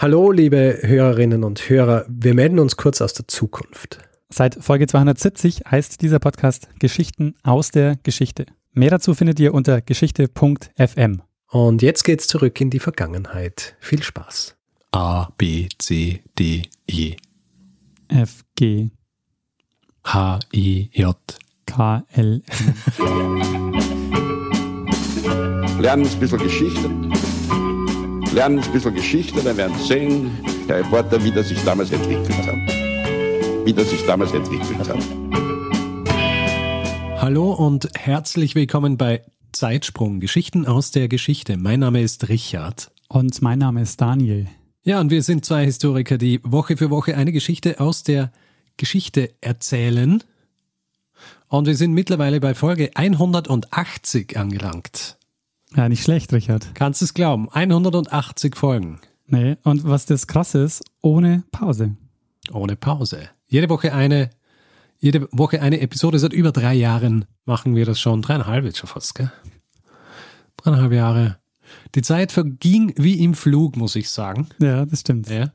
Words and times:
Hallo, 0.00 0.30
liebe 0.30 0.78
Hörerinnen 0.82 1.42
und 1.42 1.68
Hörer. 1.68 2.04
Wir 2.08 2.32
melden 2.32 2.60
uns 2.60 2.76
kurz 2.76 3.00
aus 3.00 3.14
der 3.14 3.26
Zukunft. 3.26 3.98
Seit 4.28 4.54
Folge 4.54 4.86
270 4.86 5.62
heißt 5.68 6.00
dieser 6.02 6.20
Podcast 6.20 6.68
Geschichten 6.78 7.34
aus 7.42 7.72
der 7.72 7.96
Geschichte. 8.04 8.46
Mehr 8.72 8.90
dazu 8.90 9.14
findet 9.14 9.40
ihr 9.40 9.52
unter 9.52 9.80
geschichte.fm. 9.80 11.22
Und 11.48 11.82
jetzt 11.82 12.04
geht's 12.04 12.28
zurück 12.28 12.60
in 12.60 12.70
die 12.70 12.78
Vergangenheit. 12.78 13.74
Viel 13.80 14.00
Spaß. 14.00 14.54
A, 14.92 15.30
B, 15.36 15.66
C, 15.78 16.22
D, 16.38 16.62
E, 16.86 17.16
F, 18.06 18.44
G, 18.54 18.90
H, 20.04 20.38
I, 20.54 20.90
J. 20.92 21.16
K, 21.66 22.06
L, 22.12 22.42
lernen 25.80 26.06
ein 26.06 26.20
bisschen 26.20 26.38
Geschichte. 26.38 26.88
Lernen 28.32 28.58
ein 28.58 28.72
bisschen 28.72 28.94
Geschichte, 28.94 29.40
dann 29.42 29.56
werden 29.56 29.74
Sie 29.78 29.86
sehen, 29.86 30.30
Herr 30.66 30.78
Reporter, 30.78 31.22
wie 31.24 31.30
das 31.30 31.48
sich 31.48 31.62
damals 31.64 31.90
entwickelt 31.90 32.46
hat. 32.46 32.56
Wie 33.64 33.72
das 33.72 33.88
sich 33.88 34.04
damals 34.04 34.32
entwickelt 34.32 34.86
hat. 34.86 34.98
Hallo 37.20 37.52
und 37.52 37.88
herzlich 37.94 38.54
willkommen 38.54 38.98
bei 38.98 39.22
Zeitsprung, 39.52 40.20
Geschichten 40.20 40.66
aus 40.66 40.90
der 40.90 41.08
Geschichte. 41.08 41.56
Mein 41.56 41.80
Name 41.80 42.02
ist 42.02 42.28
Richard. 42.28 42.90
Und 43.08 43.40
mein 43.40 43.60
Name 43.60 43.80
ist 43.80 43.98
Daniel. 44.00 44.46
Ja, 44.82 45.00
und 45.00 45.10
wir 45.10 45.22
sind 45.22 45.46
zwei 45.46 45.64
Historiker, 45.64 46.18
die 46.18 46.40
Woche 46.44 46.76
für 46.76 46.90
Woche 46.90 47.16
eine 47.16 47.32
Geschichte 47.32 47.80
aus 47.80 48.02
der 48.02 48.30
Geschichte 48.76 49.32
erzählen. 49.40 50.22
Und 51.48 51.66
wir 51.66 51.76
sind 51.76 51.94
mittlerweile 51.94 52.40
bei 52.40 52.54
Folge 52.54 52.90
180 52.94 54.36
angelangt. 54.36 55.17
Ja, 55.76 55.88
nicht 55.88 56.02
schlecht, 56.02 56.32
Richard. 56.32 56.74
Kannst 56.74 57.00
du 57.00 57.04
es 57.04 57.14
glauben? 57.14 57.48
180 57.50 58.56
Folgen. 58.56 59.00
Nee, 59.26 59.56
und 59.64 59.84
was 59.84 60.06
das 60.06 60.26
krasse 60.26 60.62
ist, 60.62 60.82
ohne 61.02 61.44
Pause. 61.52 61.96
Ohne 62.52 62.76
Pause. 62.76 63.28
Jede 63.46 63.68
Woche 63.68 63.92
eine, 63.92 64.30
jede 64.98 65.28
Woche 65.32 65.60
eine 65.60 65.80
Episode. 65.80 66.18
Seit 66.18 66.32
über 66.32 66.52
drei 66.52 66.74
Jahren 66.74 67.26
machen 67.44 67.76
wir 67.76 67.84
das 67.84 68.00
schon. 68.00 68.22
Dreieinhalb 68.22 68.64
jetzt 68.64 68.78
schon 68.78 68.88
fast, 68.88 69.14
gell? 69.14 69.30
Dreieinhalb 70.56 70.92
Jahre. 70.92 71.38
Die 71.94 72.02
Zeit 72.02 72.32
verging 72.32 72.94
wie 72.96 73.22
im 73.22 73.34
Flug, 73.34 73.76
muss 73.76 73.96
ich 73.96 74.08
sagen. 74.08 74.48
Ja, 74.58 74.86
das 74.86 75.00
stimmt. 75.00 75.28
Ja. 75.28 75.52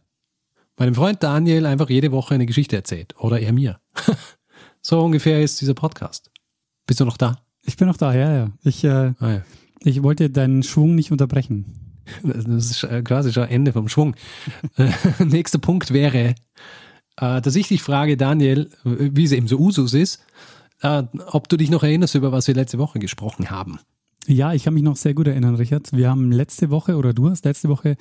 Meinem 0.77 0.95
Freund 0.95 1.21
Daniel 1.23 1.65
einfach 1.65 1.89
jede 1.89 2.11
Woche 2.11 2.35
eine 2.35 2.45
Geschichte 2.45 2.75
erzählt. 2.75 3.15
Oder 3.17 3.39
er 3.39 3.53
mir. 3.53 3.79
so 4.81 5.01
ungefähr 5.03 5.41
ist 5.41 5.61
dieser 5.61 5.73
Podcast. 5.73 6.31
Bist 6.85 6.99
du 6.99 7.05
noch 7.05 7.17
da? 7.17 7.39
Ich 7.63 7.77
bin 7.77 7.87
noch 7.87 7.97
da, 7.97 8.13
ja, 8.13 8.35
ja. 8.35 8.51
Ich, 8.63 8.83
äh, 8.83 9.13
Ah, 9.19 9.31
ja. 9.31 9.41
Ich 9.83 10.03
wollte 10.03 10.29
deinen 10.29 10.63
Schwung 10.63 10.95
nicht 10.95 11.11
unterbrechen. 11.11 11.65
Das 12.23 12.45
ist 12.45 12.83
äh, 12.83 13.01
quasi 13.01 13.31
schon 13.31 13.47
Ende 13.47 13.73
vom 13.73 13.87
Schwung. 13.89 14.15
Äh, 14.77 14.91
Nächster 15.23 15.59
Punkt 15.59 15.93
wäre, 15.93 16.35
äh, 17.17 17.41
dass 17.41 17.55
ich 17.55 17.67
dich 17.67 17.81
frage, 17.81 18.17
Daniel, 18.17 18.69
wie 18.83 19.23
es 19.23 19.31
eben 19.31 19.47
so 19.47 19.57
Usus 19.57 19.93
ist, 19.93 20.23
ob 21.27 21.47
du 21.47 21.55
dich 21.55 21.69
noch 21.69 21.83
erinnerst, 21.83 22.15
über 22.15 22.33
was 22.33 22.47
wir 22.47 22.55
letzte 22.55 22.77
Woche 22.77 22.99
gesprochen 22.99 23.49
haben. 23.49 23.79
Ja, 24.27 24.53
ich 24.53 24.65
kann 24.65 24.73
mich 24.73 24.83
noch 24.83 24.97
sehr 24.97 25.13
gut 25.13 25.27
erinnern, 25.27 25.55
Richard. 25.55 25.93
Wir 25.93 26.09
haben 26.09 26.29
letzte 26.33 26.71
Woche, 26.71 26.97
oder 26.97 27.13
du 27.13 27.29
hast 27.29 27.45
letzte 27.45 27.69
Woche 27.69 27.95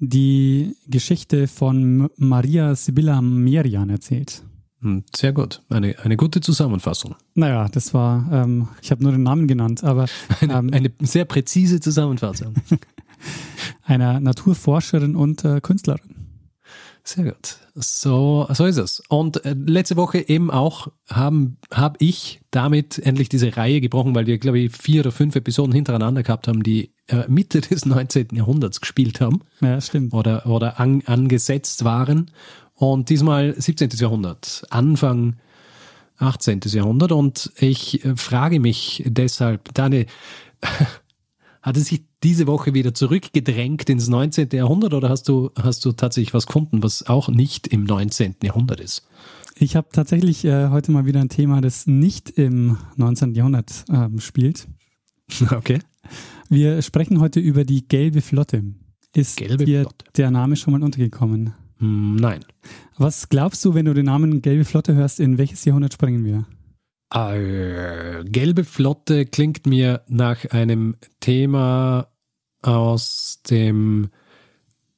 die 0.00 0.76
Geschichte 0.86 1.46
von 1.46 2.10
Maria 2.16 2.74
Sibylla 2.74 3.22
Merian 3.22 3.88
erzählt. 3.88 4.42
Hm, 4.82 5.04
Sehr 5.14 5.32
gut. 5.32 5.62
Eine, 5.68 5.98
eine 5.98 6.16
gute 6.16 6.40
Zusammenfassung. 6.40 7.14
Naja, 7.34 7.68
das 7.68 7.92
war, 7.92 8.26
ähm, 8.32 8.68
ich 8.82 8.90
habe 8.90 9.02
nur 9.02 9.12
den 9.12 9.22
Namen 9.22 9.46
genannt, 9.46 9.84
aber 9.84 10.06
Eine, 10.40 10.54
ähm, 10.54 10.70
eine 10.72 10.90
sehr 11.00 11.24
präzise 11.26 11.80
Zusammenfassung. 11.80 12.54
einer 13.84 14.20
Naturforscherin 14.20 15.16
und 15.16 15.44
äh, 15.44 15.60
Künstlerin. 15.60 16.16
Sehr 17.02 17.24
gut. 17.24 17.56
So, 17.74 18.46
so 18.52 18.66
ist 18.66 18.76
es. 18.76 19.02
Und 19.08 19.44
äh, 19.44 19.54
letzte 19.54 19.96
Woche 19.96 20.28
eben 20.28 20.50
auch 20.50 20.88
haben 21.08 21.56
habe 21.72 21.96
ich 21.98 22.40
damit 22.50 22.98
endlich 22.98 23.28
diese 23.28 23.56
Reihe 23.56 23.80
gebrochen, 23.80 24.14
weil 24.14 24.26
wir, 24.26 24.38
glaube 24.38 24.58
ich, 24.58 24.76
vier 24.76 25.00
oder 25.00 25.12
fünf 25.12 25.34
Episoden 25.34 25.72
hintereinander 25.72 26.22
gehabt 26.22 26.46
haben, 26.46 26.62
die 26.62 26.92
äh, 27.08 27.24
Mitte 27.26 27.60
des 27.62 27.86
19. 27.86 28.28
Jahrhunderts 28.32 28.80
gespielt 28.80 29.20
haben 29.20 29.40
Ja, 29.60 29.80
stimmt. 29.80 30.12
oder, 30.12 30.46
oder 30.46 30.78
an, 30.78 31.02
angesetzt 31.06 31.84
waren. 31.84 32.30
Und 32.80 33.10
diesmal 33.10 33.54
17. 33.60 33.90
Jahrhundert, 33.96 34.64
Anfang 34.70 35.36
18. 36.16 36.60
Jahrhundert. 36.64 37.12
Und 37.12 37.52
ich 37.58 38.02
äh, 38.06 38.16
frage 38.16 38.58
mich 38.58 39.02
deshalb, 39.06 39.74
Daniel, 39.74 40.06
hat 41.62 41.76
es 41.76 41.88
sich 41.88 42.04
diese 42.22 42.46
Woche 42.46 42.72
wieder 42.72 42.94
zurückgedrängt 42.94 43.90
ins 43.90 44.08
19. 44.08 44.48
Jahrhundert 44.54 44.94
oder 44.94 45.10
hast 45.10 45.28
du, 45.28 45.50
hast 45.60 45.84
du 45.84 45.92
tatsächlich 45.92 46.32
was 46.32 46.46
gefunden, 46.46 46.82
was 46.82 47.06
auch 47.06 47.28
nicht 47.28 47.66
im 47.66 47.84
19. 47.84 48.36
Jahrhundert 48.42 48.80
ist? 48.80 49.06
Ich 49.56 49.76
habe 49.76 49.88
tatsächlich 49.92 50.46
äh, 50.46 50.68
heute 50.68 50.90
mal 50.90 51.04
wieder 51.04 51.20
ein 51.20 51.28
Thema, 51.28 51.60
das 51.60 51.86
nicht 51.86 52.30
im 52.30 52.78
19. 52.96 53.34
Jahrhundert 53.34 53.84
ähm, 53.92 54.20
spielt. 54.20 54.68
Okay. 55.50 55.80
Wir 56.48 56.82
sprechen 56.82 57.20
heute 57.20 57.38
über 57.38 57.64
die 57.64 57.86
Gelbe 57.86 58.20
Flotte. 58.20 58.64
Ist 59.14 59.36
Gelbe 59.36 59.64
dir 59.64 59.82
Flotte. 59.82 60.04
der 60.16 60.32
Name 60.32 60.56
schon 60.56 60.72
mal 60.72 60.82
untergekommen? 60.82 61.54
Hm, 61.80 62.16
Nein. 62.16 62.44
Was 62.96 63.28
glaubst 63.28 63.64
du, 63.64 63.74
wenn 63.74 63.86
du 63.86 63.94
den 63.94 64.06
Namen 64.06 64.42
Gelbe 64.42 64.64
Flotte 64.64 64.94
hörst, 64.94 65.20
in 65.20 65.38
welches 65.38 65.64
Jahrhundert 65.64 65.94
springen 65.94 66.24
wir? 66.24 66.46
Äh, 67.12 68.22
gelbe 68.24 68.64
Flotte 68.64 69.26
klingt 69.26 69.66
mir 69.66 70.02
nach 70.06 70.44
einem 70.50 70.94
Thema 71.18 72.06
aus 72.62 73.40
dem 73.50 74.10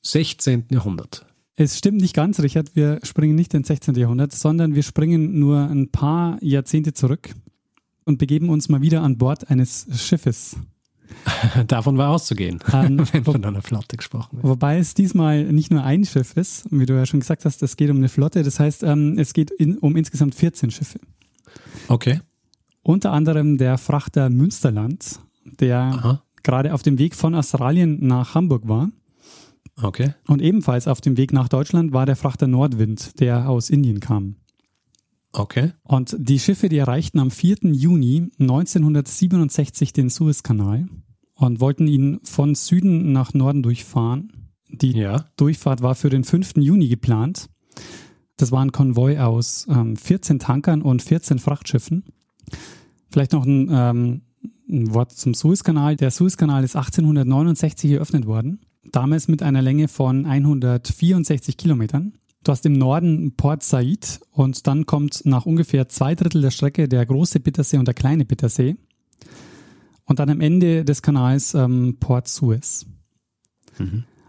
16. 0.02 0.66
Jahrhundert. 0.70 1.24
Es 1.54 1.78
stimmt 1.78 2.00
nicht 2.00 2.14
ganz, 2.14 2.40
Richard. 2.40 2.74
Wir 2.74 2.98
springen 3.02 3.36
nicht 3.36 3.54
ins 3.54 3.68
16. 3.68 3.94
Jahrhundert, 3.94 4.32
sondern 4.32 4.74
wir 4.74 4.82
springen 4.82 5.38
nur 5.38 5.68
ein 5.68 5.90
paar 5.90 6.38
Jahrzehnte 6.42 6.92
zurück 6.92 7.30
und 8.04 8.18
begeben 8.18 8.48
uns 8.50 8.68
mal 8.68 8.82
wieder 8.82 9.02
an 9.02 9.16
Bord 9.16 9.48
eines 9.48 9.86
Schiffes. 9.94 10.56
Davon 11.66 11.98
war 11.98 12.10
auszugehen, 12.10 12.60
Ähm, 12.72 13.04
wenn 13.12 13.24
von 13.24 13.44
einer 13.44 13.62
Flotte 13.62 13.96
gesprochen 13.96 14.38
wird. 14.38 14.44
Wobei 14.44 14.78
es 14.78 14.94
diesmal 14.94 15.44
nicht 15.44 15.70
nur 15.70 15.84
ein 15.84 16.04
Schiff 16.04 16.36
ist, 16.36 16.66
wie 16.70 16.86
du 16.86 16.94
ja 16.94 17.06
schon 17.06 17.20
gesagt 17.20 17.44
hast, 17.44 17.62
es 17.62 17.76
geht 17.76 17.90
um 17.90 17.96
eine 17.96 18.08
Flotte. 18.08 18.42
Das 18.42 18.60
heißt, 18.60 18.82
ähm, 18.82 19.18
es 19.18 19.32
geht 19.32 19.50
in, 19.50 19.78
um 19.78 19.96
insgesamt 19.96 20.34
14 20.34 20.70
Schiffe. 20.70 21.00
Okay. 21.88 22.20
Unter 22.82 23.12
anderem 23.12 23.58
der 23.58 23.78
Frachter 23.78 24.30
Münsterland, 24.30 25.20
der 25.44 25.78
Aha. 25.78 26.22
gerade 26.42 26.74
auf 26.74 26.82
dem 26.82 26.98
Weg 26.98 27.14
von 27.14 27.34
Australien 27.34 27.98
nach 28.06 28.34
Hamburg 28.34 28.66
war. 28.66 28.88
Okay. 29.80 30.14
Und 30.26 30.42
ebenfalls 30.42 30.88
auf 30.88 31.00
dem 31.00 31.16
Weg 31.16 31.32
nach 31.32 31.48
Deutschland 31.48 31.92
war 31.92 32.06
der 32.06 32.16
Frachter 32.16 32.46
Nordwind, 32.46 33.20
der 33.20 33.48
aus 33.48 33.70
Indien 33.70 34.00
kam. 34.00 34.36
Okay. 35.32 35.72
Und 35.82 36.14
die 36.18 36.38
Schiffe, 36.38 36.68
die 36.68 36.78
erreichten 36.78 37.18
am 37.18 37.30
4. 37.30 37.58
Juni 37.72 38.30
1967 38.38 39.92
den 39.92 40.10
Suezkanal 40.10 40.86
und 41.34 41.60
wollten 41.60 41.86
ihn 41.86 42.20
von 42.22 42.54
Süden 42.54 43.12
nach 43.12 43.34
Norden 43.34 43.62
durchfahren. 43.62 44.32
Die 44.68 44.92
Ja. 44.92 45.26
Durchfahrt 45.36 45.82
war 45.82 45.94
für 45.94 46.10
den 46.10 46.24
5. 46.24 46.56
Juni 46.56 46.88
geplant. 46.88 47.48
Das 48.36 48.52
war 48.52 48.64
ein 48.64 48.72
Konvoi 48.72 49.18
aus 49.18 49.66
ähm, 49.68 49.96
14 49.96 50.38
Tankern 50.38 50.82
und 50.82 51.02
14 51.02 51.38
Frachtschiffen. 51.38 52.04
Vielleicht 53.10 53.32
noch 53.32 53.44
ein, 53.44 53.68
ähm, 53.70 54.22
ein 54.68 54.94
Wort 54.94 55.12
zum 55.12 55.34
Suezkanal. 55.34 55.96
Der 55.96 56.10
Suezkanal 56.10 56.64
ist 56.64 56.76
1869 56.76 57.90
eröffnet 57.92 58.26
worden, 58.26 58.60
damals 58.90 59.28
mit 59.28 59.42
einer 59.42 59.62
Länge 59.62 59.88
von 59.88 60.24
164 60.26 61.56
Kilometern. 61.56 62.14
Du 62.44 62.50
hast 62.50 62.66
im 62.66 62.72
Norden 62.72 63.36
Port 63.36 63.62
Said 63.62 64.20
und 64.32 64.66
dann 64.66 64.84
kommt 64.84 65.24
nach 65.24 65.46
ungefähr 65.46 65.88
zwei 65.88 66.16
Drittel 66.16 66.42
der 66.42 66.50
Strecke 66.50 66.88
der 66.88 67.06
große 67.06 67.38
Bittersee 67.38 67.78
und 67.78 67.86
der 67.86 67.94
kleine 67.94 68.24
Bittersee. 68.24 68.76
Und 70.06 70.18
dann 70.18 70.28
am 70.28 70.40
Ende 70.40 70.84
des 70.84 71.02
Kanals 71.02 71.54
ähm, 71.54 71.98
Port 72.00 72.26
Suez. 72.26 72.84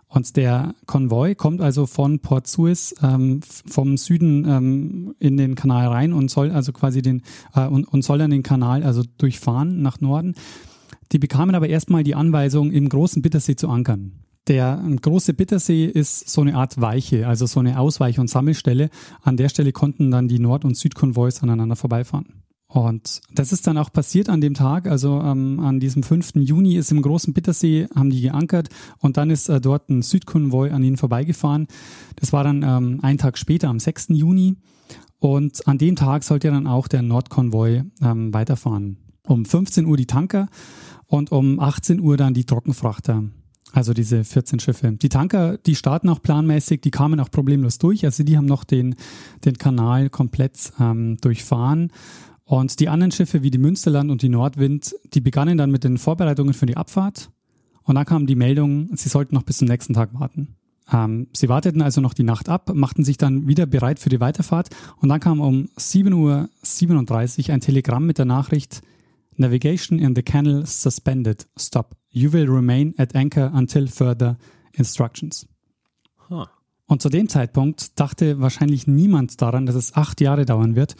Und 0.07 0.37
der 0.37 0.75
Konvoi 0.85 1.33
kommt 1.33 1.59
also 1.59 1.87
von 1.87 2.19
Port 2.19 2.45
Suez 2.45 2.93
ähm, 3.01 3.41
vom 3.41 3.97
Süden 3.97 4.45
ähm, 4.47 5.15
in 5.17 5.37
den 5.37 5.55
Kanal 5.55 5.87
rein 5.87 6.13
und 6.13 6.29
soll 6.29 6.51
also 6.51 6.71
quasi 6.71 7.01
den 7.01 7.23
äh, 7.55 7.65
und, 7.65 7.85
und 7.85 8.03
soll 8.03 8.19
dann 8.19 8.29
den 8.29 8.43
Kanal 8.43 8.83
also 8.83 9.01
durchfahren 9.17 9.81
nach 9.81 10.01
Norden. 10.01 10.35
Die 11.11 11.17
bekamen 11.17 11.55
aber 11.55 11.67
erstmal 11.67 12.03
die 12.03 12.13
Anweisung, 12.13 12.71
im 12.71 12.89
großen 12.89 13.23
Bittersee 13.23 13.55
zu 13.55 13.69
ankern. 13.69 14.23
Der 14.47 14.81
ähm, 14.83 14.99
große 14.99 15.33
Bittersee 15.33 15.85
ist 15.85 16.29
so 16.29 16.41
eine 16.41 16.55
Art 16.55 16.79
Weiche, 16.81 17.27
also 17.27 17.45
so 17.45 17.59
eine 17.59 17.79
Ausweich- 17.79 18.19
und 18.19 18.29
Sammelstelle. 18.29 18.89
An 19.21 19.37
der 19.37 19.49
Stelle 19.49 19.71
konnten 19.71 20.11
dann 20.11 20.27
die 20.27 20.39
Nord- 20.39 20.65
und 20.65 20.75
Südkonvois 20.75 21.41
aneinander 21.41 21.75
vorbeifahren. 21.75 22.43
Und 22.67 23.21
das 23.31 23.53
ist 23.53 23.67
dann 23.67 23.77
auch 23.77 23.93
passiert 23.93 24.29
an 24.29 24.41
dem 24.41 24.55
Tag, 24.55 24.87
also 24.87 25.21
ähm, 25.21 25.59
an 25.59 25.79
diesem 25.79 26.01
5. 26.01 26.37
Juni 26.37 26.75
ist 26.75 26.91
im 26.91 27.03
großen 27.03 27.31
Bittersee, 27.31 27.87
haben 27.95 28.09
die 28.09 28.21
geankert 28.21 28.69
und 28.97 29.15
dann 29.17 29.29
ist 29.29 29.47
äh, 29.47 29.61
dort 29.61 29.89
ein 29.89 30.01
Südkonvoi 30.01 30.71
an 30.71 30.83
ihnen 30.83 30.97
vorbeigefahren. 30.97 31.67
Das 32.15 32.33
war 32.33 32.43
dann 32.43 32.63
ähm, 32.63 32.99
einen 33.03 33.19
Tag 33.19 33.37
später, 33.37 33.69
am 33.69 33.79
6. 33.79 34.07
Juni. 34.09 34.55
Und 35.19 35.67
an 35.67 35.77
dem 35.77 35.95
Tag 35.95 36.23
sollte 36.23 36.49
dann 36.49 36.67
auch 36.67 36.87
der 36.87 37.03
Nordkonvoi 37.03 37.83
ähm, 38.01 38.33
weiterfahren. 38.33 38.97
Um 39.25 39.45
15 39.45 39.85
Uhr 39.85 39.95
die 39.95 40.07
Tanker 40.07 40.49
und 41.05 41.31
um 41.31 41.59
18 41.59 42.01
Uhr 42.01 42.17
dann 42.17 42.33
die 42.33 42.45
Trockenfrachter. 42.45 43.23
Also 43.73 43.93
diese 43.93 44.23
14 44.23 44.59
Schiffe. 44.59 44.91
Die 44.91 45.09
Tanker, 45.09 45.57
die 45.57 45.75
starten 45.75 46.07
auch 46.07 46.21
planmäßig, 46.21 46.81
die 46.81 46.91
kamen 46.91 47.19
auch 47.19 47.31
problemlos 47.31 47.79
durch. 47.79 48.05
Also 48.05 48.23
die 48.23 48.37
haben 48.37 48.45
noch 48.45 48.63
den, 48.63 48.95
den 49.43 49.57
Kanal 49.57 50.11
komplett 50.11 50.71
ähm, 50.79 51.17
durchfahren. 51.19 51.91
Und 52.45 52.79
die 52.79 52.87
anderen 52.87 53.11
Schiffe 53.11 53.41
wie 53.41 53.49
die 53.49 53.57
Münsterland 53.57 54.11
und 54.11 54.21
die 54.21 54.29
Nordwind, 54.29 54.93
die 55.15 55.21
begannen 55.21 55.57
dann 55.57 55.71
mit 55.71 55.83
den 55.83 55.97
Vorbereitungen 55.97 56.53
für 56.53 56.67
die 56.67 56.77
Abfahrt. 56.77 57.31
Und 57.81 57.95
dann 57.95 58.05
kam 58.05 58.27
die 58.27 58.35
Meldung, 58.35 58.95
sie 58.95 59.09
sollten 59.09 59.33
noch 59.33 59.43
bis 59.43 59.57
zum 59.57 59.67
nächsten 59.67 59.93
Tag 59.93 60.13
warten. 60.13 60.55
Ähm, 60.91 61.27
sie 61.33 61.49
warteten 61.49 61.81
also 61.81 61.99
noch 61.99 62.13
die 62.13 62.23
Nacht 62.23 62.49
ab, 62.49 62.71
machten 62.75 63.03
sich 63.03 63.17
dann 63.17 63.47
wieder 63.47 63.65
bereit 63.65 63.97
für 63.97 64.09
die 64.09 64.19
Weiterfahrt. 64.19 64.69
Und 64.97 65.09
dann 65.09 65.19
kam 65.19 65.41
um 65.41 65.69
7.37 65.79 67.47
Uhr 67.47 67.53
ein 67.55 67.61
Telegramm 67.61 68.05
mit 68.05 68.19
der 68.19 68.25
Nachricht, 68.25 68.83
Navigation 69.35 69.97
in 69.97 70.15
the 70.15 70.21
Canal 70.21 70.63
suspended. 70.67 71.47
Stop. 71.57 72.02
You 72.13 72.31
will 72.31 72.47
remain 72.47 72.93
at 72.97 73.15
anchor 73.15 73.51
until 73.53 73.87
further 73.87 74.37
instructions. 74.73 75.47
Huh. 76.29 76.45
Und 76.85 77.01
zu 77.01 77.09
dem 77.09 77.27
Zeitpunkt 77.27 77.99
dachte 77.99 78.39
wahrscheinlich 78.39 78.87
niemand 78.87 79.41
daran, 79.41 79.65
dass 79.65 79.75
es 79.75 79.95
acht 79.95 80.21
Jahre 80.21 80.45
dauern 80.45 80.75
wird, 80.75 80.95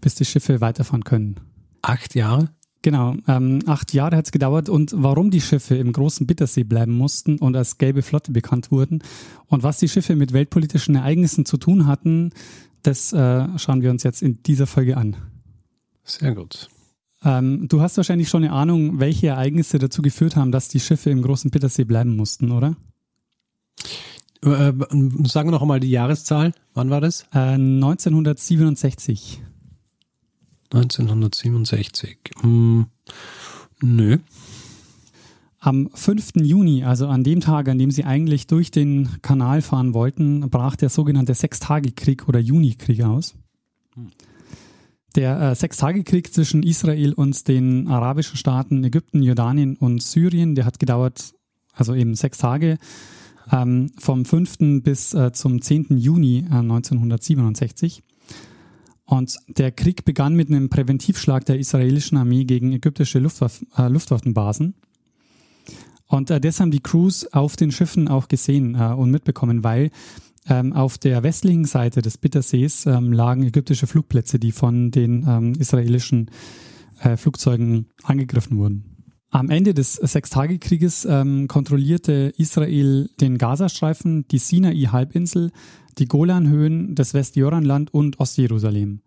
bis 0.00 0.14
die 0.14 0.24
Schiffe 0.24 0.60
weiterfahren 0.62 1.04
können. 1.04 1.36
Acht 1.82 2.14
Jahre? 2.14 2.48
Genau, 2.80 3.14
ähm, 3.28 3.60
acht 3.66 3.92
Jahre 3.94 4.16
hat 4.16 4.26
es 4.26 4.32
gedauert 4.32 4.68
und 4.68 4.94
warum 4.96 5.30
die 5.30 5.40
Schiffe 5.40 5.74
im 5.74 5.92
großen 5.92 6.26
Bittersee 6.26 6.64
bleiben 6.64 6.92
mussten 6.92 7.38
und 7.38 7.56
als 7.56 7.78
gelbe 7.78 8.02
Flotte 8.02 8.32
bekannt 8.32 8.70
wurden 8.70 9.02
und 9.46 9.62
was 9.62 9.78
die 9.78 9.88
Schiffe 9.88 10.16
mit 10.16 10.32
weltpolitischen 10.34 10.94
Ereignissen 10.94 11.46
zu 11.46 11.56
tun 11.56 11.86
hatten, 11.86 12.30
das 12.82 13.12
äh, 13.12 13.58
schauen 13.58 13.80
wir 13.80 13.90
uns 13.90 14.02
jetzt 14.02 14.22
in 14.22 14.42
dieser 14.42 14.66
Folge 14.66 14.98
an. 14.98 15.16
Sehr 16.04 16.34
gut. 16.34 16.68
Ähm, 17.24 17.66
du 17.68 17.80
hast 17.80 17.96
wahrscheinlich 17.96 18.28
schon 18.28 18.44
eine 18.44 18.52
Ahnung, 18.52 19.00
welche 19.00 19.28
Ereignisse 19.28 19.78
dazu 19.78 20.02
geführt 20.02 20.36
haben, 20.36 20.52
dass 20.52 20.68
die 20.68 20.80
Schiffe 20.80 21.10
im 21.10 21.22
großen 21.22 21.50
Bittersee 21.50 21.84
bleiben 21.84 22.16
mussten, 22.16 22.52
oder? 22.52 22.76
Äh, 24.42 24.72
sagen 25.24 25.48
wir 25.48 25.52
noch 25.52 25.62
einmal 25.62 25.80
die 25.80 25.90
Jahreszahl. 25.90 26.52
Wann 26.74 26.90
war 26.90 27.00
das? 27.00 27.22
Äh, 27.32 27.54
1967. 27.54 29.42
1967. 30.72 32.18
Hm, 32.40 32.86
nö. 33.80 34.18
Am 35.60 35.88
5. 35.94 36.32
Juni, 36.42 36.84
also 36.84 37.06
an 37.06 37.24
dem 37.24 37.40
Tag, 37.40 37.68
an 37.68 37.78
dem 37.78 37.90
sie 37.90 38.04
eigentlich 38.04 38.46
durch 38.46 38.70
den 38.70 39.08
Kanal 39.22 39.62
fahren 39.62 39.94
wollten, 39.94 40.50
brach 40.50 40.76
der 40.76 40.90
sogenannte 40.90 41.32
Sechstagekrieg 41.32 42.28
oder 42.28 42.38
Junikrieg 42.38 43.02
aus. 43.02 43.34
Der 45.14 45.40
äh, 45.40 45.54
Sechstagekrieg 45.54 46.32
zwischen 46.32 46.62
Israel 46.62 47.12
und 47.12 47.46
den 47.46 47.86
arabischen 47.88 48.36
Staaten 48.36 48.82
Ägypten, 48.82 49.22
Jordanien 49.22 49.76
und 49.76 50.02
Syrien, 50.02 50.54
der 50.54 50.64
hat 50.64 50.78
gedauert, 50.78 51.34
also 51.72 51.94
eben 51.94 52.14
sechs 52.14 52.38
Tage, 52.38 52.78
ähm, 53.52 53.90
vom 53.98 54.24
5. 54.24 54.82
bis 54.82 55.14
äh, 55.14 55.32
zum 55.32 55.62
10. 55.62 55.98
Juni 55.98 56.46
äh, 56.50 56.54
1967. 56.54 58.02
Und 59.06 59.38
der 59.48 59.70
Krieg 59.70 60.04
begann 60.04 60.34
mit 60.34 60.48
einem 60.48 60.70
Präventivschlag 60.70 61.44
der 61.44 61.58
israelischen 61.58 62.16
Armee 62.16 62.44
gegen 62.44 62.72
ägyptische 62.72 63.18
Luftwaff 63.18 63.64
äh, 63.76 63.88
Luftwaffenbasen. 63.88 64.74
Und 66.06 66.30
äh, 66.30 66.40
das 66.40 66.60
haben 66.60 66.70
die 66.70 66.80
Crews 66.80 67.26
auf 67.32 67.56
den 67.56 67.70
Schiffen 67.70 68.08
auch 68.08 68.28
gesehen 68.28 68.74
äh, 68.74 68.94
und 68.94 69.10
mitbekommen, 69.10 69.62
weil 69.62 69.90
ähm, 70.48 70.72
auf 70.72 70.98
der 70.98 71.22
westlichen 71.22 71.64
Seite 71.64 72.02
des 72.02 72.18
Bittersees 72.18 72.86
ähm, 72.86 73.12
lagen 73.12 73.42
ägyptische 73.44 73.86
Flugplätze, 73.86 74.38
die 74.38 74.52
von 74.52 74.90
den 74.90 75.24
ähm, 75.28 75.52
israelischen 75.58 76.30
äh, 77.00 77.16
Flugzeugen 77.16 77.86
angegriffen 78.02 78.58
wurden. 78.58 78.94
Am 79.30 79.50
Ende 79.50 79.74
des 79.74 79.94
Sechstagekrieges 79.94 81.06
ähm, 81.10 81.48
kontrollierte 81.48 82.32
Israel 82.36 83.10
den 83.20 83.36
Gazastreifen, 83.36 84.28
die 84.28 84.38
Sinai-Halbinsel, 84.38 85.50
die 85.98 86.06
Golanhöhen, 86.06 86.94
das 86.94 87.14
Westjordanland 87.14 87.92
und 87.92 88.20
Ostjerusalem. 88.20 89.00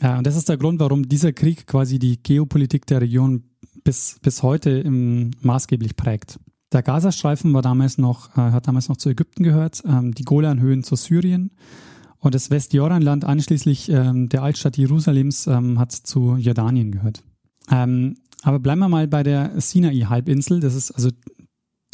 Ja, 0.00 0.18
und 0.18 0.26
das 0.26 0.36
ist 0.36 0.48
der 0.48 0.56
Grund, 0.56 0.80
warum 0.80 1.08
dieser 1.08 1.32
Krieg 1.32 1.66
quasi 1.66 2.00
die 2.00 2.20
Geopolitik 2.20 2.86
der 2.86 3.00
Region 3.00 3.44
bis, 3.84 4.18
bis 4.20 4.42
heute 4.42 4.70
im, 4.70 5.30
maßgeblich 5.42 5.94
prägt. 5.94 6.40
Der 6.74 6.82
Gazastreifen 6.82 7.54
war 7.54 7.62
damals 7.62 7.98
noch, 7.98 8.36
äh, 8.36 8.40
hat 8.40 8.66
damals 8.66 8.88
noch 8.88 8.96
zu 8.96 9.08
Ägypten 9.08 9.44
gehört, 9.44 9.82
ähm, 9.86 10.12
die 10.12 10.24
Golanhöhen 10.24 10.82
zu 10.82 10.96
Syrien 10.96 11.52
und 12.18 12.34
das 12.34 12.50
Westjordanland 12.50 13.24
anschließend 13.24 13.88
ähm, 13.90 14.28
der 14.28 14.42
Altstadt 14.42 14.76
Jerusalems 14.76 15.46
ähm, 15.46 15.78
hat 15.78 15.92
zu 15.92 16.34
Jordanien 16.36 16.90
gehört. 16.90 17.22
Ähm, 17.70 18.16
aber 18.42 18.58
bleiben 18.58 18.80
wir 18.80 18.88
mal 18.88 19.06
bei 19.06 19.22
der 19.22 19.60
Sinai-Halbinsel. 19.60 20.58
Das 20.58 20.74
ist 20.74 20.90
also 20.90 21.10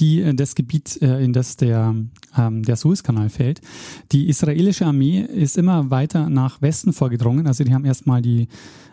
die, 0.00 0.20
äh, 0.22 0.34
das 0.34 0.54
Gebiet, 0.54 1.00
äh, 1.02 1.22
in 1.22 1.32
das 1.32 1.56
der, 1.56 1.94
ähm, 2.36 2.62
der 2.62 2.76
Suezkanal 2.76 3.28
fällt. 3.28 3.60
Die 4.12 4.28
israelische 4.28 4.86
Armee 4.86 5.20
ist 5.20 5.58
immer 5.58 5.90
weiter 5.90 6.28
nach 6.30 6.62
Westen 6.62 6.92
vorgedrungen. 6.92 7.46
Also 7.46 7.64
die 7.64 7.74
haben 7.74 7.84
erstmal 7.84 8.22
die, 8.22 8.48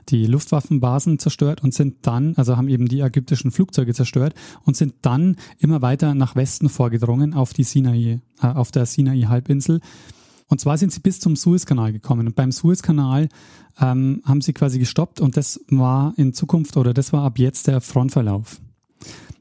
die 0.10 0.26
Luftwaffenbasen 0.26 1.20
zerstört 1.20 1.64
und 1.64 1.74
sind 1.74 1.96
dann, 2.04 2.36
also 2.36 2.58
haben 2.58 2.70
eben 2.70 2.88
die 2.88 3.02
ägyptischen 3.02 3.52
Flugzeuge 3.52 3.94
zerstört 3.94 4.34
und 4.64 4.76
sind 4.76 4.94
dann 5.02 5.38
immer 5.60 5.82
weiter 5.82 6.14
nach 6.14 6.36
Westen 6.36 6.70
vorgedrungen 6.70 7.34
auf 7.34 7.54
die 7.54 7.64
Sinai, 7.64 8.20
äh, 8.42 8.48
auf 8.48 8.72
der 8.72 8.86
Sinai-Halbinsel. 8.86 9.82
Und 10.50 10.62
zwar 10.62 10.78
sind 10.78 10.94
sie 10.94 11.02
bis 11.02 11.20
zum 11.20 11.36
Suezkanal 11.36 11.92
gekommen. 11.92 12.28
Und 12.28 12.36
beim 12.36 12.52
Suezkanal 12.52 13.28
ähm, 13.80 14.22
haben 14.26 14.42
sie 14.42 14.54
quasi 14.54 14.80
gestoppt 14.80 15.20
und 15.20 15.36
das 15.36 15.60
war 15.70 16.14
in 16.18 16.34
Zukunft 16.34 16.78
oder 16.78 16.94
das 16.94 17.12
war 17.12 17.24
ab 17.24 17.38
jetzt 17.38 17.68
der 17.68 17.82
Frontverlauf. 17.82 18.62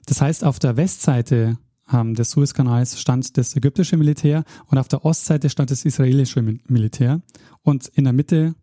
Das 0.06 0.20
heißt, 0.20 0.44
auf 0.44 0.58
der 0.58 0.76
Westseite 0.76 1.58
ähm, 1.93 2.14
des 2.14 2.31
Suezkanals 2.31 3.00
stand 3.00 3.37
das 3.37 3.55
ägyptische 3.56 3.97
Militär 3.97 4.44
und 4.67 4.79
auf 4.79 4.88
der 4.88 5.05
Ostseite 5.05 5.50
stand 5.50 5.70
das 5.70 5.85
israelische 5.85 6.43
Militär 6.43 7.20
und 7.62 7.88
in 7.88 8.05
der 8.05 8.12
Mitte 8.12 8.55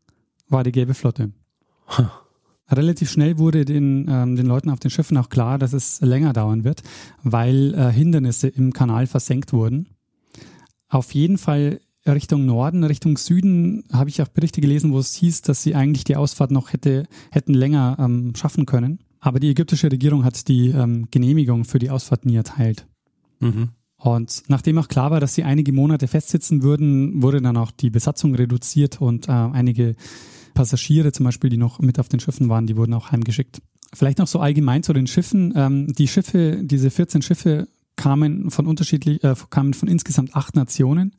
war 0.50 0.64
die 0.64 0.72
gelbe 0.72 0.94
Flotte. 0.94 1.32
Huh. 1.98 2.06
Relativ 2.70 3.12
schnell 3.12 3.38
wurde 3.38 3.66
den, 3.66 4.08
ähm, 4.10 4.36
den 4.36 4.46
Leuten 4.46 4.70
auf 4.70 4.80
den 4.80 4.90
Schiffen 4.90 5.18
auch 5.18 5.30
klar, 5.30 5.60
dass 5.60 5.74
es 5.74 6.02
länger 6.02 6.34
dauern 6.34 6.64
wird, 6.64 6.82
weil 7.22 7.74
äh, 7.74 7.92
Hindernisse 7.92 8.48
im 8.48 8.74
Kanal 8.74 9.06
versenkt 9.06 9.54
wurden. 9.54 9.90
Auf 10.88 11.14
jeden 11.14 11.38
Fall 11.38 11.82
Richtung 12.06 12.46
Norden, 12.46 12.84
Richtung 12.84 13.18
Süden 13.18 13.86
habe 13.92 14.10
ich 14.10 14.22
auch 14.22 14.28
Berichte 14.28 14.62
gelesen, 14.62 14.92
wo 14.92 15.00
es 15.00 15.14
hieß, 15.16 15.42
dass 15.42 15.64
sie 15.64 15.76
eigentlich 15.76 16.04
die 16.04 16.16
Ausfahrt 16.16 16.52
noch 16.52 16.74
hätte, 16.74 17.06
hätten 17.32 17.54
länger 17.54 17.98
ähm, 18.00 18.34
schaffen 18.36 18.66
können. 18.66 19.00
Aber 19.24 19.40
die 19.40 19.50
ägyptische 19.50 19.90
Regierung 19.90 20.26
hat 20.26 20.50
die 20.50 20.68
ähm, 20.68 21.08
Genehmigung 21.10 21.64
für 21.64 21.80
die 21.80 21.90
Ausfahrt 21.90 22.26
nie 22.26 22.36
erteilt. 22.36 22.86
Mhm. 23.40 23.70
Und 23.96 24.44
nachdem 24.50 24.78
auch 24.80 24.90
klar 24.90 25.12
war, 25.12 25.22
dass 25.22 25.34
sie 25.34 25.46
einige 25.46 25.72
Monate 25.72 26.10
festsitzen 26.10 26.62
würden, 26.62 27.24
wurde 27.24 27.42
dann 27.42 27.56
auch 27.56 27.72
die 27.72 27.90
Besatzung 27.90 28.36
reduziert 28.36 29.00
und 29.00 29.30
äh, 29.30 29.32
einige 29.32 29.96
Passagiere 30.54 31.14
zum 31.14 31.24
Beispiel, 31.24 31.50
die 31.50 31.56
noch 31.56 31.80
mit 31.80 32.00
auf 32.00 32.10
den 32.10 32.20
Schiffen 32.20 32.50
waren, 32.50 32.68
die 32.68 32.76
wurden 32.76 32.94
auch 32.94 33.12
heimgeschickt. 33.12 33.62
Vielleicht 33.94 34.18
noch 34.18 34.28
so 34.28 34.42
allgemein 34.42 34.84
zu 34.84 34.92
den 34.92 35.08
Schiffen. 35.08 35.54
Ähm, 35.56 35.94
die 35.94 36.10
Schiffe, 36.10 36.60
diese 36.62 36.92
14 36.92 37.22
Schiffe 37.22 37.70
kamen 37.96 38.52
von 38.52 38.68
unterschiedlich, 38.68 39.24
äh, 39.24 39.36
kamen 39.50 39.74
von 39.74 39.88
insgesamt 39.88 40.36
acht 40.36 40.58
Nationen. 40.58 41.16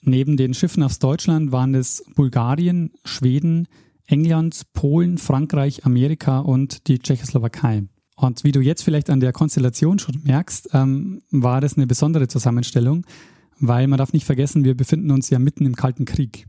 Neben 0.00 0.38
den 0.38 0.54
Schiffen 0.54 0.82
aus 0.82 0.98
Deutschland 0.98 1.52
waren 1.52 1.74
es 1.74 2.06
Bulgarien, 2.14 2.92
Schweden, 3.04 3.68
England, 4.06 4.62
Polen, 4.72 5.18
Frankreich, 5.18 5.84
Amerika 5.84 6.40
und 6.40 6.86
die 6.88 6.98
Tschechoslowakei. 6.98 7.84
Und 8.16 8.44
wie 8.44 8.52
du 8.52 8.60
jetzt 8.60 8.82
vielleicht 8.82 9.10
an 9.10 9.20
der 9.20 9.32
Konstellation 9.32 9.98
schon 9.98 10.22
merkst, 10.24 10.70
ähm, 10.72 11.22
war 11.30 11.60
das 11.60 11.76
eine 11.76 11.86
besondere 11.86 12.28
Zusammenstellung, 12.28 13.04
weil 13.58 13.86
man 13.88 13.98
darf 13.98 14.12
nicht 14.12 14.24
vergessen, 14.24 14.64
wir 14.64 14.76
befinden 14.76 15.10
uns 15.10 15.28
ja 15.28 15.38
mitten 15.38 15.66
im 15.66 15.76
Kalten 15.76 16.06
Krieg. 16.06 16.46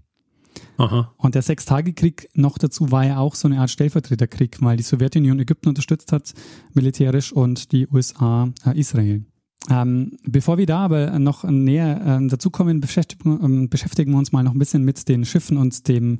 Aha. 0.77 1.13
Und 1.17 1.35
der 1.35 1.41
Sechstagekrieg 1.41 2.29
noch 2.33 2.57
dazu 2.57 2.91
war 2.91 3.05
ja 3.05 3.17
auch 3.19 3.35
so 3.35 3.47
eine 3.47 3.59
Art 3.59 3.69
Stellvertreterkrieg, 3.69 4.57
weil 4.61 4.77
die 4.77 4.83
Sowjetunion 4.83 5.39
Ägypten 5.39 5.69
unterstützt 5.69 6.11
hat, 6.11 6.33
militärisch, 6.73 7.31
und 7.31 7.71
die 7.71 7.87
USA 7.87 8.49
äh, 8.65 8.79
Israel. 8.79 9.25
Ähm, 9.69 10.17
bevor 10.23 10.57
wir 10.57 10.65
da 10.65 10.79
aber 10.79 11.19
noch 11.19 11.43
näher 11.43 12.19
äh, 12.21 12.27
dazukommen, 12.27 12.79
beschäftigen, 12.79 13.63
äh, 13.63 13.67
beschäftigen 13.67 14.11
wir 14.11 14.19
uns 14.19 14.31
mal 14.31 14.43
noch 14.43 14.53
ein 14.53 14.59
bisschen 14.59 14.83
mit 14.83 15.09
den 15.09 15.25
Schiffen 15.25 15.57
und 15.57 15.87
dem 15.87 16.19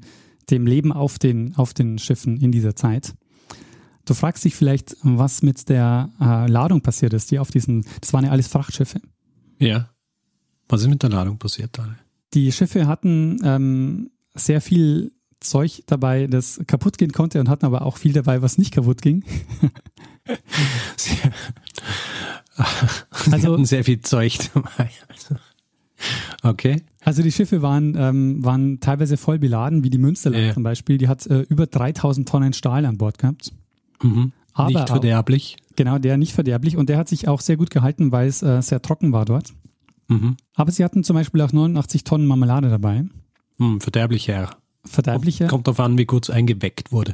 dem 0.49 0.65
Leben 0.65 0.91
auf 0.91 1.19
den, 1.19 1.55
auf 1.55 1.73
den 1.73 1.97
Schiffen 1.99 2.37
in 2.37 2.51
dieser 2.51 2.75
Zeit. 2.75 3.13
Du 4.05 4.13
fragst 4.13 4.45
dich 4.45 4.55
vielleicht, 4.55 4.95
was 5.01 5.41
mit 5.41 5.67
der 5.69 6.09
äh, 6.19 6.49
Ladung 6.49 6.81
passiert 6.81 7.13
ist, 7.13 7.29
die 7.31 7.39
auf 7.39 7.51
diesen, 7.51 7.85
das 7.99 8.13
waren 8.13 8.23
ja 8.23 8.31
alles 8.31 8.47
Frachtschiffe. 8.47 9.01
Ja. 9.59 9.89
Was 10.69 10.81
ist 10.81 10.87
mit 10.87 11.03
der 11.03 11.09
Ladung 11.09 11.37
passiert, 11.37 11.77
Daniel? 11.77 11.97
Die 12.33 12.51
Schiffe 12.51 12.87
hatten 12.87 13.39
ähm, 13.43 14.11
sehr 14.33 14.61
viel 14.61 15.11
Zeug 15.39 15.83
dabei, 15.87 16.27
das 16.27 16.61
kaputt 16.67 16.97
gehen 16.97 17.11
konnte 17.11 17.39
und 17.39 17.49
hatten 17.49 17.65
aber 17.65 17.83
auch 17.83 17.97
viel 17.97 18.13
dabei, 18.13 18.41
was 18.41 18.57
nicht 18.57 18.73
kaputt 18.73 19.01
ging. 19.01 19.23
Sie, 20.97 21.17
also, 23.31 23.53
hatten 23.53 23.65
sehr 23.65 23.83
viel 23.83 24.01
Zeug 24.01 24.37
dabei. 24.53 24.89
Also, 25.07 25.35
okay. 26.43 26.81
Also 27.03 27.23
die 27.23 27.31
Schiffe 27.31 27.61
waren, 27.61 27.95
ähm, 27.97 28.43
waren 28.43 28.79
teilweise 28.79 29.17
voll 29.17 29.39
beladen, 29.39 29.83
wie 29.83 29.89
die 29.89 29.97
Münsterland 29.97 30.45
ja. 30.47 30.53
zum 30.53 30.63
Beispiel. 30.63 30.97
Die 30.97 31.07
hat 31.07 31.25
äh, 31.27 31.41
über 31.49 31.65
3000 31.67 32.27
Tonnen 32.27 32.53
Stahl 32.53 32.85
an 32.85 32.97
Bord 32.97 33.17
gehabt. 33.17 33.51
Mhm. 34.01 34.31
Aber 34.53 34.67
Nicht 34.69 34.79
auch- 34.81 34.87
verderblich. 34.87 35.57
Genau, 35.75 35.99
der 35.99 36.17
nicht 36.17 36.33
verderblich 36.33 36.75
und 36.75 36.89
der 36.89 36.97
hat 36.97 37.07
sich 37.07 37.27
auch 37.27 37.39
sehr 37.39 37.55
gut 37.55 37.69
gehalten, 37.69 38.11
weil 38.11 38.27
es 38.27 38.41
äh, 38.41 38.61
sehr 38.63 38.81
trocken 38.81 39.11
war 39.11 39.25
dort. 39.25 39.53
Mhm. 40.07 40.35
Aber 40.55 40.71
sie 40.71 40.83
hatten 40.83 41.03
zum 41.03 41.13
Beispiel 41.15 41.41
auch 41.41 41.51
89 41.53 42.03
Tonnen 42.03 42.25
Marmelade 42.25 42.69
dabei. 42.69 43.05
Hm, 43.59 43.79
verderblicher. 43.79 44.49
Verderbliche. 44.85 45.47
Kommt 45.47 45.67
darauf 45.67 45.79
an, 45.79 45.97
wie 45.97 46.05
gut 46.05 46.23
es 46.23 46.29
eingeweckt 46.29 46.91
wurde. 46.91 47.13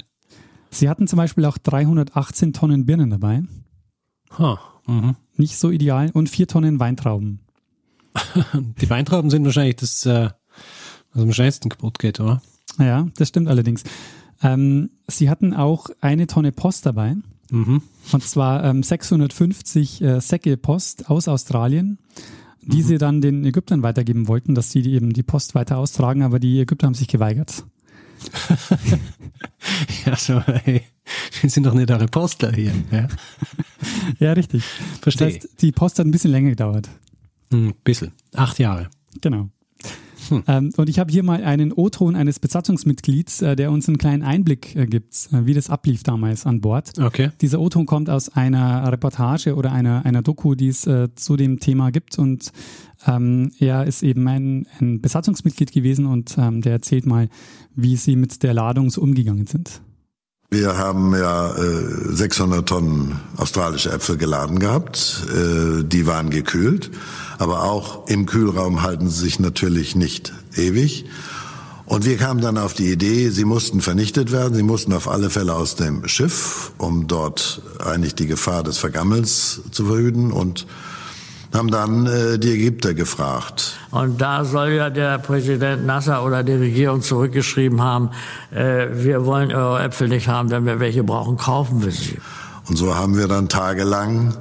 Sie 0.69 0.89
hatten 0.89 1.07
zum 1.07 1.17
Beispiel 1.17 1.45
auch 1.45 1.57
318 1.57 2.53
Tonnen 2.53 2.85
Birnen 2.85 3.09
dabei. 3.09 3.43
Ha. 4.37 4.59
Mhm. 4.87 5.15
Nicht 5.35 5.57
so 5.57 5.69
ideal. 5.69 6.09
Und 6.13 6.29
vier 6.29 6.47
Tonnen 6.47 6.79
Weintrauben. 6.79 7.39
Die 8.81 8.89
Weintrauben 8.89 9.29
sind 9.29 9.45
wahrscheinlich 9.45 9.77
das, 9.77 10.05
äh, 10.05 10.29
was 11.13 11.23
am 11.23 11.33
schnellsten 11.33 11.69
kaputt 11.69 11.99
geht, 11.99 12.19
oder? 12.19 12.41
Ja, 12.79 13.07
das 13.17 13.29
stimmt 13.29 13.47
allerdings. 13.47 13.83
Ähm, 14.41 14.89
sie 15.07 15.29
hatten 15.29 15.53
auch 15.53 15.89
eine 16.01 16.27
Tonne 16.27 16.51
Post 16.51 16.85
dabei. 16.85 17.15
Mhm. 17.51 17.81
Und 18.11 18.23
zwar 18.23 18.63
ähm, 18.63 18.83
650 18.83 20.01
äh, 20.01 20.19
Säcke 20.19 20.57
Post 20.57 21.09
aus 21.09 21.27
Australien, 21.27 21.99
die 22.61 22.81
sie 22.81 22.97
dann 22.97 23.21
den 23.21 23.45
Ägyptern 23.45 23.83
weitergeben 23.83 24.27
wollten, 24.27 24.55
dass 24.55 24.71
sie 24.71 24.81
die 24.81 24.93
eben 24.93 25.13
die 25.13 25.23
Post 25.23 25.53
weiter 25.53 25.77
austragen, 25.77 26.23
aber 26.23 26.39
die 26.39 26.61
Ägypter 26.61 26.87
haben 26.87 26.93
sich 26.93 27.07
geweigert. 27.07 27.63
Ja, 30.05 30.15
so, 30.17 30.41
hey, 30.41 30.81
wir 31.41 31.49
sind 31.49 31.65
doch 31.65 31.73
nicht 31.73 31.89
eure 31.89 32.07
Postler 32.07 32.51
hier. 32.51 32.73
Ja? 32.91 33.07
Ja, 34.19 34.33
richtig. 34.33 34.63
Verstehe. 35.01 35.27
Das 35.27 35.35
heißt, 35.35 35.61
die 35.61 35.71
Post 35.71 35.99
hat 35.99 36.05
ein 36.05 36.11
bisschen 36.11 36.31
länger 36.31 36.49
gedauert. 36.49 36.89
Hm, 37.53 37.73
bisschen. 37.83 38.11
Acht 38.33 38.57
Jahre. 38.57 38.89
Genau. 39.21 39.49
Hm. 40.29 40.43
Ähm, 40.47 40.71
und 40.77 40.89
ich 40.89 40.99
habe 40.99 41.11
hier 41.11 41.21
mal 41.21 41.43
einen 41.43 41.71
O-Ton 41.71 42.15
eines 42.15 42.39
Besatzungsmitglieds, 42.39 43.41
äh, 43.41 43.55
der 43.55 43.71
uns 43.71 43.87
einen 43.87 43.97
kleinen 43.97 44.23
Einblick 44.23 44.75
äh, 44.75 44.85
gibt, 44.85 45.29
äh, 45.31 45.45
wie 45.45 45.53
das 45.53 45.69
ablief 45.69 46.01
damals 46.01 46.45
an 46.45 46.61
Bord. 46.61 46.97
Okay. 46.99 47.29
Dieser 47.41 47.59
O-Ton 47.59 47.85
kommt 47.85 48.09
aus 48.09 48.29
einer 48.29 48.91
Reportage 48.91 49.55
oder 49.55 49.71
einer, 49.71 50.05
einer 50.05 50.21
Doku, 50.21 50.55
die 50.55 50.69
es 50.69 50.87
äh, 50.87 51.13
zu 51.13 51.35
dem 51.35 51.59
Thema 51.59 51.91
gibt. 51.91 52.17
Und 52.17 52.51
ähm, 53.05 53.51
er 53.59 53.85
ist 53.85 54.01
eben 54.01 54.27
ein, 54.27 54.65
ein 54.79 55.01
Besatzungsmitglied 55.01 55.71
gewesen 55.71 56.05
und 56.05 56.35
ähm, 56.37 56.61
der 56.61 56.71
erzählt 56.71 57.05
mal, 57.05 57.29
wie 57.75 57.97
sie 57.97 58.15
mit 58.15 58.43
der 58.43 58.53
Ladung 58.53 58.89
so 58.89 59.01
umgegangen 59.01 59.45
sind. 59.45 59.81
Wir 60.53 60.77
haben 60.77 61.15
ja 61.15 61.55
äh, 61.55 62.13
600 62.13 62.69
Tonnen 62.69 63.19
australische 63.37 63.91
Äpfel 63.91 64.17
geladen 64.17 64.59
gehabt. 64.59 65.25
Äh, 65.33 65.83
die 65.83 66.05
waren 66.05 66.29
gekühlt, 66.29 66.91
aber 67.39 67.63
auch 67.63 68.07
im 68.07 68.27
Kühlraum 68.27 68.83
halten 68.83 69.09
sie 69.09 69.19
sich 69.19 69.39
natürlich 69.39 69.95
nicht 69.95 70.31
ewig. 70.55 71.05
Und 71.87 72.05
wir 72.05 72.17
kamen 72.17 72.39
dann 72.39 72.59
auf 72.59 72.75
die 72.75 72.91
Idee, 72.91 73.29
sie 73.29 73.45
mussten 73.45 73.81
vernichtet 73.81 74.31
werden, 74.31 74.53
sie 74.53 74.61
mussten 74.61 74.93
auf 74.93 75.07
alle 75.07 75.31
Fälle 75.31 75.55
aus 75.55 75.75
dem 75.75 76.07
Schiff, 76.07 76.71
um 76.77 77.07
dort 77.07 77.63
eigentlich 77.83 78.13
die 78.13 78.27
Gefahr 78.27 78.61
des 78.61 78.77
Vergammelns 78.77 79.61
zu 79.71 79.87
verhüten 79.87 80.31
und 80.31 80.67
haben 81.53 81.69
dann 81.69 82.07
äh, 82.07 82.39
die 82.39 82.51
Ägypter 82.51 82.93
gefragt. 82.93 83.77
Und 83.91 84.19
da 84.19 84.43
soll 84.43 84.71
ja 84.71 84.89
der 84.89 85.19
Präsident 85.19 85.85
Nasser 85.85 86.25
oder 86.25 86.43
die 86.43 86.53
Regierung 86.53 87.01
zurückgeschrieben 87.01 87.81
haben, 87.81 88.09
äh, 88.51 88.87
wir 88.91 89.25
wollen 89.25 89.53
eure 89.53 89.83
Äpfel 89.83 90.09
nicht 90.09 90.27
haben, 90.27 90.49
wenn 90.49 90.65
wir 90.65 90.79
welche 90.79 91.03
brauchen, 91.03 91.37
kaufen 91.37 91.83
wir 91.83 91.91
sie. 91.91 92.17
Und 92.67 92.77
so 92.77 92.95
haben 92.95 93.17
wir 93.17 93.27
dann 93.27 93.49
tagelang 93.49 94.35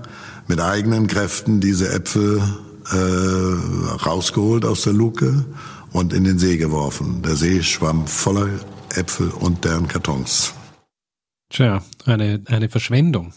mit 0.47 0.61
eigenen 0.61 1.07
Kräften 1.07 1.61
diese 1.61 1.93
Äpfel 1.93 2.43
äh, 2.91 4.05
rausgeholt 4.07 4.65
aus 4.65 4.83
der 4.83 4.93
Luke 4.93 5.45
und 5.93 6.13
in 6.13 6.25
den 6.25 6.39
See 6.39 6.57
geworfen. 6.57 7.23
Der 7.23 7.37
See 7.37 7.63
schwamm 7.63 8.07
voller 8.07 8.49
Äpfel 8.95 9.31
und 9.31 9.65
deren 9.65 9.89
Kartons. 9.89 10.55
Tja, 11.51 11.83
eine, 12.07 12.43
eine 12.47 12.69
Verschwendung. 12.69 13.33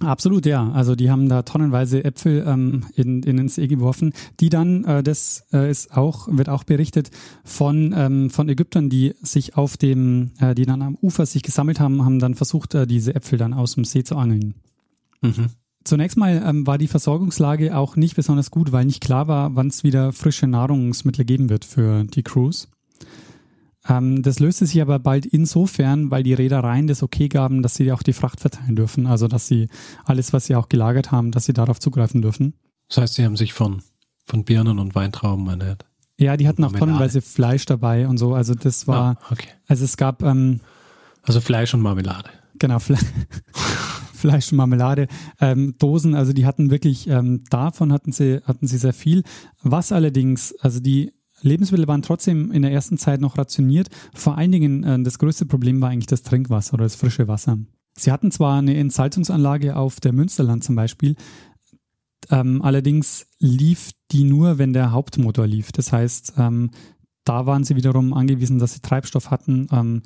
Absolut, 0.00 0.46
ja. 0.46 0.70
Also 0.72 0.96
die 0.96 1.10
haben 1.10 1.28
da 1.28 1.42
tonnenweise 1.42 2.04
Äpfel 2.04 2.44
ähm, 2.46 2.84
in, 2.94 3.22
in 3.22 3.36
den 3.36 3.48
See 3.48 3.66
geworfen, 3.66 4.12
die 4.40 4.48
dann, 4.48 4.84
äh, 4.84 5.02
das 5.02 5.44
äh, 5.52 5.70
ist 5.70 5.94
auch, 5.94 6.26
wird 6.30 6.48
auch 6.48 6.64
berichtet 6.64 7.10
von, 7.44 7.94
ähm, 7.96 8.30
von 8.30 8.48
Ägyptern, 8.48 8.88
die 8.88 9.14
sich 9.20 9.56
auf 9.56 9.76
dem, 9.76 10.30
äh, 10.40 10.54
die 10.54 10.64
dann 10.64 10.80
am 10.80 10.96
Ufer 11.02 11.26
sich 11.26 11.42
gesammelt 11.42 11.80
haben, 11.80 12.04
haben 12.04 12.18
dann 12.18 12.34
versucht, 12.34 12.74
äh, 12.74 12.86
diese 12.86 13.14
Äpfel 13.14 13.38
dann 13.38 13.52
aus 13.52 13.74
dem 13.74 13.84
See 13.84 14.02
zu 14.02 14.16
angeln. 14.16 14.54
Mhm. 15.20 15.48
Zunächst 15.84 16.16
mal 16.16 16.42
ähm, 16.46 16.66
war 16.66 16.78
die 16.78 16.88
Versorgungslage 16.88 17.76
auch 17.76 17.96
nicht 17.96 18.16
besonders 18.16 18.50
gut, 18.50 18.72
weil 18.72 18.86
nicht 18.86 19.02
klar 19.02 19.28
war, 19.28 19.54
wann 19.54 19.68
es 19.68 19.84
wieder 19.84 20.12
frische 20.12 20.46
Nahrungsmittel 20.46 21.24
geben 21.24 21.50
wird 21.50 21.64
für 21.64 22.04
die 22.04 22.22
Crews. 22.22 22.68
Ähm, 23.90 24.22
das 24.22 24.38
löste 24.40 24.64
sich 24.66 24.80
aber 24.80 24.98
bald 24.98 25.26
insofern, 25.26 26.10
weil 26.10 26.22
die 26.22 26.34
Reedereien 26.34 26.86
das 26.86 27.02
okay 27.02 27.28
gaben, 27.28 27.62
dass 27.62 27.74
sie 27.74 27.90
auch 27.92 28.02
die 28.02 28.12
Fracht 28.12 28.40
verteilen 28.40 28.76
dürfen. 28.76 29.06
Also 29.06 29.26
dass 29.28 29.46
sie 29.48 29.68
alles, 30.04 30.32
was 30.32 30.46
sie 30.46 30.54
auch 30.54 30.68
gelagert 30.68 31.10
haben, 31.12 31.30
dass 31.32 31.44
sie 31.44 31.52
darauf 31.52 31.78
zugreifen 31.80 32.22
dürfen. 32.22 32.54
Das 32.88 32.98
heißt, 32.98 33.14
sie 33.14 33.24
haben 33.24 33.36
sich 33.36 33.52
von, 33.52 33.82
von 34.24 34.44
Birnen 34.44 34.78
und 34.78 34.94
Weintrauben 34.94 35.46
ernährt. 35.48 35.84
Ja, 36.18 36.36
die 36.36 36.46
hatten 36.48 36.62
auch 36.64 36.70
Marmelade. 36.72 36.92
tonnenweise 36.92 37.20
Fleisch 37.22 37.64
dabei 37.66 38.06
und 38.06 38.18
so. 38.18 38.34
Also 38.34 38.54
das 38.54 38.86
war, 38.86 39.16
Ah, 39.20 39.32
okay. 39.32 39.48
also 39.66 39.84
es 39.84 39.96
gab 39.96 40.22
ähm, 40.22 40.60
Also 41.22 41.40
Fleisch 41.40 41.72
und 41.74 41.80
Marmelade. 41.80 42.28
Genau, 42.58 42.78
Fle 42.78 42.98
Fleisch 44.12 44.52
und 44.52 44.58
Marmelade, 44.58 45.06
ähm, 45.40 45.76
Dosen, 45.78 46.14
also 46.14 46.34
die 46.34 46.44
hatten 46.44 46.70
wirklich, 46.70 47.08
ähm, 47.08 47.42
davon 47.48 47.90
hatten 47.90 48.12
sie, 48.12 48.40
hatten 48.44 48.66
sie 48.66 48.76
sehr 48.76 48.92
viel. 48.92 49.22
Was 49.62 49.92
allerdings, 49.92 50.54
also 50.60 50.78
die 50.78 51.12
Lebensmittel 51.42 51.88
waren 51.88 52.02
trotzdem 52.02 52.50
in 52.52 52.62
der 52.62 52.72
ersten 52.72 52.98
Zeit 52.98 53.20
noch 53.20 53.38
rationiert. 53.38 53.88
Vor 54.14 54.36
allen 54.36 54.52
Dingen, 54.52 54.84
äh, 54.84 55.02
das 55.02 55.18
größte 55.18 55.46
Problem 55.46 55.80
war 55.80 55.90
eigentlich 55.90 56.06
das 56.06 56.22
Trinkwasser 56.22 56.74
oder 56.74 56.84
das 56.84 56.96
frische 56.96 57.28
Wasser. 57.28 57.58
Sie 57.96 58.12
hatten 58.12 58.30
zwar 58.30 58.58
eine 58.58 58.76
Entsalzungsanlage 58.76 59.76
auf 59.76 60.00
der 60.00 60.12
Münsterland 60.12 60.64
zum 60.64 60.76
Beispiel, 60.76 61.16
ähm, 62.30 62.62
allerdings 62.62 63.26
lief 63.38 63.90
die 64.10 64.24
nur, 64.24 64.58
wenn 64.58 64.72
der 64.72 64.92
Hauptmotor 64.92 65.46
lief. 65.46 65.72
Das 65.72 65.92
heißt, 65.92 66.34
ähm, 66.38 66.70
da 67.24 67.46
waren 67.46 67.64
sie 67.64 67.76
wiederum 67.76 68.12
angewiesen, 68.12 68.58
dass 68.58 68.74
sie 68.74 68.80
Treibstoff 68.80 69.30
hatten, 69.30 69.68
ähm, 69.72 70.02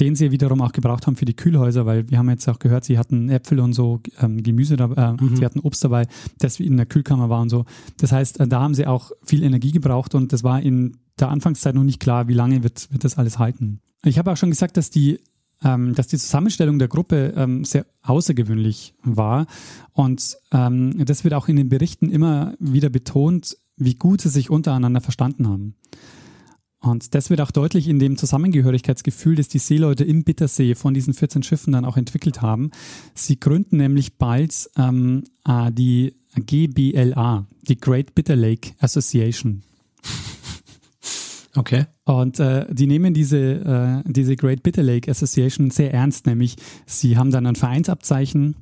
den 0.00 0.14
sie 0.14 0.30
wiederum 0.30 0.60
auch 0.60 0.72
gebraucht 0.72 1.06
haben 1.06 1.16
für 1.16 1.24
die 1.24 1.34
Kühlhäuser, 1.34 1.86
weil 1.86 2.08
wir 2.10 2.18
haben 2.18 2.30
jetzt 2.30 2.48
auch 2.48 2.58
gehört, 2.58 2.84
sie 2.84 2.98
hatten 2.98 3.28
Äpfel 3.28 3.60
und 3.60 3.72
so, 3.72 4.00
ähm, 4.20 4.42
Gemüse 4.42 4.76
dabei, 4.76 5.14
äh, 5.14 5.36
sie 5.36 5.44
hatten 5.44 5.60
Obst 5.60 5.84
dabei, 5.84 6.06
das 6.38 6.60
in 6.60 6.76
der 6.76 6.86
Kühlkammer 6.86 7.28
war 7.28 7.40
und 7.40 7.48
so. 7.48 7.64
Das 7.98 8.12
heißt, 8.12 8.40
äh, 8.40 8.48
da 8.48 8.60
haben 8.60 8.74
sie 8.74 8.86
auch 8.86 9.10
viel 9.24 9.42
Energie 9.42 9.72
gebraucht 9.72 10.14
und 10.14 10.32
das 10.32 10.44
war 10.44 10.60
in 10.60 10.96
der 11.18 11.30
Anfangszeit 11.30 11.74
noch 11.74 11.84
nicht 11.84 12.00
klar, 12.00 12.28
wie 12.28 12.34
lange 12.34 12.62
wird, 12.62 12.92
wird 12.92 13.04
das 13.04 13.18
alles 13.18 13.38
halten. 13.38 13.80
Ich 14.04 14.18
habe 14.18 14.30
auch 14.30 14.36
schon 14.36 14.50
gesagt, 14.50 14.76
dass 14.76 14.90
die 14.90 15.18
ähm, 15.64 15.94
dass 15.94 16.06
die 16.06 16.18
Zusammenstellung 16.18 16.78
der 16.78 16.86
Gruppe 16.86 17.34
ähm, 17.36 17.64
sehr 17.64 17.84
außergewöhnlich 18.02 18.94
war. 19.02 19.46
Und 19.92 20.36
ähm, 20.52 21.04
das 21.04 21.24
wird 21.24 21.34
auch 21.34 21.48
in 21.48 21.56
den 21.56 21.68
Berichten 21.68 22.10
immer 22.10 22.54
wieder 22.60 22.90
betont, 22.90 23.56
wie 23.76 23.94
gut 23.94 24.20
sie 24.20 24.28
sich 24.28 24.50
untereinander 24.50 25.00
verstanden 25.00 25.48
haben. 25.48 25.74
Und 26.80 27.14
das 27.14 27.28
wird 27.28 27.40
auch 27.40 27.50
deutlich 27.50 27.88
in 27.88 27.98
dem 27.98 28.16
Zusammengehörigkeitsgefühl, 28.16 29.34
das 29.34 29.48
die 29.48 29.58
Seeleute 29.58 30.04
im 30.04 30.22
Bittersee 30.22 30.74
von 30.74 30.94
diesen 30.94 31.12
14 31.12 31.42
Schiffen 31.42 31.72
dann 31.72 31.84
auch 31.84 31.96
entwickelt 31.96 32.40
haben. 32.40 32.70
Sie 33.14 33.40
gründen 33.40 33.78
nämlich 33.78 34.16
bald 34.16 34.70
ähm, 34.76 35.24
äh, 35.46 35.72
die 35.72 36.14
GBLA, 36.36 37.46
die 37.68 37.80
Great 37.80 38.14
Bitter 38.14 38.36
Lake 38.36 38.72
Association. 38.78 39.62
Okay. 41.56 41.86
Und 42.04 42.38
äh, 42.38 42.72
die 42.72 42.86
nehmen 42.86 43.14
diese, 43.14 44.04
äh, 44.06 44.12
diese 44.12 44.36
Great 44.36 44.62
Bitter 44.62 44.84
Lake 44.84 45.10
Association 45.10 45.70
sehr 45.70 45.92
ernst, 45.92 46.26
nämlich 46.26 46.54
sie 46.86 47.16
haben 47.16 47.32
dann 47.32 47.46
ein 47.46 47.56
Vereinsabzeichen. 47.56 48.54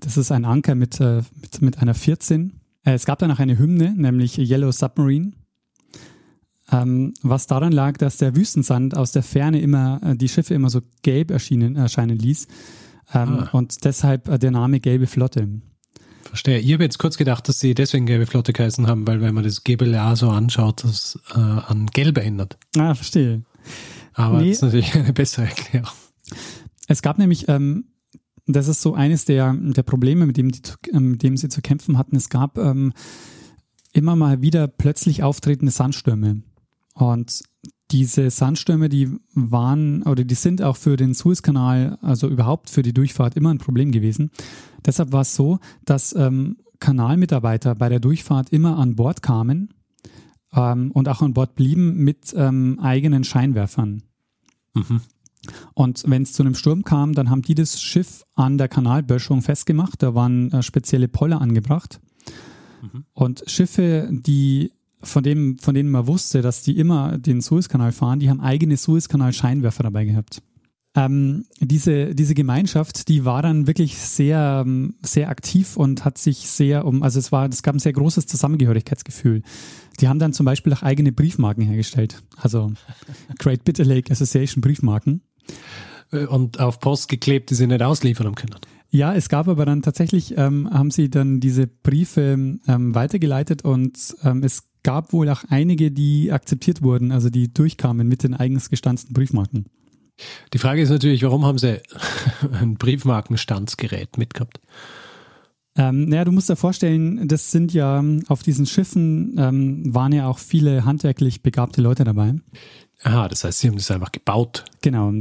Das 0.00 0.16
ist 0.16 0.32
ein 0.32 0.44
Anker 0.44 0.74
mit, 0.74 1.00
äh, 1.00 1.22
mit, 1.40 1.62
mit 1.62 1.78
einer 1.78 1.94
14. 1.94 2.60
Äh, 2.84 2.94
es 2.94 3.04
gab 3.04 3.20
dann 3.20 3.30
auch 3.30 3.38
eine 3.38 3.56
Hymne, 3.56 3.94
nämlich 3.96 4.36
Yellow 4.36 4.72
Submarine. 4.72 5.32
Ähm, 6.72 7.14
was 7.22 7.46
daran 7.46 7.72
lag, 7.72 7.96
dass 7.96 8.16
der 8.18 8.36
Wüstensand 8.36 8.96
aus 8.96 9.12
der 9.12 9.22
Ferne 9.22 9.60
immer 9.60 10.00
äh, 10.04 10.16
die 10.16 10.28
Schiffe 10.28 10.54
immer 10.54 10.70
so 10.70 10.80
gelb 11.02 11.30
erschienen, 11.30 11.76
erscheinen 11.76 12.18
ließ. 12.18 12.46
Ähm, 13.12 13.28
Ah. 13.40 13.48
Und 13.52 13.84
deshalb 13.84 14.28
äh, 14.28 14.38
der 14.38 14.52
Name 14.52 14.78
Gelbe 14.80 15.06
Flotte. 15.08 15.48
Verstehe. 16.22 16.60
Ich 16.60 16.72
habe 16.72 16.84
jetzt 16.84 16.98
kurz 16.98 17.16
gedacht, 17.16 17.48
dass 17.48 17.58
sie 17.58 17.74
deswegen 17.74 18.06
gelbe 18.06 18.24
Flotte 18.26 18.52
geheißen 18.52 18.86
haben, 18.86 19.04
weil 19.06 19.20
wenn 19.20 19.34
man 19.34 19.42
das 19.42 19.64
GBLA 19.64 20.14
so 20.14 20.30
anschaut, 20.30 20.84
das 20.84 21.18
äh, 21.34 21.38
an 21.38 21.86
gelb 21.92 22.18
ändert. 22.18 22.56
Ah, 22.76 22.94
verstehe. 22.94 23.42
Aber 24.14 24.40
Nee. 24.40 24.48
das 24.50 24.58
ist 24.58 24.62
natürlich 24.62 24.94
eine 24.94 25.12
bessere 25.12 25.46
Erklärung. 25.46 25.90
Es 26.86 27.02
gab 27.02 27.18
nämlich, 27.18 27.48
ähm, 27.48 27.86
das 28.46 28.68
ist 28.68 28.80
so 28.80 28.94
eines 28.94 29.24
der, 29.24 29.54
der 29.54 29.82
Probleme, 29.82 30.24
mit 30.26 30.36
dem, 30.36 30.52
die, 30.52 30.60
ähm, 30.92 31.12
mit 31.12 31.22
dem 31.24 31.36
sie 31.36 31.48
zu 31.48 31.62
kämpfen 31.62 31.98
hatten. 31.98 32.14
Es 32.14 32.28
gab 32.28 32.58
ähm, 32.58 32.92
immer 33.92 34.14
mal 34.14 34.40
wieder 34.40 34.68
plötzlich 34.68 35.24
auftretende 35.24 35.72
Sandstürme. 35.72 36.42
Und 37.00 37.42
diese 37.90 38.30
Sandstürme, 38.30 38.88
die 38.88 39.10
waren 39.34 40.02
oder 40.02 40.22
die 40.22 40.34
sind 40.34 40.62
auch 40.62 40.76
für 40.76 40.96
den 40.96 41.14
Suezkanal, 41.14 41.98
also 42.02 42.28
überhaupt 42.28 42.70
für 42.70 42.82
die 42.82 42.92
Durchfahrt 42.92 43.36
immer 43.36 43.50
ein 43.50 43.58
Problem 43.58 43.90
gewesen. 43.90 44.30
Deshalb 44.84 45.12
war 45.12 45.22
es 45.22 45.34
so, 45.34 45.58
dass 45.84 46.14
ähm, 46.14 46.58
Kanalmitarbeiter 46.78 47.74
bei 47.74 47.88
der 47.88 48.00
Durchfahrt 48.00 48.50
immer 48.50 48.78
an 48.78 48.96
Bord 48.96 49.22
kamen 49.22 49.74
ähm, 50.54 50.90
und 50.92 51.08
auch 51.08 51.22
an 51.22 51.34
Bord 51.34 51.54
blieben 51.54 51.96
mit 51.96 52.34
ähm, 52.36 52.78
eigenen 52.80 53.24
Scheinwerfern. 53.24 54.02
Mhm. 54.74 55.00
Und 55.74 56.04
wenn 56.06 56.22
es 56.22 56.34
zu 56.34 56.42
einem 56.42 56.54
Sturm 56.54 56.84
kam, 56.84 57.14
dann 57.14 57.30
haben 57.30 57.42
die 57.42 57.54
das 57.54 57.80
Schiff 57.80 58.24
an 58.34 58.58
der 58.58 58.68
Kanalböschung 58.68 59.40
festgemacht. 59.42 60.02
Da 60.02 60.14
waren 60.14 60.52
äh, 60.52 60.62
spezielle 60.62 61.08
Poller 61.08 61.40
angebracht. 61.40 62.00
Mhm. 62.82 63.04
Und 63.14 63.42
Schiffe, 63.46 64.08
die 64.12 64.72
von, 65.02 65.22
dem, 65.22 65.58
von 65.58 65.74
denen 65.74 65.90
man 65.90 66.06
wusste, 66.06 66.42
dass 66.42 66.62
die 66.62 66.78
immer 66.78 67.18
den 67.18 67.40
Suezkanal 67.40 67.92
fahren, 67.92 68.20
die 68.20 68.30
haben 68.30 68.40
eigene 68.40 68.76
Suezkanal-Scheinwerfer 68.76 69.82
dabei 69.82 70.04
gehabt. 70.04 70.42
Ähm, 70.96 71.44
diese, 71.60 72.14
diese 72.16 72.34
Gemeinschaft, 72.34 73.08
die 73.08 73.24
war 73.24 73.42
dann 73.42 73.68
wirklich 73.68 73.96
sehr, 73.96 74.64
ähm, 74.66 74.96
sehr 75.02 75.28
aktiv 75.28 75.76
und 75.76 76.04
hat 76.04 76.18
sich 76.18 76.48
sehr 76.48 76.84
um, 76.84 77.04
also 77.04 77.20
es 77.20 77.30
war, 77.30 77.48
es 77.48 77.62
gab 77.62 77.76
ein 77.76 77.78
sehr 77.78 77.92
großes 77.92 78.26
Zusammengehörigkeitsgefühl. 78.26 79.42
Die 80.00 80.08
haben 80.08 80.18
dann 80.18 80.32
zum 80.32 80.46
Beispiel 80.46 80.72
auch 80.72 80.82
eigene 80.82 81.12
Briefmarken 81.12 81.64
hergestellt. 81.64 82.22
Also 82.36 82.72
Great 83.38 83.62
Bitter 83.64 83.84
Lake 83.84 84.10
Association 84.10 84.62
Briefmarken. 84.62 85.22
Äh, 86.10 86.26
und 86.26 86.58
auf 86.58 86.80
Post 86.80 87.08
geklebt, 87.08 87.50
die 87.50 87.54
sie 87.54 87.66
nicht 87.68 87.82
ausliefern 87.82 88.34
können. 88.34 88.56
Ja, 88.90 89.14
es 89.14 89.28
gab 89.28 89.46
aber 89.46 89.64
dann 89.66 89.82
tatsächlich, 89.82 90.36
ähm, 90.36 90.68
haben 90.68 90.90
sie 90.90 91.08
dann 91.08 91.38
diese 91.38 91.68
Briefe 91.68 92.58
ähm, 92.66 92.94
weitergeleitet 92.94 93.62
und 93.62 94.16
ähm, 94.24 94.42
es 94.42 94.64
gab 94.82 95.12
wohl 95.12 95.28
auch 95.28 95.44
einige, 95.48 95.90
die 95.90 96.32
akzeptiert 96.32 96.82
wurden, 96.82 97.12
also 97.12 97.30
die 97.30 97.52
durchkamen 97.52 98.06
mit 98.08 98.22
den 98.22 98.34
eigens 98.34 98.70
gestanzten 98.70 99.12
Briefmarken. 99.12 99.66
Die 100.52 100.58
Frage 100.58 100.82
ist 100.82 100.90
natürlich, 100.90 101.22
warum 101.22 101.44
haben 101.44 101.58
sie 101.58 101.80
ein 102.52 102.74
Briefmarkenstandsgerät 102.74 104.18
mitgehabt? 104.18 104.60
Ähm, 105.76 106.06
naja, 106.06 106.24
du 106.24 106.32
musst 106.32 106.50
dir 106.50 106.56
vorstellen, 106.56 107.28
das 107.28 107.52
sind 107.52 107.72
ja 107.72 108.04
auf 108.28 108.42
diesen 108.42 108.66
Schiffen 108.66 109.36
ähm, 109.38 109.94
waren 109.94 110.12
ja 110.12 110.26
auch 110.26 110.38
viele 110.38 110.84
handwerklich 110.84 111.42
begabte 111.42 111.80
Leute 111.80 112.04
dabei. 112.04 112.34
Aha, 113.02 113.28
das 113.28 113.44
heißt, 113.44 113.60
sie 113.60 113.68
haben 113.68 113.76
das 113.76 113.90
einfach 113.90 114.12
gebaut. 114.12 114.64
Genau. 114.82 115.12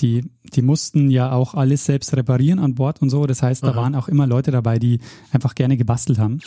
Die, 0.00 0.24
die 0.54 0.62
mussten 0.62 1.10
ja 1.10 1.32
auch 1.32 1.54
alles 1.54 1.84
selbst 1.84 2.16
reparieren 2.16 2.58
an 2.58 2.74
Bord 2.74 3.02
und 3.02 3.10
so. 3.10 3.26
Das 3.26 3.42
heißt, 3.42 3.62
da 3.62 3.68
Aha. 3.68 3.76
waren 3.76 3.94
auch 3.94 4.08
immer 4.08 4.26
Leute 4.26 4.50
dabei, 4.50 4.78
die 4.78 4.98
einfach 5.30 5.54
gerne 5.54 5.76
gebastelt 5.76 6.18
haben. 6.18 6.40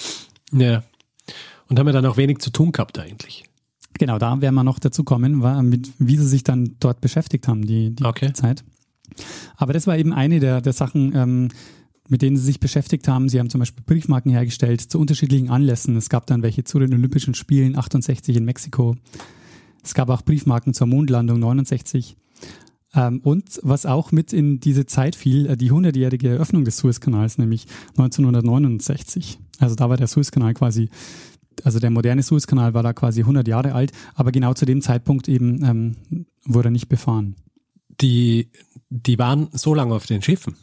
Ja. 0.52 0.84
Und 1.68 1.80
haben 1.80 1.88
ja 1.88 1.94
dann 1.94 2.06
auch 2.06 2.18
wenig 2.18 2.40
zu 2.40 2.52
tun 2.52 2.72
gehabt 2.72 3.00
eigentlich. 3.00 3.46
Genau, 3.98 4.20
da 4.20 4.42
werden 4.42 4.56
wir 4.56 4.64
noch 4.64 4.80
dazu 4.80 5.04
kommen, 5.04 5.40
mit, 5.70 5.92
wie 6.00 6.18
sie 6.18 6.28
sich 6.28 6.44
dann 6.44 6.76
dort 6.80 7.02
beschäftigt 7.02 7.48
haben, 7.48 7.66
die, 7.66 7.96
die 7.96 8.04
okay. 8.04 8.34
Zeit. 8.34 8.64
Aber 9.56 9.74
das 9.74 9.88
war 9.88 9.98
eben 9.98 10.14
eine 10.14 10.40
der, 10.40 10.62
der 10.62 10.74
Sachen, 10.74 11.16
ähm, 11.16 11.50
mit 12.10 12.22
denen 12.22 12.38
sie 12.38 12.44
sich 12.44 12.60
beschäftigt 12.60 13.08
haben. 13.08 13.30
Sie 13.30 13.40
haben 13.40 13.50
zum 13.50 13.60
Beispiel 13.60 13.84
Briefmarken 13.86 14.32
hergestellt 14.32 14.82
zu 14.82 15.00
unterschiedlichen 15.00 15.50
Anlässen. 15.50 15.96
Es 15.96 16.10
gab 16.10 16.28
dann 16.28 16.44
welche 16.44 16.64
zu 16.64 16.78
den 16.80 16.94
Olympischen 16.94 17.34
Spielen 17.34 17.78
68 17.78 18.36
in 18.36 18.46
Mexiko. 18.46 18.96
Es 19.84 19.94
gab 19.94 20.10
auch 20.10 20.22
Briefmarken 20.22 20.74
zur 20.74 20.88
Mondlandung 20.88 21.40
69. 21.40 22.18
Ähm, 22.94 23.22
und 23.24 23.60
was 23.64 23.86
auch 23.86 24.12
mit 24.12 24.34
in 24.34 24.60
diese 24.60 24.86
Zeit 24.86 25.16
fiel, 25.16 25.48
äh, 25.48 25.58
die 25.58 25.72
100-jährige 25.72 26.30
Eröffnung 26.30 26.66
des 26.66 26.78
Suezkanals, 26.78 27.38
nämlich 27.38 27.66
1969. 27.98 29.40
Also 29.60 29.76
da 29.76 29.90
war 29.90 29.98
der 29.98 30.08
Suezkanal 30.08 30.54
quasi 30.54 30.90
also 31.64 31.80
der 31.80 31.90
moderne 31.90 32.24
Suezkanal 32.24 32.74
war 32.74 32.84
da 32.84 32.94
quasi 32.94 33.22
100 33.22 33.48
Jahre 33.48 33.74
alt, 33.74 33.92
aber 34.14 34.32
genau 34.32 34.54
zu 34.54 34.66
dem 34.66 34.82
Zeitpunkt 34.82 35.28
eben 35.28 35.64
ähm, 35.64 35.96
wurde 36.46 36.70
er 36.70 36.72
nicht 36.72 36.90
befahren. 36.90 37.36
Die, 38.02 38.50
die 38.90 39.18
waren 39.18 39.50
so 39.54 39.74
lange 39.74 39.96
auf 39.96 40.06
den 40.06 40.22
Schiffen? 40.22 40.56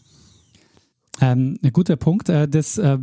Ähm, 1.20 1.58
ein 1.62 1.72
guter 1.72 1.96
Punkt. 1.96 2.28
Äh, 2.28 2.48
das 2.48 2.78
äh, 2.78 2.98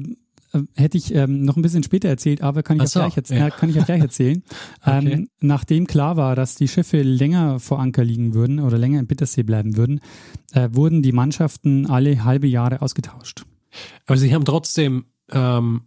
hätte 0.75 0.97
ich 0.97 1.13
ähm, 1.13 1.43
noch 1.43 1.57
ein 1.57 1.61
bisschen 1.61 1.83
später 1.83 2.09
erzählt, 2.09 2.41
aber 2.41 2.63
kann 2.63 2.79
ich, 2.79 2.89
so, 2.89 2.99
gleich, 2.99 3.15
ja. 3.29 3.47
äh, 3.47 3.51
kann 3.51 3.69
ich 3.69 3.79
auch 3.79 3.85
gleich 3.85 4.01
erzählen. 4.01 4.43
okay. 4.81 5.11
ähm, 5.13 5.29
nachdem 5.39 5.87
klar 5.87 6.17
war, 6.17 6.35
dass 6.35 6.55
die 6.55 6.67
Schiffe 6.67 7.01
länger 7.01 7.59
vor 7.59 7.79
Anker 7.79 8.03
liegen 8.03 8.33
würden 8.33 8.59
oder 8.59 8.77
länger 8.77 8.99
im 8.99 9.07
Bittersee 9.07 9.43
bleiben 9.43 9.77
würden, 9.77 10.01
äh, 10.53 10.69
wurden 10.71 11.01
die 11.01 11.11
Mannschaften 11.11 11.87
alle 11.87 12.23
halbe 12.23 12.47
Jahre 12.47 12.81
ausgetauscht. 12.81 13.45
Aber 14.07 14.17
sie 14.17 14.33
haben 14.33 14.45
trotzdem 14.45 15.05
ähm, 15.31 15.81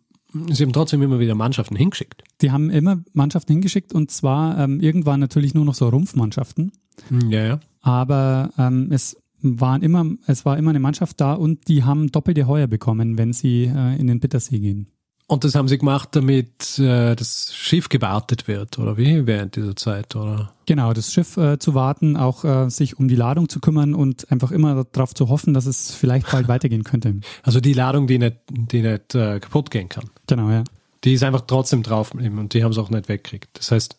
Sie 0.50 0.62
haben 0.62 0.72
trotzdem 0.72 1.02
immer 1.02 1.18
wieder 1.18 1.34
Mannschaften 1.34 1.76
hingeschickt. 1.76 2.24
Die 2.40 2.50
haben 2.50 2.70
immer 2.70 3.02
Mannschaften 3.12 3.52
hingeschickt 3.52 3.92
und 3.92 4.10
zwar 4.10 4.58
ähm, 4.58 4.80
irgendwann 4.80 5.20
natürlich 5.20 5.54
nur 5.54 5.64
noch 5.64 5.74
so 5.74 5.88
Rumpfmannschaften. 5.88 6.72
Hm, 7.08 7.30
ja, 7.30 7.44
ja. 7.44 7.60
Aber 7.80 8.50
ähm, 8.58 8.88
es 8.90 9.16
waren 9.42 9.82
immer, 9.82 10.06
es 10.26 10.44
war 10.44 10.56
immer 10.56 10.70
eine 10.70 10.80
Mannschaft 10.80 11.20
da 11.20 11.34
und 11.34 11.68
die 11.68 11.82
haben 11.82 12.10
doppelte 12.12 12.46
Heuer 12.46 12.66
bekommen, 12.66 13.18
wenn 13.18 13.32
sie 13.32 13.64
äh, 13.64 13.98
in 13.98 14.06
den 14.06 14.20
Bittersee 14.20 14.58
gehen. 14.58 14.88
Und 15.32 15.44
das 15.44 15.54
haben 15.54 15.66
sie 15.66 15.78
gemacht, 15.78 16.10
damit 16.12 16.78
äh, 16.78 17.16
das 17.16 17.54
Schiff 17.54 17.88
gewartet 17.88 18.48
wird, 18.48 18.78
oder 18.78 18.98
wie? 18.98 19.26
Während 19.26 19.56
dieser 19.56 19.74
Zeit, 19.74 20.14
oder? 20.14 20.52
Genau, 20.66 20.92
das 20.92 21.10
Schiff 21.10 21.38
äh, 21.38 21.58
zu 21.58 21.72
warten, 21.72 22.18
auch 22.18 22.44
äh, 22.44 22.68
sich 22.68 22.98
um 22.98 23.08
die 23.08 23.14
Ladung 23.14 23.48
zu 23.48 23.58
kümmern 23.58 23.94
und 23.94 24.30
einfach 24.30 24.50
immer 24.50 24.84
darauf 24.92 25.14
zu 25.14 25.30
hoffen, 25.30 25.54
dass 25.54 25.64
es 25.64 25.94
vielleicht 25.94 26.30
bald 26.30 26.48
weitergehen 26.48 26.84
könnte. 26.84 27.14
Also 27.42 27.60
die 27.60 27.72
Ladung, 27.72 28.06
die 28.08 28.18
nicht, 28.18 28.36
die 28.50 28.82
nicht 28.82 29.14
äh, 29.14 29.40
kaputt 29.40 29.70
gehen 29.70 29.88
kann. 29.88 30.10
Genau, 30.26 30.50
ja. 30.50 30.64
Die 31.02 31.14
ist 31.14 31.22
einfach 31.22 31.44
trotzdem 31.46 31.82
drauf 31.82 32.12
und 32.12 32.52
die 32.52 32.62
haben 32.62 32.72
es 32.72 32.76
auch 32.76 32.90
nicht 32.90 33.08
weggekriegt. 33.08 33.48
Das 33.54 33.72
heißt, 33.72 33.96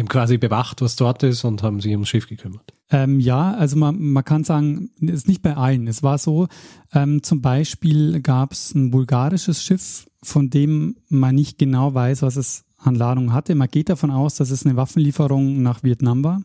haben 0.00 0.08
quasi 0.08 0.38
bewacht, 0.38 0.80
was 0.80 0.96
dort 0.96 1.22
ist 1.22 1.44
und 1.44 1.62
haben 1.62 1.80
sich 1.80 1.92
ums 1.92 2.08
Schiff 2.08 2.26
gekümmert. 2.26 2.72
Ähm, 2.90 3.20
ja, 3.20 3.54
also 3.54 3.76
man, 3.76 4.00
man 4.00 4.24
kann 4.24 4.44
sagen, 4.44 4.90
es 5.00 5.12
ist 5.12 5.28
nicht 5.28 5.42
bei 5.42 5.56
allen. 5.56 5.86
Es 5.86 6.02
war 6.02 6.18
so, 6.18 6.48
ähm, 6.92 7.22
zum 7.22 7.40
Beispiel 7.40 8.20
gab 8.20 8.52
es 8.52 8.74
ein 8.74 8.90
bulgarisches 8.90 9.62
Schiff, 9.62 10.06
von 10.22 10.50
dem 10.50 10.96
man 11.08 11.34
nicht 11.34 11.58
genau 11.58 11.94
weiß, 11.94 12.22
was 12.22 12.36
es 12.36 12.64
an 12.78 12.94
Ladung 12.94 13.32
hatte. 13.32 13.54
Man 13.54 13.68
geht 13.68 13.88
davon 13.88 14.10
aus, 14.10 14.36
dass 14.36 14.50
es 14.50 14.66
eine 14.66 14.76
Waffenlieferung 14.76 15.62
nach 15.62 15.82
Vietnam 15.82 16.24
war. 16.24 16.42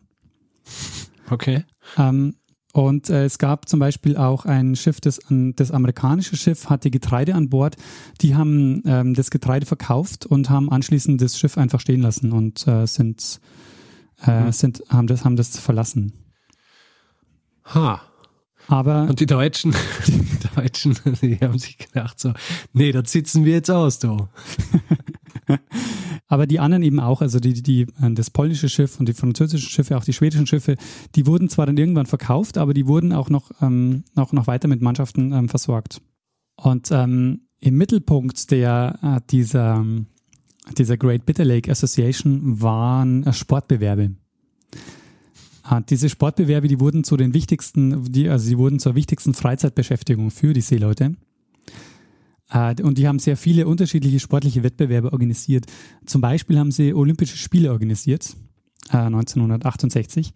Okay. 1.30 1.64
Ähm, 1.96 2.34
und 2.78 3.10
äh, 3.10 3.24
es 3.24 3.38
gab 3.38 3.68
zum 3.68 3.80
Beispiel 3.80 4.16
auch 4.16 4.44
ein 4.44 4.76
Schiff, 4.76 5.00
das, 5.00 5.18
das 5.28 5.72
amerikanische 5.72 6.36
Schiff 6.36 6.70
hatte 6.70 6.92
Getreide 6.92 7.34
an 7.34 7.48
Bord. 7.48 7.76
Die 8.20 8.36
haben 8.36 8.84
ähm, 8.86 9.14
das 9.14 9.30
Getreide 9.32 9.66
verkauft 9.66 10.26
und 10.26 10.48
haben 10.48 10.70
anschließend 10.70 11.20
das 11.20 11.36
Schiff 11.36 11.58
einfach 11.58 11.80
stehen 11.80 12.02
lassen 12.02 12.30
und 12.30 12.68
äh, 12.68 12.86
sind, 12.86 13.40
äh, 14.24 14.44
mhm. 14.44 14.52
sind, 14.52 14.84
haben, 14.90 15.08
das, 15.08 15.24
haben 15.24 15.34
das 15.34 15.58
verlassen. 15.58 16.12
Ha. 17.64 18.00
Aber 18.68 19.08
und 19.08 19.18
die 19.18 19.26
Deutschen, 19.26 19.74
die 20.06 20.38
Deutschen, 20.54 20.96
die 21.20 21.38
haben 21.38 21.58
sich 21.58 21.78
gedacht 21.78 22.20
so, 22.20 22.32
nee, 22.74 22.92
da 22.92 23.04
sitzen 23.04 23.44
wir 23.44 23.54
jetzt 23.54 23.72
aus, 23.72 23.98
du. 23.98 24.28
Aber 26.28 26.46
die 26.46 26.60
anderen 26.60 26.82
eben 26.82 27.00
auch, 27.00 27.22
also 27.22 27.40
die, 27.40 27.62
die, 27.62 27.82
äh, 27.82 28.12
das 28.12 28.30
polnische 28.30 28.68
Schiff 28.68 29.00
und 29.00 29.08
die 29.08 29.14
französischen 29.14 29.70
Schiffe, 29.70 29.96
auch 29.96 30.04
die 30.04 30.12
schwedischen 30.12 30.46
Schiffe, 30.46 30.76
die 31.14 31.26
wurden 31.26 31.48
zwar 31.48 31.66
dann 31.66 31.78
irgendwann 31.78 32.06
verkauft, 32.06 32.58
aber 32.58 32.74
die 32.74 32.86
wurden 32.86 33.12
auch 33.12 33.30
noch, 33.30 33.50
ähm, 33.62 34.04
auch 34.14 34.32
noch 34.32 34.46
weiter 34.46 34.68
mit 34.68 34.82
Mannschaften 34.82 35.32
ähm, 35.32 35.48
versorgt. 35.48 36.02
Und 36.56 36.90
ähm, 36.90 37.40
im 37.60 37.76
Mittelpunkt 37.76 38.50
der, 38.50 38.98
äh, 39.02 39.20
dieser, 39.30 39.84
dieser 40.76 40.96
Great 40.98 41.24
Bitter 41.24 41.44
Lake 41.44 41.70
Association 41.70 42.60
waren 42.60 43.24
äh, 43.24 43.32
Sportbewerbe. 43.32 44.12
Äh, 45.70 45.80
diese 45.88 46.10
Sportbewerbe, 46.10 46.68
die 46.68 46.78
wurden 46.78 47.04
zu 47.04 47.16
den 47.16 47.32
wichtigsten, 47.32 48.04
die, 48.12 48.28
also 48.28 48.44
sie 48.44 48.58
wurden 48.58 48.78
zur 48.78 48.94
wichtigsten 48.94 49.32
Freizeitbeschäftigung 49.32 50.30
für 50.30 50.52
die 50.52 50.60
Seeleute. 50.60 51.16
Äh, 52.50 52.80
und 52.82 52.98
die 52.98 53.06
haben 53.06 53.18
sehr 53.18 53.36
viele 53.36 53.66
unterschiedliche 53.66 54.20
sportliche 54.20 54.62
Wettbewerbe 54.62 55.12
organisiert. 55.12 55.66
Zum 56.06 56.20
Beispiel 56.20 56.58
haben 56.58 56.70
sie 56.70 56.94
Olympische 56.94 57.36
Spiele 57.36 57.72
organisiert, 57.72 58.36
1968. 58.90 60.28
Äh, 60.28 60.32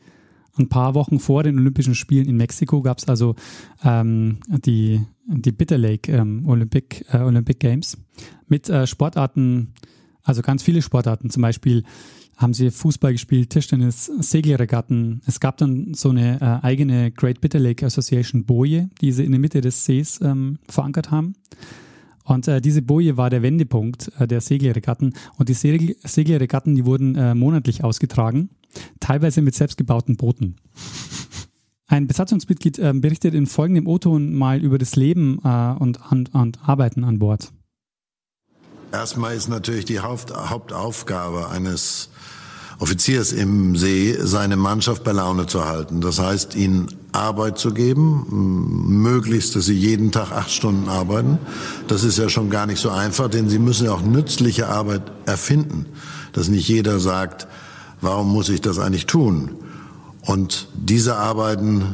Ein 0.61 0.69
paar 0.69 0.95
Wochen 0.95 1.19
vor 1.19 1.43
den 1.43 1.59
Olympischen 1.59 1.95
Spielen 1.95 2.27
in 2.27 2.37
Mexiko 2.37 2.83
gab 2.83 2.99
es 2.99 3.09
also 3.09 3.35
ähm, 3.85 4.39
die, 4.49 5.01
die 5.27 5.53
Bitter 5.53 5.79
Lake 5.79 6.13
ähm, 6.13 6.47
Olympic, 6.47 7.05
äh, 7.11 7.19
Olympic 7.19 7.59
Games 7.59 7.97
mit 8.49 8.69
äh, 8.69 8.87
Sportarten, 8.87 9.73
also 10.23 10.43
ganz 10.43 10.63
viele 10.63 10.83
Sportarten, 10.83 11.31
zum 11.31 11.43
Beispiel 11.43 11.85
haben 12.37 12.55
sie 12.55 12.71
Fußball 12.71 13.13
gespielt, 13.13 13.51
Tischtennis, 13.51 14.07
Segelregatten. 14.07 15.23
Es 15.27 15.39
gab 15.39 15.59
dann 15.59 15.95
so 15.95 16.11
eine 16.11 16.41
äh, 16.41 16.67
eigene 16.67 17.11
Great 17.13 17.41
Bitter 17.41 17.61
Lake 17.61 17.85
Association 17.87 18.45
Boje, 18.45 18.91
die 19.01 19.13
sie 19.13 19.25
in 19.25 19.33
der 19.33 19.41
Mitte 19.41 19.61
des 19.61 19.85
Sees 19.85 20.21
ähm, 20.23 20.59
verankert 20.69 21.11
haben. 21.11 21.35
Und 22.25 22.49
äh, 22.49 22.61
diese 22.61 22.83
Boje 22.83 23.17
war 23.17 23.31
der 23.31 23.43
Wendepunkt 23.43 24.13
äh, 24.19 24.27
der 24.27 24.41
Segelregatten. 24.41 25.15
Und 25.39 25.49
die 25.49 25.55
Segel 25.55 25.97
Segelregatten, 26.05 26.75
die 26.75 26.87
wurden 26.87 27.15
äh, 27.17 27.35
monatlich 27.35 27.85
ausgetragen, 27.85 28.51
teilweise 29.01 29.43
mit 29.43 29.55
selbstgebauten 29.55 30.17
Booten. 30.17 30.57
Ein 31.87 32.07
Besatzungsmitglied 32.07 32.79
äh, 32.79 32.93
berichtet 32.95 33.35
in 33.35 33.47
folgendem 33.47 33.87
O-Ton 33.87 34.35
mal 34.35 34.63
über 34.63 34.79
das 34.79 34.97
Leben 34.97 35.39
äh, 35.45 35.75
und, 35.79 36.01
und, 36.11 36.35
und 36.35 36.59
Arbeiten 36.67 37.05
an 37.05 37.19
Bord. 37.19 37.53
Erstmal 38.93 39.35
ist 39.35 39.49
natürlich 39.49 39.85
die 39.85 40.01
Haupt 40.01 40.33
Hauptaufgabe 40.35 41.49
eines 41.49 42.11
Offiziers 42.83 43.31
im 43.31 43.77
See, 43.77 44.19
seine 44.21 44.57
Mannschaft 44.57 45.05
bei 45.05 45.13
Laune 45.13 45.47
zu 45.47 45.67
halten. 45.67 46.01
Das 46.01 46.19
heißt, 46.19 46.57
ihnen 46.57 46.89
Arbeit 47.13 47.57
zu 47.57 47.73
geben, 47.73 48.27
möglichst, 48.89 49.55
dass 49.55 49.67
sie 49.67 49.79
jeden 49.79 50.11
Tag 50.11 50.33
acht 50.33 50.51
Stunden 50.51 50.89
arbeiten. 50.89 51.39
Das 51.87 52.03
ist 52.03 52.19
ja 52.19 52.29
schon 52.29 52.51
gar 52.51 52.67
nicht 52.67 52.81
so 52.81 52.91
einfach, 52.91 53.29
denn 53.29 53.49
sie 53.49 53.61
müssen 53.61 53.87
ja 53.87 53.93
auch 53.93 54.03
nützliche 54.03 54.67
Arbeit 54.67 55.03
erfinden. 55.27 55.87
Dass 56.33 56.49
nicht 56.49 56.67
jeder 56.67 56.99
sagt, 56.99 57.47
warum 58.01 58.33
muss 58.33 58.49
ich 58.49 58.61
das 58.61 58.81
eigentlich 58.81 59.07
tun? 59.07 59.53
Und 60.27 60.67
diese 60.75 61.15
Arbeiten 61.15 61.85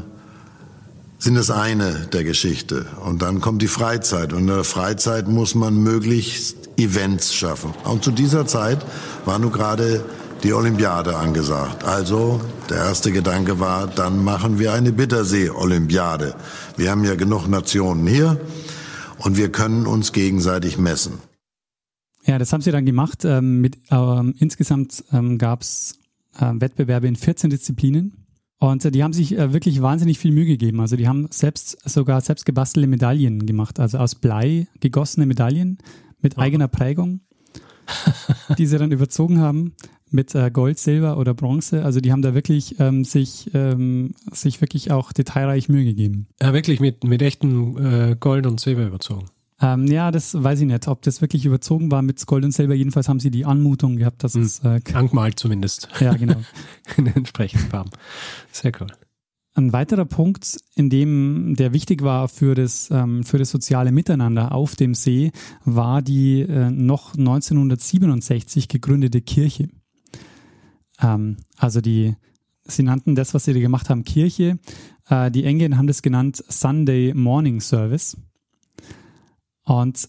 sind 1.18 1.34
das 1.34 1.50
eine 1.50 2.08
der 2.14 2.24
Geschichte. 2.24 2.86
Und 3.04 3.20
dann 3.20 3.42
kommt 3.42 3.60
die 3.60 3.68
Freizeit. 3.68 4.32
Und 4.32 4.40
in 4.40 4.46
der 4.46 4.64
Freizeit 4.64 5.28
muss 5.28 5.54
man 5.54 5.82
möglichst 5.82 6.70
Events 6.78 7.34
schaffen. 7.34 7.74
Und 7.84 8.04
zu 8.04 8.10
dieser 8.10 8.46
Zeit 8.46 8.78
war 9.26 9.38
nun 9.38 9.52
gerade 9.52 10.02
die 10.42 10.52
Olympiade 10.52 11.16
angesagt. 11.16 11.84
Also 11.84 12.40
der 12.70 12.78
erste 12.78 13.12
Gedanke 13.12 13.58
war, 13.60 13.86
dann 13.86 14.22
machen 14.22 14.58
wir 14.58 14.72
eine 14.72 14.92
Bittersee-Olympiade. 14.92 16.34
Wir 16.76 16.90
haben 16.90 17.04
ja 17.04 17.14
genug 17.14 17.48
Nationen 17.48 18.06
hier 18.06 18.40
und 19.18 19.36
wir 19.36 19.50
können 19.50 19.86
uns 19.86 20.12
gegenseitig 20.12 20.78
messen. 20.78 21.14
Ja, 22.24 22.38
das 22.38 22.52
haben 22.52 22.60
sie 22.60 22.70
dann 22.70 22.86
gemacht. 22.86 23.24
Ähm, 23.24 23.60
mit, 23.60 23.78
ähm, 23.90 24.34
insgesamt 24.38 25.04
ähm, 25.12 25.38
gab 25.38 25.62
es 25.62 25.98
äh, 26.38 26.52
Wettbewerbe 26.54 27.08
in 27.08 27.16
14 27.16 27.50
Disziplinen. 27.50 28.26
Und 28.58 28.84
äh, 28.84 28.90
die 28.90 29.02
haben 29.02 29.12
sich 29.12 29.36
äh, 29.36 29.52
wirklich 29.52 29.80
wahnsinnig 29.82 30.18
viel 30.18 30.32
Mühe 30.32 30.46
gegeben. 30.46 30.80
Also 30.80 30.96
die 30.96 31.08
haben 31.08 31.28
selbst 31.30 31.78
sogar 31.88 32.20
selbst 32.20 32.44
gebastelte 32.44 32.88
Medaillen 32.88 33.46
gemacht, 33.46 33.80
also 33.80 33.98
aus 33.98 34.14
Blei 34.14 34.68
gegossene 34.80 35.26
Medaillen 35.26 35.78
mit 36.20 36.36
oh. 36.36 36.40
eigener 36.40 36.68
Prägung, 36.68 37.20
die 38.58 38.66
sie 38.66 38.78
dann 38.78 38.92
überzogen 38.92 39.40
haben 39.40 39.74
mit 40.10 40.34
äh, 40.34 40.50
Gold, 40.50 40.78
Silber 40.78 41.18
oder 41.18 41.34
Bronze. 41.34 41.84
Also 41.84 42.00
die 42.00 42.12
haben 42.12 42.22
da 42.22 42.34
wirklich 42.34 42.78
ähm, 42.80 43.04
sich, 43.04 43.50
ähm, 43.54 44.14
sich 44.32 44.60
wirklich 44.60 44.90
auch 44.90 45.12
detailreich 45.12 45.68
Mühe 45.68 45.84
gegeben. 45.84 46.28
Ja, 46.40 46.52
wirklich 46.52 46.80
mit, 46.80 47.04
mit 47.04 47.22
echtem 47.22 47.76
äh, 47.76 48.16
Gold 48.16 48.46
und 48.46 48.60
Silber 48.60 48.86
überzogen. 48.86 49.26
Ähm, 49.60 49.86
ja, 49.86 50.10
das 50.10 50.40
weiß 50.40 50.60
ich 50.60 50.66
nicht, 50.66 50.86
ob 50.86 51.02
das 51.02 51.20
wirklich 51.20 51.44
überzogen 51.44 51.90
war 51.90 52.02
mit 52.02 52.24
Gold 52.26 52.44
und 52.44 52.52
Silber. 52.52 52.74
Jedenfalls 52.74 53.08
haben 53.08 53.18
sie 53.18 53.30
die 53.30 53.44
Anmutung 53.44 53.96
gehabt, 53.96 54.22
dass 54.22 54.34
hm. 54.34 54.42
es. 54.42 54.60
Äh, 54.60 54.80
Angemalt 54.92 55.38
zumindest. 55.38 55.88
Ja, 56.00 56.14
genau. 56.14 56.36
In 56.96 57.06
den 57.06 57.16
entsprechenden 57.16 57.68
Farben. 57.68 57.90
Sehr 58.52 58.72
cool. 58.80 58.88
Ein 59.54 59.72
weiterer 59.72 60.04
Punkt, 60.04 60.56
in 60.76 60.88
dem 60.88 61.56
der 61.56 61.72
wichtig 61.72 62.02
war 62.02 62.28
für 62.28 62.54
das, 62.54 62.92
ähm, 62.92 63.24
für 63.24 63.38
das 63.38 63.50
soziale 63.50 63.90
Miteinander 63.90 64.52
auf 64.52 64.76
dem 64.76 64.94
See, 64.94 65.32
war 65.64 66.00
die 66.00 66.42
äh, 66.42 66.70
noch 66.70 67.16
1967 67.16 68.68
gegründete 68.68 69.20
Kirche. 69.20 69.68
Ähm, 71.00 71.38
also 71.56 71.80
die, 71.80 72.16
sie 72.64 72.82
nannten 72.82 73.14
das, 73.14 73.34
was 73.34 73.44
sie 73.44 73.54
da 73.54 73.60
gemacht 73.60 73.90
haben, 73.90 74.04
Kirche. 74.04 74.58
Äh, 75.08 75.30
die 75.30 75.44
Engländer 75.44 75.78
haben 75.78 75.86
das 75.86 76.02
genannt 76.02 76.42
Sunday 76.48 77.14
Morning 77.14 77.60
Service. 77.60 78.16
Und 79.64 80.08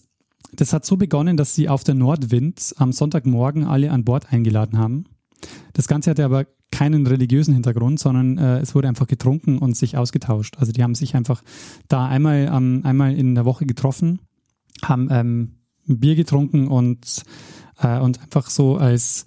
das 0.52 0.72
hat 0.72 0.84
so 0.84 0.96
begonnen, 0.96 1.36
dass 1.36 1.54
sie 1.54 1.68
auf 1.68 1.84
der 1.84 1.94
Nordwind 1.94 2.74
am 2.78 2.92
Sonntagmorgen 2.92 3.64
alle 3.64 3.90
an 3.90 4.04
Bord 4.04 4.32
eingeladen 4.32 4.78
haben. 4.78 5.04
Das 5.72 5.86
Ganze 5.86 6.10
hatte 6.10 6.24
aber 6.24 6.46
keinen 6.70 7.06
religiösen 7.06 7.54
Hintergrund, 7.54 7.98
sondern 7.98 8.38
äh, 8.38 8.58
es 8.60 8.74
wurde 8.74 8.88
einfach 8.88 9.06
getrunken 9.06 9.58
und 9.58 9.76
sich 9.76 9.96
ausgetauscht. 9.96 10.56
Also 10.58 10.72
die 10.72 10.82
haben 10.82 10.94
sich 10.94 11.14
einfach 11.14 11.42
da 11.88 12.06
einmal, 12.06 12.50
ähm, 12.52 12.82
einmal 12.84 13.14
in 13.14 13.34
der 13.34 13.44
Woche 13.44 13.66
getroffen, 13.66 14.20
haben 14.84 15.08
ähm, 15.10 15.52
Bier 15.86 16.14
getrunken 16.14 16.68
und, 16.68 17.24
äh, 17.80 17.98
und 17.98 18.20
einfach 18.20 18.50
so 18.50 18.76
als 18.76 19.26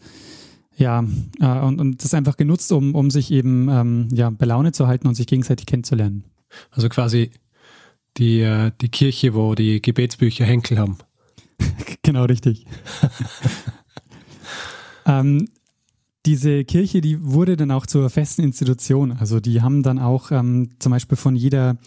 ja, 0.76 1.04
äh, 1.40 1.60
und, 1.60 1.80
und 1.80 2.04
das 2.04 2.14
einfach 2.14 2.38
genutzt, 2.38 2.72
um, 2.72 2.96
um 2.96 3.12
sich 3.12 3.32
eben 3.32 3.70
ähm, 3.70 4.08
ja, 4.12 4.30
bei 4.30 4.46
Laune 4.46 4.72
zu 4.72 4.88
halten 4.88 5.08
und 5.08 5.16
sich 5.16 5.28
gegenseitig 5.28 5.66
kennenzulernen. 5.66 6.24
Also 6.72 6.90
quasi 6.90 7.32
die, 8.18 8.42
äh, 8.42 8.72
die 8.82 8.90
Kirche, 8.90 9.34
wo 9.34 9.56
die 9.56 9.82
Gebetsbücher 9.82 10.46
Henkel 10.46 10.80
haben. 10.80 10.98
genau 12.04 12.26
richtig. 12.26 12.66
ähm, 15.06 15.48
diese 16.26 16.64
Kirche, 16.64 17.02
die 17.02 17.24
wurde 17.24 17.58
dann 17.58 17.72
auch 17.72 17.86
zur 17.86 18.10
festen 18.10 18.44
Institution. 18.44 19.12
Also 19.12 19.40
die 19.40 19.62
haben 19.62 19.84
dann 19.84 20.00
auch 20.00 20.32
ähm, 20.32 20.70
zum 20.80 20.92
Beispiel 20.92 21.18
von 21.18 21.36
jeder 21.36 21.78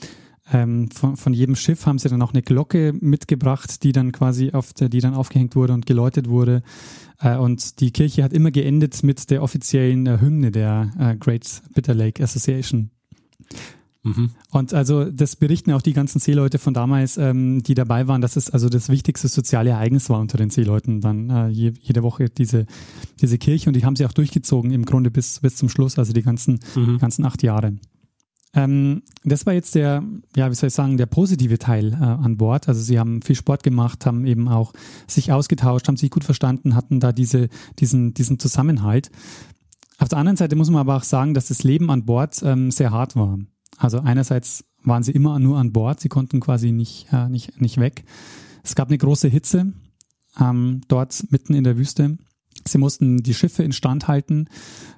ähm, 0.52 0.90
von, 0.90 1.16
von 1.16 1.32
jedem 1.32 1.56
Schiff 1.56 1.86
haben 1.86 1.98
sie 1.98 2.08
dann 2.08 2.22
auch 2.22 2.32
eine 2.32 2.42
Glocke 2.42 2.92
mitgebracht, 3.00 3.82
die 3.82 3.92
dann 3.92 4.12
quasi 4.12 4.52
auf 4.52 4.72
der, 4.72 4.88
die 4.88 5.00
dann 5.00 5.14
aufgehängt 5.14 5.56
wurde 5.56 5.72
und 5.72 5.86
geläutet 5.86 6.28
wurde. 6.28 6.62
Äh, 7.20 7.36
und 7.36 7.80
die 7.80 7.90
Kirche 7.90 8.22
hat 8.22 8.32
immer 8.32 8.50
geendet 8.50 9.02
mit 9.02 9.30
der 9.30 9.42
offiziellen 9.42 10.06
äh, 10.06 10.18
Hymne 10.20 10.50
der 10.50 10.90
äh, 10.98 11.16
Great 11.16 11.62
Bitter 11.74 11.94
Lake 11.94 12.22
Association. 12.22 12.90
Mhm. 14.06 14.30
Und 14.52 14.72
also 14.72 15.04
das 15.10 15.34
berichten 15.34 15.72
auch 15.72 15.82
die 15.82 15.92
ganzen 15.92 16.20
Seeleute 16.20 16.58
von 16.58 16.72
damals, 16.74 17.16
ähm, 17.16 17.62
die 17.64 17.74
dabei 17.74 18.06
waren, 18.06 18.20
dass 18.20 18.36
es 18.36 18.50
also 18.50 18.68
das 18.68 18.88
wichtigste 18.88 19.26
soziale 19.26 19.70
Ereignis 19.70 20.08
war 20.08 20.20
unter 20.20 20.38
den 20.38 20.50
Seeleuten 20.50 21.00
dann 21.00 21.28
äh, 21.28 21.48
je, 21.48 21.72
jede 21.80 22.04
Woche 22.04 22.28
diese, 22.28 22.66
diese 23.20 23.36
Kirche 23.36 23.68
und 23.68 23.74
die 23.74 23.84
haben 23.84 23.96
sie 23.96 24.06
auch 24.06 24.12
durchgezogen 24.12 24.70
im 24.70 24.84
Grunde 24.84 25.10
bis, 25.10 25.40
bis 25.40 25.56
zum 25.56 25.68
Schluss, 25.68 25.98
also 25.98 26.12
die 26.12 26.22
ganzen, 26.22 26.60
mhm. 26.76 26.98
ganzen 26.98 27.24
acht 27.24 27.42
Jahre. 27.42 27.74
Ähm, 28.56 29.02
das 29.22 29.44
war 29.44 29.52
jetzt 29.52 29.74
der, 29.74 30.02
ja, 30.34 30.50
wie 30.50 30.54
soll 30.54 30.68
ich 30.68 30.74
sagen, 30.74 30.96
der 30.96 31.06
positive 31.06 31.58
Teil 31.58 31.92
äh, 31.92 31.96
an 31.96 32.38
Bord. 32.38 32.68
Also 32.68 32.80
sie 32.80 32.98
haben 32.98 33.20
viel 33.20 33.36
Sport 33.36 33.62
gemacht, 33.62 34.06
haben 34.06 34.26
eben 34.26 34.48
auch 34.48 34.72
sich 35.06 35.30
ausgetauscht, 35.30 35.86
haben 35.86 35.98
sich 35.98 36.10
gut 36.10 36.24
verstanden, 36.24 36.74
hatten 36.74 36.98
da 36.98 37.12
diese, 37.12 37.48
diesen, 37.78 38.14
diesen 38.14 38.38
Zusammenhalt. 38.38 39.10
Auf 39.98 40.08
der 40.08 40.18
anderen 40.18 40.38
Seite 40.38 40.56
muss 40.56 40.70
man 40.70 40.80
aber 40.80 40.96
auch 40.96 41.04
sagen, 41.04 41.34
dass 41.34 41.48
das 41.48 41.62
Leben 41.64 41.90
an 41.90 42.06
Bord 42.06 42.42
ähm, 42.42 42.70
sehr 42.70 42.90
hart 42.90 43.14
war. 43.14 43.38
Also 43.76 44.00
einerseits 44.00 44.64
waren 44.82 45.02
sie 45.02 45.12
immer 45.12 45.38
nur 45.38 45.58
an 45.58 45.72
Bord, 45.72 46.00
sie 46.00 46.08
konnten 46.08 46.40
quasi 46.40 46.72
nicht, 46.72 47.08
äh, 47.12 47.28
nicht, 47.28 47.60
nicht 47.60 47.78
weg. 47.78 48.04
Es 48.64 48.74
gab 48.74 48.88
eine 48.88 48.98
große 48.98 49.28
Hitze 49.28 49.74
ähm, 50.40 50.80
dort 50.88 51.24
mitten 51.30 51.54
in 51.54 51.64
der 51.64 51.76
Wüste. 51.76 52.16
Sie 52.68 52.78
mussten 52.78 53.22
die 53.22 53.34
Schiffe 53.34 53.62
instand 53.62 54.08
halten. 54.08 54.48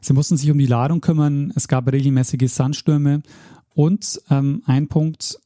Sie 0.01 0.13
mussten 0.13 0.37
sich 0.37 0.51
um 0.51 0.59
die 0.59 0.67
Ladung 0.67 1.01
kümmern. 1.01 1.53
Es 1.55 1.69
gab 1.69 1.91
regelmäßige 1.91 2.51
Sandstürme. 2.53 3.23
Und 3.75 4.21
ähm, 4.31 4.63
ein 4.67 4.89
Punkt, 4.89 5.39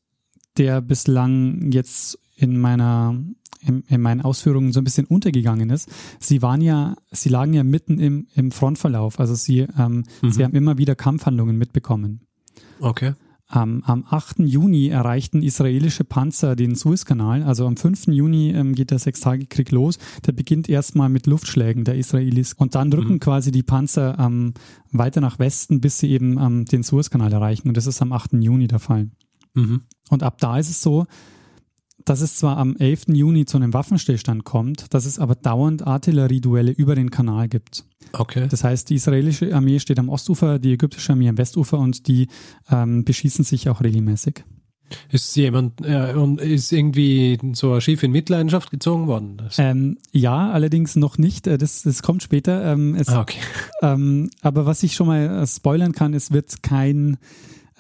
der 0.56 0.80
bislang 0.80 1.72
jetzt 1.72 2.18
in 2.36 2.58
meiner 2.58 3.16
in, 3.60 3.82
in, 3.88 4.00
meinen 4.00 4.20
Ausführungen 4.22 4.72
so 4.72 4.80
ein 4.80 4.84
bisschen 4.84 5.06
untergegangen 5.06 5.70
ist. 5.70 5.88
Sie 6.18 6.42
waren 6.42 6.60
ja, 6.60 6.96
sie 7.12 7.28
lagen 7.28 7.54
ja 7.54 7.62
mitten 7.62 8.00
im, 8.00 8.26
im 8.34 8.50
Frontverlauf. 8.50 9.20
Also 9.20 9.34
sie, 9.34 9.68
ähm, 9.78 10.04
mhm. 10.20 10.32
sie 10.32 10.42
haben 10.42 10.54
immer 10.54 10.78
wieder 10.78 10.96
Kampfhandlungen 10.96 11.56
mitbekommen. 11.56 12.22
Okay. 12.80 13.14
Ähm, 13.54 13.82
am 13.84 14.04
8. 14.08 14.40
Juni 14.40 14.88
erreichten 14.88 15.42
israelische 15.42 16.04
Panzer 16.04 16.56
den 16.56 16.74
Suezkanal. 16.74 17.42
Also 17.42 17.66
am 17.66 17.76
5. 17.76 18.06
Juni 18.08 18.50
ähm, 18.50 18.74
geht 18.74 18.90
der 18.90 18.98
Sechstagekrieg 18.98 19.70
los. 19.70 19.98
Der 20.26 20.32
beginnt 20.32 20.68
erstmal 20.68 21.08
mit 21.08 21.26
Luftschlägen 21.26 21.84
der 21.84 21.96
Israelis. 21.96 22.54
Und 22.54 22.74
dann 22.74 22.90
drücken 22.90 23.14
mhm. 23.14 23.20
quasi 23.20 23.52
die 23.52 23.62
Panzer 23.62 24.18
ähm, 24.18 24.54
weiter 24.90 25.20
nach 25.20 25.38
Westen, 25.38 25.80
bis 25.80 25.98
sie 25.98 26.10
eben 26.10 26.38
ähm, 26.38 26.64
den 26.64 26.82
Suezkanal 26.82 27.32
erreichen. 27.32 27.68
Und 27.68 27.76
das 27.76 27.86
ist 27.86 28.00
am 28.00 28.12
8. 28.12 28.32
Juni 28.34 28.68
der 28.68 28.78
Fall. 28.78 29.10
Mhm. 29.54 29.82
Und 30.08 30.22
ab 30.22 30.38
da 30.38 30.58
ist 30.58 30.70
es 30.70 30.80
so, 30.82 31.06
dass 32.04 32.20
es 32.20 32.36
zwar 32.36 32.56
am 32.58 32.76
11. 32.76 33.08
Juni 33.08 33.44
zu 33.44 33.56
einem 33.56 33.72
Waffenstillstand 33.74 34.44
kommt, 34.44 34.92
dass 34.94 35.06
es 35.06 35.18
aber 35.18 35.34
dauernd 35.34 35.86
Artillerieduelle 35.86 36.72
über 36.72 36.94
den 36.94 37.10
Kanal 37.10 37.48
gibt. 37.48 37.84
Okay. 38.12 38.46
Das 38.48 38.64
heißt, 38.64 38.90
die 38.90 38.96
israelische 38.96 39.54
Armee 39.54 39.78
steht 39.78 39.98
am 39.98 40.08
Ostufer, 40.08 40.58
die 40.58 40.72
ägyptische 40.72 41.12
Armee 41.12 41.28
am 41.28 41.38
Westufer 41.38 41.78
und 41.78 42.06
die 42.08 42.28
ähm, 42.70 43.04
beschießen 43.04 43.44
sich 43.44 43.68
auch 43.68 43.82
regelmäßig. 43.82 44.44
Ist 45.10 45.34
jemand 45.36 45.84
äh, 45.84 46.12
und 46.14 46.40
ist 46.40 46.70
irgendwie 46.72 47.38
so 47.54 47.72
ein 47.72 47.80
Schiff 47.80 48.02
in 48.02 48.12
Mitleidenschaft 48.12 48.70
gezogen 48.70 49.06
worden? 49.06 49.42
Ähm, 49.56 49.98
ja, 50.12 50.50
allerdings 50.50 50.96
noch 50.96 51.18
nicht. 51.18 51.46
Äh, 51.46 51.58
das, 51.58 51.82
das 51.82 52.02
kommt 52.02 52.22
später. 52.22 52.64
Ähm, 52.64 52.94
es, 52.94 53.08
ah, 53.08 53.20
okay. 53.20 53.38
Ähm, 53.82 54.30
aber 54.42 54.64
was 54.64 54.82
ich 54.82 54.94
schon 54.94 55.08
mal 55.08 55.42
äh, 55.42 55.46
spoilern 55.46 55.92
kann, 55.92 56.14
es 56.14 56.30
wird 56.30 56.62
kein 56.62 57.16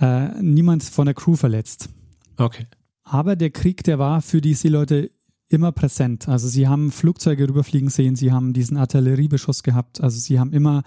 äh, 0.00 0.28
niemand 0.40 0.82
von 0.82 1.06
der 1.06 1.14
Crew 1.14 1.36
verletzt. 1.36 1.90
Okay. 2.38 2.66
Aber 3.12 3.36
der 3.36 3.50
Krieg, 3.50 3.84
der 3.84 3.98
war 3.98 4.22
für 4.22 4.40
die 4.40 4.54
Seeleute 4.54 5.10
immer 5.50 5.70
präsent. 5.70 6.30
Also 6.30 6.48
sie 6.48 6.66
haben 6.66 6.90
Flugzeuge 6.90 7.46
rüberfliegen 7.46 7.90
sehen, 7.90 8.16
sie 8.16 8.32
haben 8.32 8.54
diesen 8.54 8.78
Artilleriebeschuss 8.78 9.62
gehabt. 9.62 10.00
Also 10.00 10.18
sie 10.18 10.40
haben 10.40 10.54
immer, 10.54 10.82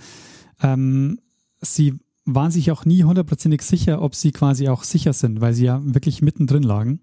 ähm, 0.60 1.20
sie 1.62 2.00
waren 2.26 2.50
sich 2.50 2.72
auch 2.72 2.84
nie 2.84 3.04
hundertprozentig 3.04 3.62
sicher, 3.62 4.02
ob 4.02 4.16
sie 4.16 4.32
quasi 4.32 4.70
auch 4.70 4.82
sicher 4.82 5.14
sind, 5.14 5.40
weil 5.40 5.54
sie 5.54 5.66
ja 5.66 5.80
wirklich 5.86 6.24
mittendrin 6.24 6.64
lagen. 6.64 7.00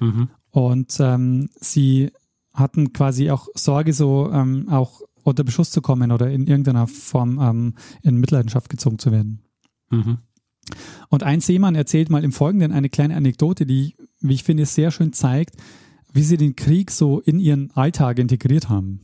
Mhm. 0.00 0.28
Und 0.50 0.98
ähm, 1.00 1.48
sie 1.58 2.10
hatten 2.52 2.92
quasi 2.92 3.30
auch 3.30 3.48
Sorge, 3.54 3.94
so 3.94 4.30
ähm, 4.30 4.68
auch 4.68 5.00
unter 5.22 5.44
Beschuss 5.44 5.70
zu 5.70 5.80
kommen 5.80 6.12
oder 6.12 6.30
in 6.30 6.46
irgendeiner 6.46 6.88
Form 6.88 7.38
ähm, 7.40 7.74
in 8.02 8.18
Mitleidenschaft 8.18 8.68
gezogen 8.68 8.98
zu 8.98 9.12
werden. 9.12 9.40
Mhm. 9.88 10.18
Und 11.08 11.22
ein 11.22 11.40
Seemann 11.40 11.74
erzählt 11.74 12.10
mal 12.10 12.24
im 12.24 12.32
Folgenden 12.32 12.72
eine 12.72 12.90
kleine 12.90 13.16
Anekdote, 13.16 13.64
die, 13.64 13.94
wie 14.20 14.34
ich 14.34 14.44
finde, 14.44 14.66
sehr 14.66 14.90
schön 14.90 15.12
zeigt, 15.12 15.54
wie 16.12 16.22
sie 16.22 16.36
den 16.36 16.56
Krieg 16.56 16.90
so 16.90 17.20
in 17.20 17.38
ihren 17.38 17.70
Alltag 17.72 18.18
integriert 18.18 18.68
haben. 18.68 19.00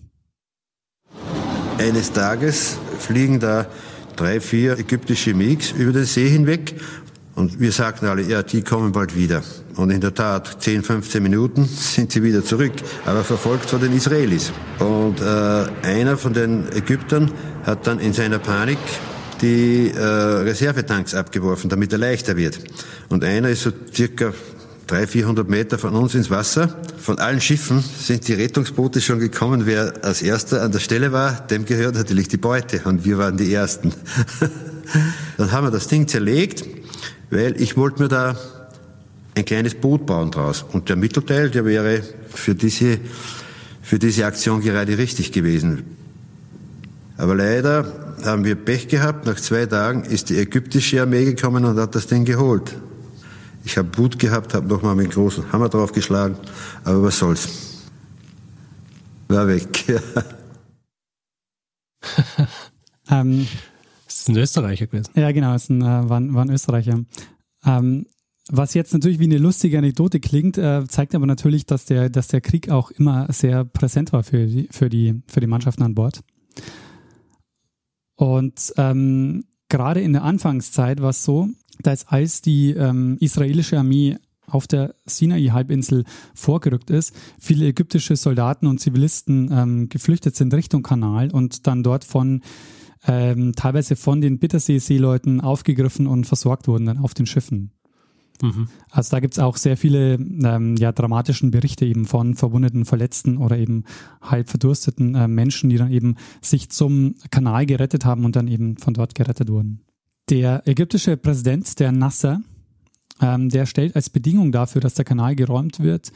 Eines 1.78 2.12
Tages 2.12 2.78
fliegen 2.98 3.40
da 3.40 3.66
drei, 4.16 4.40
vier 4.40 4.78
ägyptische 4.78 5.34
MiGs 5.34 5.72
über 5.72 5.92
den 5.92 6.04
See 6.04 6.28
hinweg 6.28 6.76
und 7.34 7.58
wir 7.58 7.72
sagten 7.72 8.06
alle, 8.06 8.22
ja, 8.22 8.42
die 8.42 8.62
kommen 8.62 8.92
bald 8.92 9.16
wieder. 9.16 9.42
Und 9.76 9.90
in 9.90 10.00
der 10.00 10.14
Tat, 10.14 10.62
10, 10.62 10.84
15 10.84 11.22
Minuten 11.22 11.64
sind 11.76 12.12
sie 12.12 12.22
wieder 12.22 12.44
zurück, 12.44 12.72
aber 13.04 13.24
verfolgt 13.24 13.70
von 13.70 13.80
den 13.80 13.92
Israelis. 13.92 14.52
Und 14.78 15.20
äh, 15.20 15.66
einer 15.82 16.16
von 16.16 16.32
den 16.32 16.70
Ägyptern 16.72 17.30
hat 17.64 17.86
dann 17.86 17.98
in 17.98 18.12
seiner 18.12 18.38
Panik 18.38 18.78
die 19.40 19.90
äh, 19.90 20.00
Reservetanks 20.00 21.14
abgeworfen, 21.14 21.68
damit 21.68 21.92
er 21.92 21.98
leichter 21.98 22.36
wird. 22.36 22.60
Und 23.08 23.24
einer 23.24 23.48
ist 23.48 23.62
so 23.62 23.72
circa 23.92 24.32
300, 24.86 25.10
400 25.10 25.48
Meter 25.48 25.78
von 25.78 25.94
uns 25.94 26.14
ins 26.14 26.30
Wasser. 26.30 26.76
Von 26.98 27.18
allen 27.18 27.40
Schiffen 27.40 27.80
sind 27.80 28.28
die 28.28 28.34
Rettungsboote 28.34 29.00
schon 29.00 29.18
gekommen. 29.18 29.64
Wer 29.64 29.94
als 30.02 30.20
erster 30.20 30.62
an 30.62 30.72
der 30.72 30.78
Stelle 30.78 31.12
war, 31.12 31.40
dem 31.46 31.64
gehört 31.64 31.94
natürlich 31.94 32.28
die 32.28 32.36
Beute. 32.36 32.82
Und 32.84 33.04
wir 33.04 33.16
waren 33.18 33.36
die 33.36 33.52
Ersten. 33.52 33.92
Dann 35.38 35.52
haben 35.52 35.66
wir 35.66 35.70
das 35.70 35.88
Ding 35.88 36.06
zerlegt, 36.06 36.64
weil 37.30 37.60
ich 37.60 37.76
wollte 37.76 38.02
mir 38.02 38.08
da 38.08 38.36
ein 39.34 39.44
kleines 39.44 39.74
Boot 39.74 40.06
bauen 40.06 40.30
draus. 40.30 40.64
Und 40.72 40.88
der 40.88 40.96
Mittelteil, 40.96 41.50
der 41.50 41.64
wäre 41.64 42.02
für 42.28 42.54
diese, 42.54 42.98
für 43.82 43.98
diese 43.98 44.26
Aktion 44.26 44.60
gerade 44.60 44.98
richtig 44.98 45.32
gewesen. 45.32 45.84
Aber 47.16 47.34
leider 47.34 48.16
haben 48.24 48.44
wir 48.44 48.54
Pech 48.54 48.88
gehabt. 48.88 49.26
Nach 49.26 49.36
zwei 49.36 49.64
Tagen 49.66 50.04
ist 50.04 50.28
die 50.28 50.36
ägyptische 50.36 51.00
Armee 51.00 51.24
gekommen 51.24 51.64
und 51.64 51.78
hat 51.78 51.94
das 51.94 52.06
Ding 52.06 52.24
geholt. 52.24 52.76
Ich 53.64 53.78
habe 53.78 53.96
Wut 53.96 54.18
gehabt, 54.18 54.54
habe 54.54 54.66
nochmal 54.66 54.94
mit 54.94 55.06
dem 55.06 55.12
großen 55.12 55.50
Hammer 55.52 55.68
draufgeschlagen, 55.70 56.36
aber 56.84 57.02
was 57.02 57.18
soll's. 57.18 57.48
War 59.28 59.48
weg. 59.48 59.86
ähm, 63.10 63.48
das 64.04 64.20
ist 64.20 64.28
ein 64.28 64.36
Österreicher 64.36 64.86
gewesen. 64.86 65.10
Ja, 65.14 65.32
genau, 65.32 65.54
es 65.54 65.70
ein, 65.70 65.80
äh, 65.80 65.84
war, 65.84 66.20
war, 66.34 66.44
ein 66.44 66.50
Österreicher. 66.50 67.00
Ähm, 67.64 68.06
was 68.50 68.74
jetzt 68.74 68.92
natürlich 68.92 69.18
wie 69.18 69.24
eine 69.24 69.38
lustige 69.38 69.78
Anekdote 69.78 70.20
klingt, 70.20 70.58
äh, 70.58 70.86
zeigt 70.86 71.14
aber 71.14 71.24
natürlich, 71.24 71.64
dass 71.64 71.86
der, 71.86 72.10
dass 72.10 72.28
der 72.28 72.42
Krieg 72.42 72.68
auch 72.68 72.90
immer 72.90 73.32
sehr 73.32 73.64
präsent 73.64 74.12
war 74.12 74.22
für 74.22 74.46
die, 74.46 74.68
für 74.70 74.90
die, 74.90 75.22
für 75.26 75.40
die 75.40 75.46
Mannschaften 75.46 75.82
an 75.82 75.94
Bord. 75.94 76.20
Und 78.16 78.74
ähm, 78.76 79.44
gerade 79.68 80.00
in 80.00 80.12
der 80.12 80.24
Anfangszeit 80.24 81.00
war 81.00 81.10
es 81.10 81.24
so, 81.24 81.48
dass 81.82 82.06
als 82.08 82.42
die 82.42 82.70
ähm, 82.70 83.16
israelische 83.20 83.78
Armee 83.78 84.16
auf 84.46 84.66
der 84.66 84.94
Sinai-Halbinsel 85.06 86.04
vorgerückt 86.34 86.90
ist, 86.90 87.14
viele 87.38 87.66
ägyptische 87.66 88.16
Soldaten 88.16 88.66
und 88.66 88.78
Zivilisten 88.78 89.50
ähm, 89.50 89.88
geflüchtet 89.88 90.36
sind 90.36 90.52
Richtung 90.52 90.82
Kanal 90.82 91.30
und 91.30 91.66
dann 91.66 91.82
dort 91.82 92.04
von 92.04 92.42
ähm, 93.06 93.54
teilweise 93.54 93.96
von 93.96 94.20
den 94.20 94.38
Bittersee-Seeleuten 94.38 95.40
aufgegriffen 95.40 96.06
und 96.06 96.26
versorgt 96.26 96.68
wurden 96.68 96.86
dann 96.86 96.98
auf 96.98 97.14
den 97.14 97.26
Schiffen. 97.26 97.72
Mhm. 98.42 98.68
Also 98.90 99.10
da 99.10 99.20
gibt 99.20 99.34
es 99.34 99.38
auch 99.38 99.56
sehr 99.56 99.76
viele 99.76 100.14
ähm, 100.14 100.76
ja, 100.76 100.92
dramatischen 100.92 101.50
Berichte 101.50 101.84
eben 101.86 102.04
von 102.04 102.34
verwundeten, 102.34 102.84
verletzten 102.84 103.36
oder 103.36 103.58
eben 103.58 103.84
halb 104.20 104.48
verdursteten 104.48 105.14
äh, 105.14 105.28
Menschen, 105.28 105.70
die 105.70 105.76
dann 105.76 105.92
eben 105.92 106.16
sich 106.40 106.70
zum 106.70 107.14
Kanal 107.30 107.66
gerettet 107.66 108.04
haben 108.04 108.24
und 108.24 108.36
dann 108.36 108.48
eben 108.48 108.76
von 108.76 108.94
dort 108.94 109.14
gerettet 109.14 109.48
wurden. 109.48 109.80
Der 110.30 110.66
ägyptische 110.66 111.16
Präsident, 111.16 111.78
der 111.78 111.92
Nasser, 111.92 112.40
ähm, 113.20 113.48
der 113.48 113.66
stellt 113.66 113.94
als 113.94 114.10
Bedingung 114.10 114.52
dafür, 114.52 114.80
dass 114.80 114.94
der 114.94 115.04
Kanal 115.04 115.36
geräumt 115.36 115.80
wird, 115.80 116.12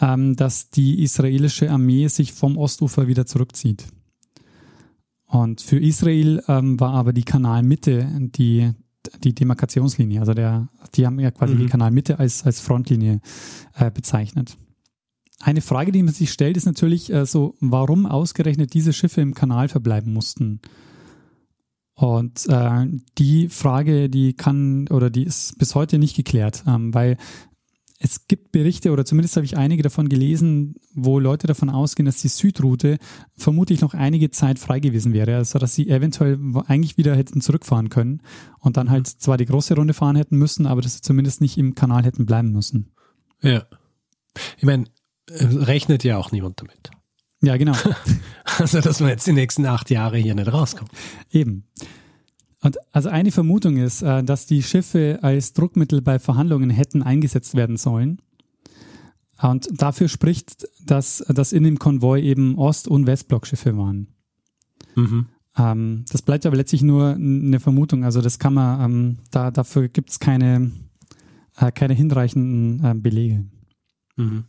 ähm, 0.00 0.36
dass 0.36 0.70
die 0.70 1.02
israelische 1.02 1.70
Armee 1.70 2.08
sich 2.08 2.32
vom 2.32 2.56
Ostufer 2.58 3.06
wieder 3.06 3.26
zurückzieht. 3.26 3.86
Und 5.26 5.60
für 5.60 5.78
Israel 5.78 6.42
ähm, 6.48 6.78
war 6.78 6.94
aber 6.94 7.12
die 7.12 7.24
Kanalmitte 7.24 8.08
die, 8.36 8.72
die 9.22 9.34
Demarkationslinie. 9.34 10.20
Also 10.20 10.34
der, 10.34 10.68
die 10.94 11.06
haben 11.06 11.18
ja 11.20 11.30
quasi 11.30 11.54
mhm. 11.54 11.58
die 11.58 11.66
Kanalmitte 11.66 12.18
als, 12.18 12.44
als 12.44 12.60
Frontlinie 12.60 13.20
äh, 13.74 13.90
bezeichnet. 13.90 14.56
Eine 15.40 15.60
Frage, 15.60 15.92
die 15.92 16.02
man 16.02 16.14
sich 16.14 16.32
stellt, 16.32 16.56
ist 16.56 16.66
natürlich 16.66 17.12
äh, 17.12 17.26
so, 17.26 17.54
warum 17.60 18.06
ausgerechnet 18.06 18.72
diese 18.72 18.92
Schiffe 18.92 19.20
im 19.20 19.34
Kanal 19.34 19.68
verbleiben 19.68 20.12
mussten. 20.12 20.60
Und 21.94 22.46
äh, 22.48 22.86
die 23.18 23.48
Frage, 23.48 24.08
die 24.08 24.32
kann 24.32 24.88
oder 24.88 25.10
die 25.10 25.24
ist 25.24 25.58
bis 25.58 25.74
heute 25.74 25.98
nicht 25.98 26.16
geklärt, 26.16 26.64
ähm, 26.66 26.92
weil 26.92 27.18
es 27.98 28.26
gibt 28.26 28.52
Berichte 28.52 28.90
oder 28.90 29.04
zumindest 29.04 29.36
habe 29.36 29.46
ich 29.46 29.56
einige 29.56 29.82
davon 29.82 30.08
gelesen, 30.08 30.74
wo 30.92 31.18
Leute 31.18 31.46
davon 31.46 31.70
ausgehen, 31.70 32.06
dass 32.06 32.20
die 32.20 32.28
Südroute 32.28 32.98
vermutlich 33.36 33.80
noch 33.80 33.94
einige 33.94 34.30
Zeit 34.30 34.58
frei 34.58 34.80
gewesen 34.80 35.12
wäre, 35.12 35.36
also 35.36 35.58
dass 35.58 35.74
sie 35.74 35.88
eventuell 35.88 36.38
eigentlich 36.66 36.96
wieder 36.96 37.14
hätten 37.14 37.40
zurückfahren 37.40 37.90
können 37.90 38.20
und 38.58 38.76
dann 38.76 38.90
halt 38.90 39.06
zwar 39.06 39.36
die 39.36 39.46
große 39.46 39.74
Runde 39.74 39.94
fahren 39.94 40.16
hätten 40.16 40.36
müssen, 40.36 40.66
aber 40.66 40.82
dass 40.82 40.94
sie 40.94 41.02
zumindest 41.02 41.40
nicht 41.40 41.56
im 41.56 41.74
Kanal 41.74 42.04
hätten 42.04 42.26
bleiben 42.26 42.50
müssen. 42.50 42.92
Ja. 43.42 43.64
Ich 44.58 44.64
meine, 44.64 44.84
rechnet 45.30 46.02
ja 46.02 46.18
auch 46.18 46.32
niemand 46.32 46.60
damit. 46.60 46.90
Ja, 47.42 47.56
genau. 47.56 47.74
also, 48.58 48.80
dass 48.80 49.00
man 49.00 49.10
jetzt 49.10 49.26
die 49.26 49.32
nächsten 49.32 49.66
acht 49.66 49.90
Jahre 49.90 50.18
hier 50.18 50.34
nicht 50.34 50.52
rauskommt. 50.52 50.90
Eben. 51.30 51.68
Und 52.64 52.78
also 52.92 53.10
eine 53.10 53.30
Vermutung 53.30 53.76
ist, 53.76 54.00
äh, 54.00 54.24
dass 54.24 54.46
die 54.46 54.62
Schiffe 54.62 55.18
als 55.20 55.52
Druckmittel 55.52 56.00
bei 56.00 56.18
Verhandlungen 56.18 56.70
hätten 56.70 57.02
eingesetzt 57.02 57.54
werden 57.54 57.76
sollen. 57.76 58.22
Und 59.40 59.68
dafür 59.70 60.08
spricht, 60.08 60.66
dass, 60.82 61.18
dass 61.28 61.52
in 61.52 61.64
dem 61.64 61.78
Konvoi 61.78 62.22
eben 62.22 62.56
Ost- 62.56 62.88
und 62.88 63.06
Westblockschiffe 63.06 63.76
waren. 63.76 64.14
Mhm. 64.94 65.26
Ähm, 65.58 66.04
das 66.10 66.22
bleibt 66.22 66.46
aber 66.46 66.56
letztlich 66.56 66.80
nur 66.80 67.08
eine 67.10 67.60
Vermutung. 67.60 68.02
Also 68.02 68.22
das 68.22 68.38
kann 68.38 68.54
man, 68.54 68.80
ähm, 68.80 69.18
da, 69.30 69.50
dafür 69.50 69.88
gibt 69.88 70.08
es 70.08 70.18
keine, 70.18 70.72
äh, 71.58 71.70
keine 71.70 71.92
hinreichenden 71.92 72.82
äh, 72.82 72.94
Belege. 72.94 73.44
Mhm. 74.16 74.44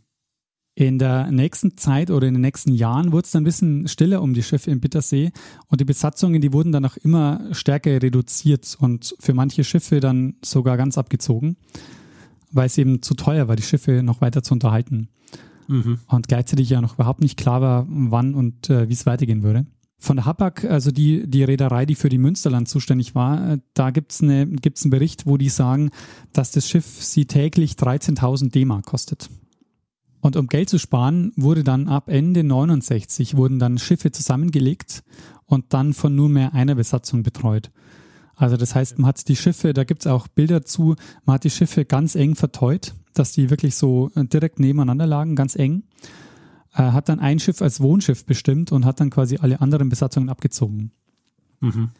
In 0.78 0.98
der 0.98 1.32
nächsten 1.32 1.78
Zeit 1.78 2.10
oder 2.10 2.28
in 2.28 2.34
den 2.34 2.42
nächsten 2.42 2.70
Jahren 2.70 3.10
wurde 3.10 3.24
es 3.24 3.30
dann 3.30 3.40
ein 3.40 3.44
bisschen 3.44 3.88
stiller 3.88 4.20
um 4.20 4.34
die 4.34 4.42
Schiffe 4.42 4.70
im 4.70 4.78
Bittersee 4.78 5.32
und 5.68 5.80
die 5.80 5.86
Besatzungen, 5.86 6.42
die 6.42 6.52
wurden 6.52 6.70
dann 6.70 6.84
auch 6.84 6.98
immer 6.98 7.48
stärker 7.52 8.02
reduziert 8.02 8.76
und 8.78 9.16
für 9.18 9.32
manche 9.32 9.64
Schiffe 9.64 10.00
dann 10.00 10.34
sogar 10.44 10.76
ganz 10.76 10.98
abgezogen, 10.98 11.56
weil 12.52 12.66
es 12.66 12.76
eben 12.76 13.00
zu 13.00 13.14
teuer 13.14 13.48
war, 13.48 13.56
die 13.56 13.62
Schiffe 13.62 14.02
noch 14.02 14.20
weiter 14.20 14.42
zu 14.42 14.52
unterhalten. 14.52 15.08
Mhm. 15.66 15.98
Und 16.08 16.28
gleichzeitig 16.28 16.68
ja 16.68 16.82
noch 16.82 16.96
überhaupt 16.96 17.22
nicht 17.22 17.38
klar 17.38 17.62
war, 17.62 17.86
wann 17.88 18.34
und 18.34 18.68
äh, 18.68 18.86
wie 18.90 18.92
es 18.92 19.06
weitergehen 19.06 19.42
würde. 19.42 19.64
Von 19.98 20.16
der 20.16 20.26
Hapag, 20.26 20.64
also 20.64 20.90
die, 20.90 21.26
die 21.26 21.42
Reederei, 21.42 21.86
die 21.86 21.94
für 21.94 22.10
die 22.10 22.18
Münsterland 22.18 22.68
zuständig 22.68 23.14
war, 23.14 23.52
äh, 23.52 23.58
da 23.72 23.92
gibt 23.92 24.12
es 24.12 24.22
eine, 24.22 24.46
gibt's 24.46 24.84
einen 24.84 24.90
Bericht, 24.90 25.24
wo 25.24 25.38
die 25.38 25.48
sagen, 25.48 25.88
dass 26.34 26.50
das 26.50 26.68
Schiff 26.68 26.84
sie 26.84 27.24
täglich 27.24 27.72
13.000 27.76 28.50
D-Mark 28.50 28.84
kostet. 28.84 29.30
Und 30.20 30.36
um 30.36 30.46
Geld 30.46 30.68
zu 30.68 30.78
sparen, 30.78 31.32
wurde 31.36 31.62
dann 31.62 31.88
ab 31.88 32.08
Ende 32.08 32.42
69 32.42 33.36
wurden 33.36 33.58
dann 33.58 33.78
Schiffe 33.78 34.10
zusammengelegt 34.10 35.04
und 35.44 35.72
dann 35.72 35.92
von 35.92 36.14
nur 36.14 36.28
mehr 36.28 36.54
einer 36.54 36.74
Besatzung 36.74 37.22
betreut. 37.22 37.70
Also 38.34 38.56
das 38.56 38.74
heißt, 38.74 38.98
man 38.98 39.08
hat 39.08 39.28
die 39.28 39.36
Schiffe, 39.36 39.72
da 39.72 39.84
gibt 39.84 40.02
es 40.02 40.06
auch 40.06 40.28
Bilder 40.28 40.64
zu, 40.64 40.94
man 41.24 41.34
hat 41.34 41.44
die 41.44 41.50
Schiffe 41.50 41.84
ganz 41.84 42.14
eng 42.14 42.34
verteut, 42.34 42.94
dass 43.14 43.32
die 43.32 43.48
wirklich 43.50 43.76
so 43.76 44.10
äh, 44.14 44.24
direkt 44.24 44.60
nebeneinander 44.60 45.06
lagen, 45.06 45.36
ganz 45.36 45.56
eng. 45.56 45.84
Äh, 46.74 46.82
hat 46.82 47.08
dann 47.08 47.18
ein 47.18 47.38
Schiff 47.38 47.62
als 47.62 47.80
Wohnschiff 47.80 48.26
bestimmt 48.26 48.72
und 48.72 48.84
hat 48.84 49.00
dann 49.00 49.10
quasi 49.10 49.38
alle 49.38 49.60
anderen 49.62 49.88
Besatzungen 49.88 50.28
abgezogen. 50.28 50.92
Mhm. 51.60 51.90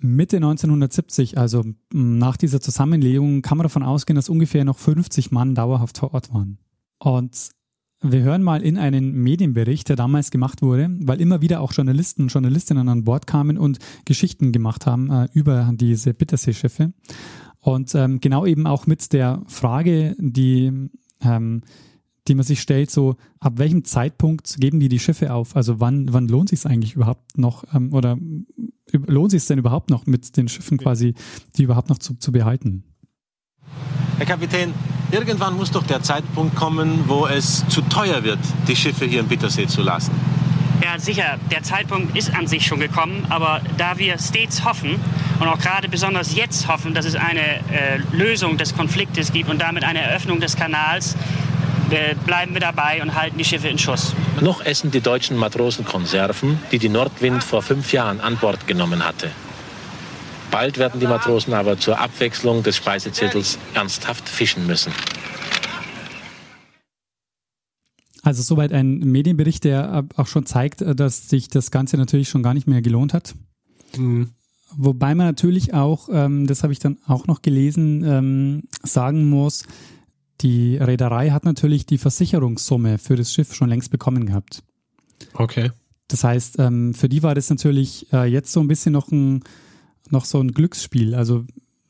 Mitte 0.00 0.36
1970, 0.36 1.38
also 1.38 1.64
nach 1.92 2.36
dieser 2.36 2.60
Zusammenlegung, 2.60 3.42
kann 3.42 3.58
man 3.58 3.64
davon 3.64 3.82
ausgehen, 3.82 4.14
dass 4.14 4.28
ungefähr 4.28 4.64
noch 4.64 4.78
50 4.78 5.32
Mann 5.32 5.54
dauerhaft 5.54 5.98
vor 5.98 6.14
Ort 6.14 6.32
waren. 6.32 6.58
Und 6.98 7.50
wir 8.00 8.20
hören 8.20 8.42
mal 8.42 8.62
in 8.62 8.78
einen 8.78 9.12
Medienbericht, 9.12 9.88
der 9.88 9.96
damals 9.96 10.30
gemacht 10.30 10.62
wurde, 10.62 10.88
weil 11.00 11.20
immer 11.20 11.42
wieder 11.42 11.60
auch 11.60 11.72
Journalisten 11.72 12.22
und 12.22 12.28
Journalistinnen 12.32 12.88
an 12.88 13.04
Bord 13.04 13.26
kamen 13.26 13.58
und 13.58 13.78
Geschichten 14.04 14.52
gemacht 14.52 14.86
haben 14.86 15.10
äh, 15.10 15.28
über 15.32 15.72
diese 15.74 16.14
Bitterseeschiffe. 16.14 16.92
Und 17.60 17.94
ähm, 17.94 18.20
genau 18.20 18.46
eben 18.46 18.66
auch 18.66 18.86
mit 18.86 19.12
der 19.12 19.42
Frage, 19.46 20.14
die, 20.18 20.90
ähm, 21.22 21.62
die 22.28 22.34
man 22.34 22.44
sich 22.44 22.60
stellt, 22.60 22.90
so 22.90 23.16
ab 23.40 23.54
welchem 23.56 23.84
Zeitpunkt 23.84 24.56
geben 24.60 24.78
die 24.78 24.88
die 24.88 25.00
Schiffe 25.00 25.32
auf? 25.32 25.56
Also 25.56 25.80
wann, 25.80 26.12
wann 26.12 26.28
lohnt 26.28 26.50
sich 26.50 26.60
es 26.60 26.66
eigentlich 26.66 26.94
überhaupt 26.94 27.36
noch 27.36 27.64
ähm, 27.74 27.92
oder 27.92 28.16
lohnt 28.92 29.32
sich 29.32 29.42
es 29.42 29.46
denn 29.46 29.58
überhaupt 29.58 29.90
noch 29.90 30.06
mit 30.06 30.36
den 30.36 30.46
Schiffen 30.46 30.78
quasi, 30.78 31.14
die 31.56 31.64
überhaupt 31.64 31.88
noch 31.88 31.98
zu, 31.98 32.14
zu 32.14 32.30
behalten? 32.30 32.84
Herr 34.18 34.26
Kapitän, 34.26 34.74
irgendwann 35.12 35.54
muss 35.54 35.70
doch 35.70 35.84
der 35.84 36.02
Zeitpunkt 36.02 36.56
kommen, 36.56 37.04
wo 37.06 37.28
es 37.28 37.64
zu 37.68 37.82
teuer 37.82 38.24
wird, 38.24 38.40
die 38.66 38.74
Schiffe 38.74 39.04
hier 39.04 39.20
im 39.20 39.28
Bittersee 39.28 39.68
zu 39.68 39.80
lassen. 39.80 40.10
Ja, 40.82 40.98
sicher, 40.98 41.38
der 41.52 41.62
Zeitpunkt 41.62 42.16
ist 42.16 42.34
an 42.34 42.48
sich 42.48 42.66
schon 42.66 42.80
gekommen, 42.80 43.26
aber 43.28 43.60
da 43.76 43.96
wir 43.98 44.18
stets 44.18 44.64
hoffen 44.64 45.00
und 45.38 45.46
auch 45.46 45.58
gerade 45.58 45.88
besonders 45.88 46.34
jetzt 46.34 46.66
hoffen, 46.66 46.94
dass 46.94 47.04
es 47.04 47.14
eine 47.14 47.40
äh, 47.40 47.98
Lösung 48.12 48.58
des 48.58 48.76
Konfliktes 48.76 49.32
gibt 49.32 49.48
und 49.48 49.60
damit 49.60 49.84
eine 49.84 50.00
Eröffnung 50.00 50.40
des 50.40 50.56
Kanals, 50.56 51.14
äh, 51.90 52.14
bleiben 52.26 52.54
wir 52.54 52.60
dabei 52.60 53.00
und 53.00 53.14
halten 53.14 53.38
die 53.38 53.44
Schiffe 53.44 53.68
in 53.68 53.78
Schuss. 53.78 54.14
Noch 54.40 54.64
essen 54.64 54.90
die 54.90 55.00
deutschen 55.00 55.36
Matrosen 55.36 55.84
Konserven, 55.84 56.58
die 56.72 56.78
die 56.78 56.88
Nordwind 56.88 57.44
vor 57.44 57.62
fünf 57.62 57.92
Jahren 57.92 58.20
an 58.20 58.36
Bord 58.36 58.66
genommen 58.66 59.04
hatte. 59.04 59.30
Bald 60.50 60.78
werden 60.78 61.00
die 61.00 61.06
Matrosen 61.06 61.52
aber 61.52 61.78
zur 61.78 61.98
Abwechslung 62.00 62.62
des 62.62 62.76
Speisezettels 62.76 63.58
ernsthaft 63.74 64.28
fischen 64.28 64.66
müssen. 64.66 64.92
Also 68.22 68.42
soweit 68.42 68.72
ein 68.72 68.98
Medienbericht, 68.98 69.64
der 69.64 70.04
auch 70.16 70.26
schon 70.26 70.44
zeigt, 70.44 70.82
dass 70.82 71.28
sich 71.28 71.48
das 71.48 71.70
Ganze 71.70 71.96
natürlich 71.96 72.28
schon 72.28 72.42
gar 72.42 72.54
nicht 72.54 72.66
mehr 72.66 72.82
gelohnt 72.82 73.14
hat. 73.14 73.34
Mhm. 73.96 74.30
Wobei 74.76 75.14
man 75.14 75.26
natürlich 75.26 75.72
auch, 75.72 76.08
ähm, 76.12 76.46
das 76.46 76.62
habe 76.62 76.72
ich 76.72 76.78
dann 76.78 76.98
auch 77.06 77.26
noch 77.26 77.40
gelesen, 77.40 78.04
ähm, 78.04 78.62
sagen 78.82 79.30
muss, 79.30 79.64
die 80.40 80.76
Reederei 80.76 81.30
hat 81.30 81.44
natürlich 81.44 81.86
die 81.86 81.98
Versicherungssumme 81.98 82.98
für 82.98 83.16
das 83.16 83.32
Schiff 83.32 83.54
schon 83.54 83.70
längst 83.70 83.90
bekommen 83.90 84.26
gehabt. 84.26 84.62
Okay. 85.32 85.70
Das 86.08 86.22
heißt, 86.24 86.58
ähm, 86.58 86.94
für 86.94 87.08
die 87.08 87.22
war 87.22 87.34
das 87.34 87.50
natürlich 87.50 88.12
äh, 88.12 88.24
jetzt 88.24 88.52
so 88.52 88.60
ein 88.60 88.68
bisschen 88.68 88.92
noch 88.92 89.10
ein, 89.10 89.42
noch 90.12 90.24
so 90.24 90.40
ein 90.40 90.52
Glücksspiel. 90.52 91.14
Also 91.14 91.44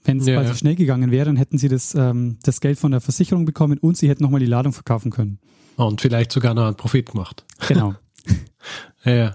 wenn 0.05 0.19
es 0.19 0.27
Ja, 0.27 0.37
quasi 0.37 0.51
ja. 0.51 0.55
schnell 0.57 0.75
gegangen 0.75 1.11
wäre, 1.11 1.27
dann 1.27 1.37
hätten 1.37 1.59
sie 1.59 1.69
das, 1.69 1.95
ähm, 1.95 2.39
das 2.43 2.61
Geld 2.61 2.79
von 2.79 2.91
der 2.93 3.01
Versicherung 3.01 3.45
bekommen 3.45 3.79
und 3.79 3.97
sie 3.97 4.09
hätten 4.09 4.23
nochmal 4.23 4.41
die 4.41 4.47
Ladung 4.47 4.73
verkaufen 4.73 5.11
können. 5.11 5.39
Und 5.77 6.01
vielleicht 6.01 6.33
sogar 6.33 6.55
noch 6.55 6.67
einen 6.67 6.77
Profit 6.77 7.11
gemacht. 7.11 7.45
Genau. 7.69 7.95
Ja, 9.05 9.15
ja. 9.15 9.35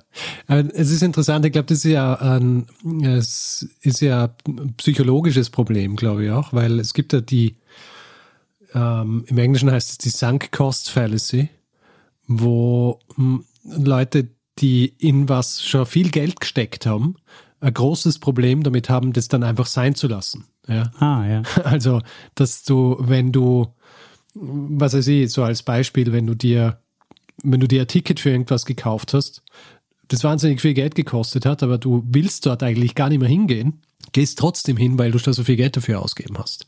Es 0.73 0.91
ist 0.91 1.01
interessant, 1.01 1.45
ich 1.45 1.53
glaube, 1.53 1.67
das 1.67 1.79
ist 1.79 1.85
ja 1.85 2.13
ein, 2.15 2.67
es 3.03 3.67
ist 3.81 4.01
ja 4.01 4.35
ein 4.47 4.73
psychologisches 4.75 5.49
Problem, 5.49 5.95
glaube 5.95 6.25
ich 6.25 6.31
auch, 6.31 6.53
weil 6.53 6.79
es 6.79 6.93
gibt 6.93 7.13
ja 7.13 7.21
die, 7.21 7.55
ähm, 8.73 9.23
im 9.27 9.37
Englischen 9.37 9.71
heißt 9.71 9.91
es 9.91 9.97
die 9.97 10.09
Sunk 10.09 10.51
Cost 10.51 10.89
Fallacy, 10.91 11.49
wo 12.27 12.99
m, 13.17 13.45
Leute, 13.63 14.27
die 14.59 14.93
in 14.99 15.29
was 15.29 15.63
schon 15.63 15.85
viel 15.85 16.09
Geld 16.09 16.39
gesteckt 16.39 16.85
haben, 16.85 17.15
ein 17.63 17.73
großes 17.73 18.19
Problem 18.19 18.61
damit 18.63 18.89
haben, 18.89 19.13
das 19.13 19.29
dann 19.29 19.43
einfach 19.43 19.67
sein 19.67 19.95
zu 19.95 20.07
lassen. 20.07 20.45
Ja. 20.67 20.91
Ah, 20.99 21.25
ja. 21.25 21.43
Also, 21.63 22.01
dass 22.35 22.63
du, 22.63 22.97
wenn 22.99 23.31
du, 23.31 23.67
was 24.33 24.93
weiß 24.93 25.07
ich, 25.07 25.31
so 25.31 25.43
als 25.43 25.63
Beispiel, 25.63 26.11
wenn 26.11 26.27
du 26.27 26.35
dir, 26.35 26.79
wenn 27.41 27.61
du 27.61 27.67
dir 27.67 27.81
ein 27.81 27.87
Ticket 27.87 28.19
für 28.19 28.31
irgendwas 28.31 28.65
gekauft 28.65 29.13
hast, 29.13 29.43
das 30.09 30.23
wahnsinnig 30.25 30.59
viel 30.59 30.73
Geld 30.73 30.95
gekostet 30.95 31.45
hat, 31.45 31.63
aber 31.63 31.77
du 31.77 32.03
willst 32.05 32.45
dort 32.45 32.63
eigentlich 32.63 32.95
gar 32.95 33.07
nicht 33.07 33.19
mehr 33.19 33.29
hingehen, 33.29 33.81
gehst 34.11 34.39
trotzdem 34.39 34.75
hin, 34.75 34.99
weil 34.99 35.11
du 35.11 35.19
schon 35.19 35.33
so 35.33 35.43
viel 35.43 35.55
Geld 35.55 35.77
dafür 35.77 36.01
ausgeben 36.01 36.37
hast. 36.37 36.67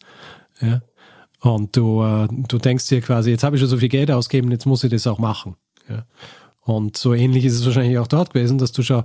Ja. 0.62 0.82
Und 1.42 1.76
du, 1.76 2.04
äh, 2.04 2.28
du 2.30 2.58
denkst 2.58 2.88
dir 2.88 3.02
quasi, 3.02 3.32
jetzt 3.32 3.44
habe 3.44 3.58
ich 3.58 3.60
schon 3.60 3.70
so 3.70 3.78
viel 3.78 3.90
Geld 3.90 4.10
ausgegeben, 4.12 4.50
jetzt 4.52 4.66
muss 4.66 4.84
ich 4.86 4.92
das 4.92 5.08
auch 5.08 5.20
machen. 5.20 5.58
Ja. 5.90 6.06
Und 6.66 6.98
so 6.98 7.14
ähnlich 7.14 7.46
ist 7.46 7.54
es 7.54 7.66
wahrscheinlich 7.66 8.00
auch 8.00 8.08
dort 8.08 8.34
gewesen, 8.34 8.58
dass 8.58 8.72
du 8.72 8.82
schon 8.82 9.04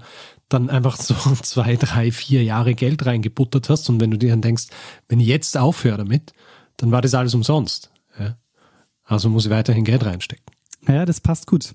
dann 0.48 0.70
einfach 0.70 0.96
so 0.96 1.14
zwei, 1.42 1.76
drei, 1.76 2.10
vier 2.10 2.42
Jahre 2.42 2.74
Geld 2.74 3.04
reingebuttert 3.04 3.68
hast. 3.68 3.88
Und 3.90 4.00
wenn 4.00 4.10
du 4.10 4.16
dir 4.16 4.30
dann 4.30 4.40
denkst, 4.40 4.68
wenn 5.08 5.20
ich 5.20 5.26
jetzt 5.26 5.56
aufhöre 5.58 5.98
damit, 5.98 6.32
dann 6.78 6.90
war 6.90 7.02
das 7.02 7.14
alles 7.14 7.34
umsonst. 7.34 7.90
Ja? 8.18 8.38
Also 9.04 9.28
muss 9.28 9.44
ich 9.44 9.50
weiterhin 9.50 9.84
Geld 9.84 10.06
reinstecken. 10.06 10.44
Ja, 10.88 11.04
das 11.04 11.20
passt 11.20 11.46
gut. 11.46 11.74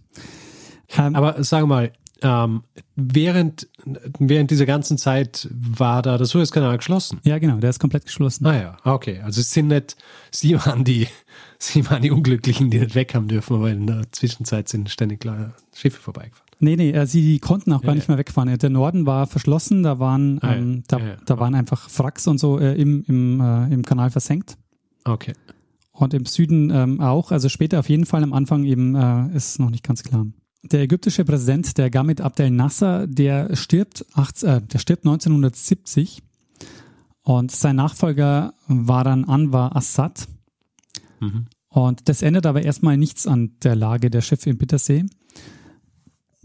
Ähm, 0.98 1.16
Aber 1.16 1.44
sag 1.44 1.68
mal, 1.68 1.92
ähm, 2.24 2.64
während, 2.96 3.68
während 4.18 4.50
dieser 4.50 4.66
ganzen 4.66 4.98
Zeit 4.98 5.48
war 5.52 6.02
da 6.02 6.18
der 6.18 6.26
Suezkanal 6.26 6.78
geschlossen. 6.78 7.20
ja, 7.24 7.38
genau, 7.38 7.58
der 7.58 7.70
ist 7.70 7.80
komplett 7.80 8.06
geschlossen. 8.06 8.48
Ah 8.48 8.56
ja, 8.56 8.78
okay. 8.84 9.22
Also 9.24 9.42
es 9.42 9.52
sind 9.52 9.68
nicht, 9.68 9.96
sie 10.32 10.56
waren 10.56 10.84
die, 10.84 11.08
sie 11.68 11.90
waren 11.90 12.02
die 12.02 12.12
Unglücklichen, 12.12 12.70
die 12.70 12.80
nicht 12.80 12.96
weg 12.96 13.14
haben 13.16 13.28
dürfen, 13.28 13.56
aber 13.56 13.72
in 13.72 13.88
der 13.88 14.04
Zwischenzeit 14.12 14.70
sind 14.70 14.90
ständig 14.90 15.26
Schiffe 15.74 16.00
vorbeigefahren. 16.02 16.46
Nee, 16.60 16.76
nee, 16.78 16.92
äh, 16.92 17.06
sie 17.06 17.40
konnten 17.40 17.74
auch 17.74 17.82
gar 17.82 17.90
Ja, 17.92 17.96
nicht 17.96 18.08
mehr 18.08 18.18
wegfahren. 18.18 18.58
Der 18.58 18.70
Norden 18.70 19.06
war 19.06 19.28
verschlossen, 19.28 19.84
da 19.84 20.00
waren, 20.00 20.40
Ah, 20.42 20.56
ähm, 20.56 20.84
da, 20.88 20.98
Ja, 21.00 21.06
ja. 21.06 21.16
da 21.26 21.40
waren 21.40 21.54
einfach 21.56 21.90
Wracks 21.98 22.28
und 22.28 22.38
so 22.38 22.60
äh, 22.60 22.76
im, 22.76 23.04
im, 23.08 23.42
äh, 23.42 23.74
im 23.74 23.84
Kanal 23.84 24.10
versenkt. 24.10 24.58
Okay. 25.04 25.34
Und 25.92 26.14
im 26.14 26.26
Süden 26.26 26.72
ähm, 26.72 27.00
auch, 27.02 27.32
also 27.32 27.50
später 27.50 27.80
auf 27.80 27.90
jeden 27.90 28.06
Fall, 28.06 28.24
am 28.24 28.34
Anfang 28.34 28.64
eben 28.66 28.96
äh, 28.96 29.36
ist 29.36 29.60
noch 29.60 29.70
nicht 29.70 29.84
ganz 29.84 30.04
klar. 30.04 30.26
Der 30.64 30.82
ägyptische 30.82 31.24
Präsident, 31.26 31.78
der 31.78 31.90
Gamit 31.90 32.22
Abdel 32.22 32.50
Nasser, 32.52 33.06
der 33.08 33.56
stirbt, 33.56 34.06
18, 34.14 34.50
äh, 34.50 34.62
der 34.62 34.80
stirbt 34.80 35.06
1970 35.06 36.22
und 37.22 37.52
sein 37.52 37.76
Nachfolger 37.76 38.54
war 38.68 39.04
dann 39.04 39.26
Anwar 39.26 39.76
Assad. 39.76 40.28
Mhm. 41.20 41.48
Und 41.76 42.08
das 42.08 42.22
ändert 42.22 42.46
aber 42.46 42.64
erstmal 42.64 42.96
nichts 42.96 43.28
an 43.28 43.52
der 43.62 43.76
Lage 43.76 44.10
der 44.10 44.22
Schiffe 44.22 44.50
im 44.50 44.58
Bittersee. 44.58 45.04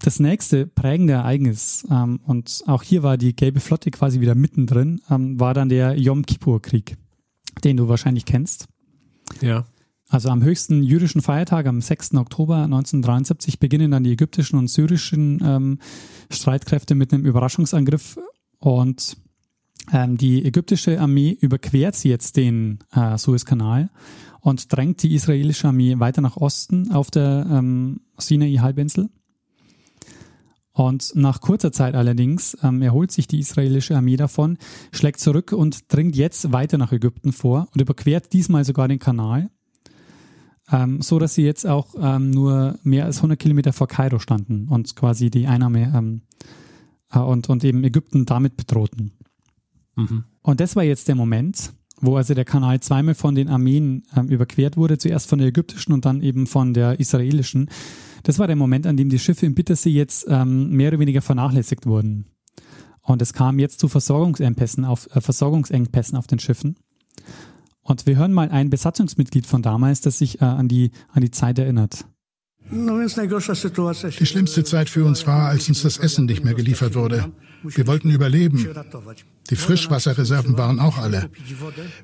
Das 0.00 0.18
nächste 0.18 0.66
prägende 0.66 1.12
Ereignis, 1.12 1.86
ähm, 1.88 2.18
und 2.26 2.64
auch 2.66 2.82
hier 2.82 3.04
war 3.04 3.16
die 3.16 3.36
Gelbe 3.36 3.60
Flotte 3.60 3.92
quasi 3.92 4.20
wieder 4.20 4.34
mittendrin, 4.34 5.00
ähm, 5.08 5.38
war 5.38 5.54
dann 5.54 5.68
der 5.68 5.96
Yom 5.96 6.26
Kippur-Krieg, 6.26 6.96
den 7.62 7.76
du 7.76 7.86
wahrscheinlich 7.86 8.24
kennst. 8.24 8.66
Ja. 9.40 9.66
Also 10.08 10.30
am 10.30 10.42
höchsten 10.42 10.82
jüdischen 10.82 11.22
Feiertag, 11.22 11.66
am 11.66 11.80
6. 11.80 12.16
Oktober 12.16 12.64
1973, 12.64 13.60
beginnen 13.60 13.92
dann 13.92 14.02
die 14.02 14.10
ägyptischen 14.10 14.58
und 14.58 14.66
syrischen 14.66 15.40
ähm, 15.44 15.78
Streitkräfte 16.28 16.96
mit 16.96 17.14
einem 17.14 17.24
Überraschungsangriff 17.24 18.18
und 18.58 19.16
ähm, 19.92 20.16
die 20.16 20.44
ägyptische 20.44 21.00
Armee 21.00 21.38
überquert 21.40 22.02
jetzt 22.02 22.36
den 22.36 22.80
äh, 22.90 23.16
Suezkanal 23.16 23.90
und 24.40 24.72
drängt 24.72 25.02
die 25.02 25.14
israelische 25.14 25.68
Armee 25.68 25.98
weiter 25.98 26.20
nach 26.20 26.36
Osten 26.36 26.90
auf 26.92 27.10
der 27.10 27.46
ähm, 27.50 28.00
Sinai-Halbinsel. 28.18 29.10
Und 30.72 31.12
nach 31.14 31.40
kurzer 31.40 31.72
Zeit 31.72 31.94
allerdings 31.94 32.56
ähm, 32.62 32.80
erholt 32.80 33.10
sich 33.10 33.26
die 33.26 33.40
israelische 33.40 33.96
Armee 33.96 34.16
davon, 34.16 34.56
schlägt 34.92 35.20
zurück 35.20 35.52
und 35.52 35.92
dringt 35.92 36.16
jetzt 36.16 36.52
weiter 36.52 36.78
nach 36.78 36.92
Ägypten 36.92 37.32
vor 37.32 37.68
und 37.74 37.80
überquert 37.80 38.32
diesmal 38.32 38.64
sogar 38.64 38.88
den 38.88 38.98
Kanal, 38.98 39.50
ähm, 40.70 41.02
so 41.02 41.18
dass 41.18 41.34
sie 41.34 41.42
jetzt 41.42 41.66
auch 41.66 41.94
ähm, 42.00 42.30
nur 42.30 42.78
mehr 42.82 43.04
als 43.04 43.18
100 43.18 43.38
Kilometer 43.38 43.72
vor 43.72 43.88
Kairo 43.88 44.20
standen 44.20 44.68
und 44.68 44.96
quasi 44.96 45.28
die 45.28 45.46
Einnahme 45.48 45.92
ähm, 45.94 46.22
äh, 47.12 47.18
und, 47.18 47.48
und 47.48 47.64
eben 47.64 47.84
Ägypten 47.84 48.24
damit 48.24 48.56
bedrohten. 48.56 49.12
Mhm. 49.96 50.24
Und 50.40 50.60
das 50.60 50.76
war 50.76 50.84
jetzt 50.84 51.08
der 51.08 51.14
Moment, 51.14 51.74
wo 52.00 52.16
also 52.16 52.34
der 52.34 52.44
Kanal 52.44 52.80
zweimal 52.80 53.14
von 53.14 53.34
den 53.34 53.48
Armeen 53.48 54.04
ähm, 54.16 54.28
überquert 54.28 54.76
wurde, 54.76 54.98
zuerst 54.98 55.28
von 55.28 55.38
der 55.38 55.48
ägyptischen 55.48 55.92
und 55.92 56.04
dann 56.04 56.22
eben 56.22 56.46
von 56.46 56.74
der 56.74 56.98
israelischen. 57.00 57.68
Das 58.22 58.38
war 58.38 58.46
der 58.46 58.56
Moment, 58.56 58.86
an 58.86 58.96
dem 58.96 59.08
die 59.08 59.18
Schiffe 59.18 59.46
im 59.46 59.54
Bittersee 59.54 59.90
jetzt 59.90 60.26
ähm, 60.28 60.70
mehr 60.70 60.88
oder 60.88 60.98
weniger 60.98 61.22
vernachlässigt 61.22 61.86
wurden. 61.86 62.26
Und 63.02 63.22
es 63.22 63.32
kam 63.32 63.58
jetzt 63.58 63.80
zu 63.80 63.88
Versorgungsengpässen 63.88 64.84
auf, 64.84 65.08
äh, 65.14 65.20
Versorgungsengpässen 65.20 66.16
auf 66.16 66.26
den 66.26 66.38
Schiffen. 66.38 66.76
Und 67.82 68.06
wir 68.06 68.16
hören 68.16 68.32
mal 68.32 68.50
ein 68.50 68.70
Besatzungsmitglied 68.70 69.46
von 69.46 69.62
damals, 69.62 70.00
das 70.00 70.18
sich 70.18 70.40
äh, 70.40 70.44
an, 70.44 70.68
die, 70.68 70.92
an 71.08 71.22
die 71.22 71.30
Zeit 71.30 71.58
erinnert. 71.58 72.04
Die 72.72 74.26
schlimmste 74.26 74.64
Zeit 74.64 74.88
für 74.88 75.04
uns 75.04 75.26
war, 75.26 75.48
als 75.48 75.68
uns 75.68 75.82
das 75.82 75.98
Essen 75.98 76.26
nicht 76.26 76.44
mehr 76.44 76.54
geliefert 76.54 76.94
wurde. 76.94 77.32
Wir 77.62 77.86
wollten 77.86 78.10
überleben. 78.10 78.68
Die 79.50 79.56
Frischwasserreserven 79.56 80.56
waren 80.56 80.78
auch 80.78 80.98
alle. 80.98 81.30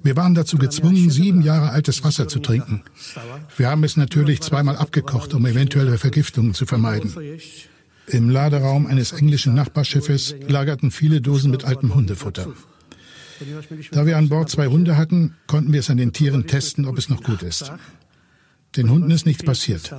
Wir 0.03 0.17
waren 0.17 0.35
dazu 0.35 0.59
gezwungen, 0.59 1.09
sieben 1.11 1.43
Jahre 1.43 1.71
altes 1.71 2.03
Wasser 2.03 2.27
zu 2.29 2.41
trinken. 2.41 2.83
Wir 3.57 3.71
haben 3.71 3.85
es 3.85 3.97
natürlich 3.97 4.41
zweimal 4.41 4.77
abgekocht, 4.77 5.35
um 5.35 5.47
eventuelle 5.47 5.99
Vergiftungen 5.99 6.53
zu 6.53 6.67
vermeiden. 6.67 7.15
Im 8.09 8.31
Laderaum 8.31 8.87
eines 8.87 9.13
englischen 9.13 9.55
Nachbarschiffes 9.55 10.35
lagerten 10.49 10.91
viele 10.91 11.21
Dosen 11.21 11.51
mit 11.51 11.65
altem 11.65 11.95
Hundefutter. 11.95 12.49
Da 13.93 14.07
wir 14.07 14.17
an 14.17 14.29
Bord 14.29 14.51
zwei 14.51 14.67
Hunde 14.67 14.97
hatten, 14.97 15.37
konnten 15.47 15.73
wir 15.73 15.81
es 15.81 15.91
an 15.91 15.97
den 15.97 16.13
Tieren 16.13 16.47
testen, 16.47 16.87
ob 16.87 16.99
es 16.99 17.09
noch 17.09 17.23
gut 17.23 17.43
ist. 17.43 17.73
Den 18.77 18.91
Hunden 18.91 19.11
ist 19.11 19.27
nichts 19.27 19.45
passiert. 19.45 19.93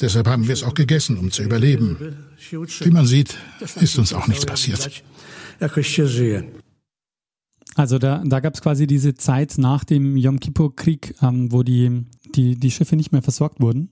Deshalb 0.00 0.28
haben 0.28 0.46
wir 0.46 0.54
es 0.54 0.62
auch 0.62 0.74
gegessen, 0.74 1.18
um 1.18 1.30
zu 1.30 1.42
überleben. 1.42 2.16
Wie 2.50 2.90
man 2.90 3.06
sieht, 3.06 3.36
ist 3.80 3.98
uns 3.98 4.12
auch 4.12 4.28
nichts 4.28 4.46
passiert. 4.46 5.02
Also 7.74 7.98
da, 7.98 8.22
da 8.24 8.40
gab 8.40 8.54
es 8.54 8.60
quasi 8.60 8.86
diese 8.86 9.14
Zeit 9.14 9.54
nach 9.56 9.84
dem 9.84 10.16
Yom 10.16 10.40
Kippur-Krieg, 10.40 11.14
ähm, 11.22 11.52
wo 11.52 11.62
die, 11.62 12.06
die, 12.34 12.56
die 12.56 12.70
Schiffe 12.70 12.96
nicht 12.96 13.12
mehr 13.12 13.22
versorgt 13.22 13.60
wurden. 13.60 13.90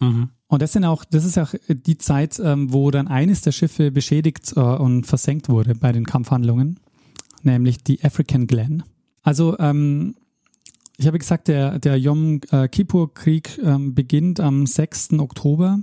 Mhm. 0.00 0.30
Und 0.46 0.62
das 0.62 0.72
sind 0.72 0.84
auch, 0.84 1.04
das 1.04 1.24
ist 1.24 1.38
auch 1.38 1.54
die 1.68 1.98
Zeit, 1.98 2.40
ähm, 2.42 2.72
wo 2.72 2.90
dann 2.90 3.08
eines 3.08 3.42
der 3.42 3.52
Schiffe 3.52 3.90
beschädigt 3.90 4.54
äh, 4.56 4.60
und 4.60 5.06
versenkt 5.06 5.48
wurde 5.48 5.74
bei 5.74 5.92
den 5.92 6.06
Kampfhandlungen, 6.06 6.80
nämlich 7.42 7.82
die 7.82 8.02
African 8.04 8.46
Glen. 8.46 8.84
Also 9.22 9.58
ähm, 9.58 10.14
ich 10.98 11.06
habe 11.06 11.18
gesagt, 11.18 11.48
der, 11.48 11.78
der 11.78 11.98
Yom 11.98 12.40
äh, 12.50 12.68
Kippur-Krieg 12.68 13.58
ähm, 13.62 13.94
beginnt 13.94 14.40
am 14.40 14.66
6. 14.66 15.14
Oktober 15.18 15.80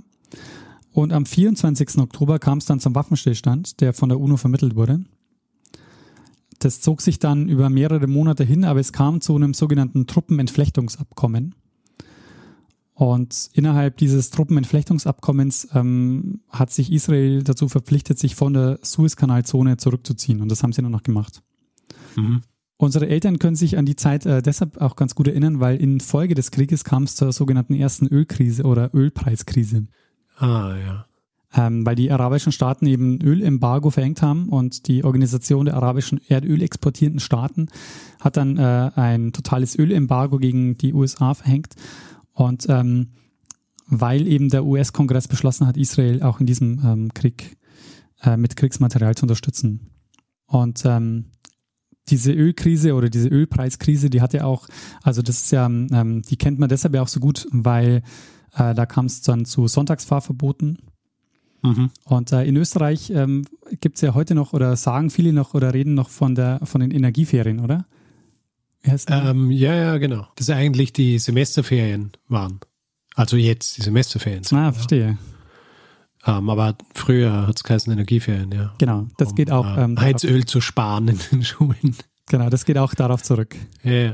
und 0.92 1.12
am 1.12 1.26
24. 1.26 1.98
Oktober 1.98 2.38
kam 2.38 2.58
es 2.58 2.66
dann 2.66 2.80
zum 2.80 2.94
Waffenstillstand, 2.94 3.80
der 3.80 3.92
von 3.92 4.08
der 4.08 4.18
UNO 4.20 4.36
vermittelt 4.36 4.74
wurde. 4.76 5.04
Das 6.58 6.80
zog 6.80 7.00
sich 7.00 7.18
dann 7.18 7.48
über 7.48 7.68
mehrere 7.68 8.06
Monate 8.06 8.44
hin, 8.44 8.64
aber 8.64 8.80
es 8.80 8.92
kam 8.92 9.20
zu 9.20 9.34
einem 9.34 9.54
sogenannten 9.54 10.06
Truppenentflechtungsabkommen. 10.06 11.54
Und 12.94 13.50
innerhalb 13.52 13.96
dieses 13.96 14.30
Truppenentflechtungsabkommens 14.30 15.68
ähm, 15.74 16.40
hat 16.48 16.70
sich 16.70 16.92
Israel 16.92 17.42
dazu 17.42 17.68
verpflichtet, 17.68 18.20
sich 18.20 18.36
von 18.36 18.54
der 18.54 18.78
Suezkanalzone 18.82 19.76
zurückzuziehen. 19.78 20.40
Und 20.40 20.48
das 20.48 20.62
haben 20.62 20.72
sie 20.72 20.80
dann 20.80 20.92
noch 20.92 21.02
gemacht. 21.02 21.42
Mhm. 22.14 22.42
Unsere 22.76 23.08
Eltern 23.08 23.38
können 23.38 23.56
sich 23.56 23.78
an 23.78 23.86
die 23.86 23.96
Zeit 23.96 24.26
äh, 24.26 24.42
deshalb 24.42 24.80
auch 24.80 24.96
ganz 24.96 25.14
gut 25.14 25.28
erinnern, 25.28 25.60
weil 25.60 25.76
in 25.76 26.00
Folge 26.00 26.34
des 26.34 26.50
Krieges 26.50 26.84
kam 26.84 27.04
es 27.04 27.14
zur 27.14 27.32
sogenannten 27.32 27.74
ersten 27.74 28.06
Ölkrise 28.08 28.64
oder 28.64 28.92
Ölpreiskrise. 28.92 29.86
Ah, 30.36 30.74
ja. 30.76 31.06
ähm, 31.54 31.86
weil 31.86 31.94
die 31.94 32.10
arabischen 32.10 32.50
Staaten 32.50 32.86
eben 32.86 33.20
Ölembargo 33.20 33.90
verhängt 33.90 34.22
haben 34.22 34.48
und 34.48 34.88
die 34.88 35.04
Organisation 35.04 35.66
der 35.66 35.76
arabischen 35.76 36.20
Erdöl 36.26 36.60
exportierenden 36.62 37.20
Staaten 37.20 37.68
hat 38.20 38.36
dann 38.36 38.58
äh, 38.58 38.90
ein 38.96 39.32
totales 39.32 39.78
Ölembargo 39.78 40.38
gegen 40.38 40.76
die 40.76 40.92
USA 40.92 41.34
verhängt 41.34 41.76
und 42.32 42.66
ähm, 42.68 43.10
weil 43.86 44.26
eben 44.26 44.48
der 44.48 44.64
US-Kongress 44.64 45.28
beschlossen 45.28 45.66
hat, 45.66 45.76
Israel 45.76 46.22
auch 46.22 46.40
in 46.40 46.46
diesem 46.46 46.80
ähm, 46.84 47.14
Krieg 47.14 47.56
äh, 48.22 48.36
mit 48.36 48.56
Kriegsmaterial 48.56 49.14
zu 49.14 49.24
unterstützen. 49.24 49.90
Und 50.46 50.82
ähm, 50.84 51.26
diese 52.08 52.32
Ölkrise 52.32 52.94
oder 52.94 53.08
diese 53.08 53.28
Ölpreiskrise, 53.28 54.10
die 54.10 54.20
hatte 54.20 54.44
auch, 54.44 54.68
also 55.02 55.22
das 55.22 55.42
ist 55.42 55.52
ja, 55.52 55.66
ähm, 55.66 56.22
die 56.22 56.36
kennt 56.36 56.58
man 56.58 56.68
deshalb 56.68 56.94
ja 56.94 57.02
auch 57.02 57.08
so 57.08 57.20
gut, 57.20 57.46
weil 57.50 58.02
äh, 58.54 58.74
da 58.74 58.86
kam 58.86 59.06
es 59.06 59.22
dann 59.22 59.44
zu 59.44 59.66
Sonntagsfahrverboten. 59.66 60.78
Mhm. 61.62 61.90
Und 62.04 62.32
äh, 62.32 62.44
in 62.44 62.56
Österreich 62.56 63.10
ähm, 63.10 63.46
gibt 63.80 63.96
es 63.96 64.02
ja 64.02 64.14
heute 64.14 64.34
noch 64.34 64.52
oder 64.52 64.76
sagen 64.76 65.08
viele 65.08 65.32
noch 65.32 65.54
oder 65.54 65.72
reden 65.72 65.94
noch 65.94 66.10
von 66.10 66.34
der 66.34 66.60
von 66.64 66.82
den 66.82 66.90
Energieferien, 66.90 67.60
oder? 67.60 67.86
Ähm, 69.08 69.50
ja, 69.50 69.74
ja, 69.74 69.96
genau. 69.96 70.26
Das 70.36 70.50
eigentlich 70.50 70.92
die 70.92 71.18
Semesterferien 71.18 72.12
waren. 72.28 72.60
Also 73.14 73.38
jetzt 73.38 73.78
die 73.78 73.82
Semesterferien. 73.82 74.44
Sind, 74.44 74.58
ah, 74.58 74.72
verstehe. 74.72 75.16
Ja. 76.26 76.38
Ähm, 76.38 76.50
aber 76.50 76.76
früher 76.94 77.46
hat 77.46 77.56
es 77.56 77.64
geheißen 77.64 77.92
Energieferien, 77.92 78.50
ja. 78.52 78.74
Genau, 78.78 79.06
das 79.18 79.30
um, 79.30 79.34
geht 79.34 79.50
auch. 79.50 79.76
Ähm, 79.76 80.00
Heizöl 80.00 80.44
zu 80.44 80.60
sparen 80.60 81.08
in 81.08 81.18
den 81.30 81.44
Schulen. 81.44 81.96
Genau, 82.28 82.48
das 82.48 82.64
geht 82.64 82.78
auch 82.78 82.94
darauf 82.94 83.22
zurück. 83.22 83.54
Ja, 83.82 83.92
ja. 83.92 84.12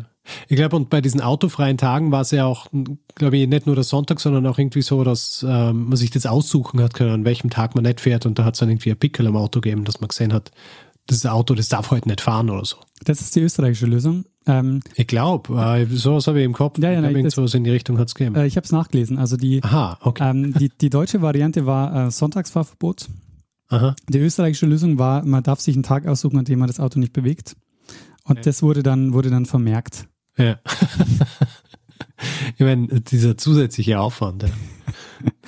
Ich 0.48 0.56
glaube, 0.56 0.76
und 0.76 0.90
bei 0.90 1.00
diesen 1.00 1.20
autofreien 1.20 1.78
Tagen 1.78 2.12
war 2.12 2.20
es 2.20 2.30
ja 2.30 2.44
auch, 2.44 2.66
glaube 3.14 3.38
ich, 3.38 3.48
nicht 3.48 3.66
nur 3.66 3.74
der 3.74 3.84
Sonntag, 3.84 4.20
sondern 4.20 4.46
auch 4.46 4.58
irgendwie 4.58 4.82
so, 4.82 5.02
dass 5.02 5.44
ähm, 5.48 5.88
man 5.88 5.96
sich 5.96 6.10
das 6.10 6.26
aussuchen 6.26 6.80
hat 6.82 6.94
können, 6.94 7.10
an 7.10 7.24
welchem 7.24 7.50
Tag 7.50 7.74
man 7.74 7.84
nicht 7.84 8.00
fährt. 8.00 8.26
Und 8.26 8.38
da 8.38 8.44
hat 8.44 8.54
es 8.54 8.60
dann 8.60 8.68
irgendwie 8.68 8.90
ein 8.90 8.98
Pickel 8.98 9.26
am 9.26 9.36
Auto 9.36 9.60
gegeben, 9.60 9.84
dass 9.84 10.00
man 10.00 10.08
gesehen 10.08 10.32
hat, 10.32 10.50
das 11.06 11.26
Auto, 11.26 11.54
das 11.54 11.68
darf 11.68 11.90
heute 11.90 12.08
nicht 12.08 12.20
fahren 12.20 12.50
oder 12.50 12.64
so. 12.64 12.76
Das 13.04 13.20
ist 13.20 13.34
die 13.34 13.40
österreichische 13.40 13.86
Lösung. 13.86 14.24
Ähm, 14.46 14.80
ich 14.94 15.06
glaube, 15.06 15.54
äh, 15.54 15.86
sowas 15.86 16.26
habe 16.26 16.40
ich 16.40 16.44
im 16.44 16.52
Kopf. 16.52 16.78
Ja, 16.78 16.90
ja, 16.90 17.00
nein, 17.00 17.24
das, 17.24 17.34
sowas 17.34 17.54
in 17.54 17.64
die 17.64 17.70
Richtung 17.70 17.98
hat 17.98 18.08
es 18.08 18.14
gegeben. 18.14 18.36
Äh, 18.36 18.46
ich 18.46 18.56
habe 18.56 18.64
es 18.64 18.72
nachgelesen. 18.72 19.18
Also 19.18 19.36
die, 19.36 19.62
Aha, 19.62 19.98
okay. 20.02 20.30
ähm, 20.30 20.54
die, 20.54 20.70
die 20.70 20.90
deutsche 20.90 21.20
Variante 21.22 21.66
war 21.66 22.06
äh, 22.06 22.10
Sonntagsfahrverbot. 22.10 23.08
Aha. 23.68 23.94
Die 24.08 24.18
österreichische 24.18 24.66
Lösung 24.66 24.98
war, 24.98 25.24
man 25.24 25.42
darf 25.42 25.60
sich 25.60 25.76
einen 25.76 25.82
Tag 25.82 26.06
aussuchen, 26.06 26.38
an 26.38 26.44
dem 26.44 26.58
man 26.58 26.68
das 26.68 26.80
Auto 26.80 26.98
nicht 26.98 27.12
bewegt. 27.12 27.56
Und 28.24 28.38
okay. 28.38 28.42
das 28.44 28.62
wurde 28.62 28.82
dann, 28.82 29.12
wurde 29.12 29.30
dann 29.30 29.46
vermerkt. 29.46 30.08
Ja. 30.36 30.58
ich 32.56 32.60
meine, 32.60 32.86
dieser 33.00 33.36
zusätzliche 33.36 34.00
Aufwand. 34.00 34.46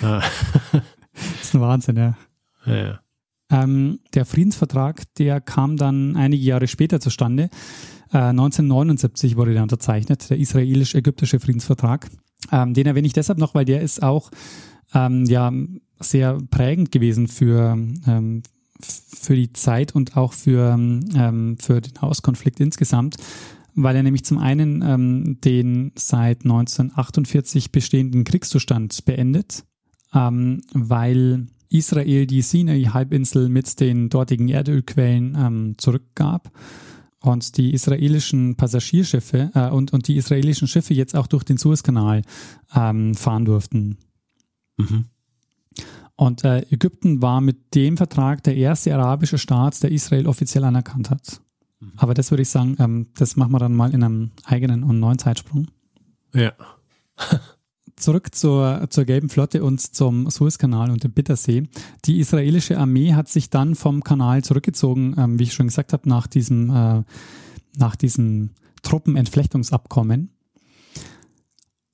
Ja. 0.00 0.20
das 0.72 1.42
ist 1.42 1.54
ein 1.54 1.60
Wahnsinn, 1.60 1.96
ja. 1.96 2.16
ja, 2.66 2.76
ja. 2.76 3.00
Ähm, 3.50 4.00
der 4.14 4.24
Friedensvertrag, 4.24 5.02
der 5.14 5.40
kam 5.40 5.76
dann 5.76 6.16
einige 6.16 6.42
Jahre 6.42 6.68
später 6.68 7.00
zustande. 7.00 7.50
Äh, 8.12 8.18
1979 8.18 9.36
wurde 9.36 9.54
der 9.54 9.62
unterzeichnet, 9.62 10.28
der 10.30 10.38
israelisch-ägyptische 10.38 11.40
Friedensvertrag. 11.40 12.10
Ähm, 12.50 12.74
den 12.74 12.86
erwähne 12.86 13.06
ich 13.06 13.12
deshalb 13.12 13.38
noch, 13.38 13.54
weil 13.54 13.64
der 13.64 13.80
ist 13.80 14.02
auch 14.02 14.30
ähm, 14.94 15.24
ja, 15.24 15.52
sehr 16.00 16.38
prägend 16.50 16.92
gewesen 16.92 17.28
für, 17.28 17.78
ähm, 18.06 18.42
für 18.80 19.36
die 19.36 19.52
Zeit 19.52 19.94
und 19.94 20.16
auch 20.16 20.32
für, 20.32 20.74
ähm, 20.74 21.56
für 21.58 21.80
den 21.80 22.00
Hauskonflikt 22.00 22.60
insgesamt, 22.60 23.16
weil 23.74 23.96
er 23.96 24.02
nämlich 24.02 24.24
zum 24.24 24.38
einen 24.38 24.82
ähm, 24.82 25.38
den 25.40 25.92
seit 25.94 26.42
1948 26.42 27.72
bestehenden 27.72 28.24
Kriegszustand 28.24 29.04
beendet, 29.06 29.64
ähm, 30.12 30.62
weil 30.74 31.46
Israel 31.70 32.26
die 32.26 32.42
Sinai-Halbinsel 32.42 33.48
mit 33.48 33.80
den 33.80 34.10
dortigen 34.10 34.48
Erdölquellen 34.48 35.36
ähm, 35.38 35.74
zurückgab 35.78 36.50
und 37.22 37.56
die 37.56 37.72
israelischen 37.72 38.56
Passagierschiffe 38.56 39.50
äh, 39.54 39.70
und, 39.70 39.92
und 39.92 40.08
die 40.08 40.16
israelischen 40.16 40.68
Schiffe 40.68 40.94
jetzt 40.94 41.16
auch 41.16 41.26
durch 41.26 41.44
den 41.44 41.56
Suezkanal 41.56 42.22
ähm, 42.74 43.14
fahren 43.14 43.44
durften. 43.44 43.98
Mhm. 44.76 45.06
Und 46.16 46.44
äh, 46.44 46.60
Ägypten 46.70 47.22
war 47.22 47.40
mit 47.40 47.74
dem 47.74 47.96
Vertrag 47.96 48.42
der 48.42 48.56
erste 48.56 48.94
arabische 48.94 49.38
Staat, 49.38 49.82
der 49.82 49.90
Israel 49.90 50.26
offiziell 50.26 50.64
anerkannt 50.64 51.10
hat. 51.10 51.40
Mhm. 51.80 51.92
Aber 51.96 52.14
das 52.14 52.30
würde 52.30 52.42
ich 52.42 52.48
sagen, 52.48 52.76
ähm, 52.78 53.06
das 53.16 53.36
machen 53.36 53.52
wir 53.52 53.58
dann 53.58 53.74
mal 53.74 53.92
in 53.92 54.02
einem 54.02 54.30
eigenen 54.44 54.84
und 54.84 55.00
neuen 55.00 55.18
Zeitsprung. 55.18 55.68
Ja. 56.34 56.52
Zurück 57.96 58.34
zur, 58.34 58.86
zur 58.90 59.04
Gelben 59.04 59.28
Flotte 59.28 59.62
und 59.62 59.80
zum 59.80 60.28
Suezkanal 60.30 60.90
und 60.90 61.04
dem 61.04 61.12
Bittersee. 61.12 61.68
Die 62.04 62.18
israelische 62.18 62.78
Armee 62.78 63.14
hat 63.14 63.28
sich 63.28 63.50
dann 63.50 63.74
vom 63.74 64.02
Kanal 64.02 64.42
zurückgezogen, 64.42 65.14
ähm, 65.18 65.38
wie 65.38 65.44
ich 65.44 65.54
schon 65.54 65.66
gesagt 65.66 65.92
habe, 65.92 66.08
nach 66.08 66.26
diesem, 66.26 66.70
äh, 66.70 67.02
nach 67.76 67.96
diesem 67.96 68.50
Truppenentflechtungsabkommen. 68.82 70.30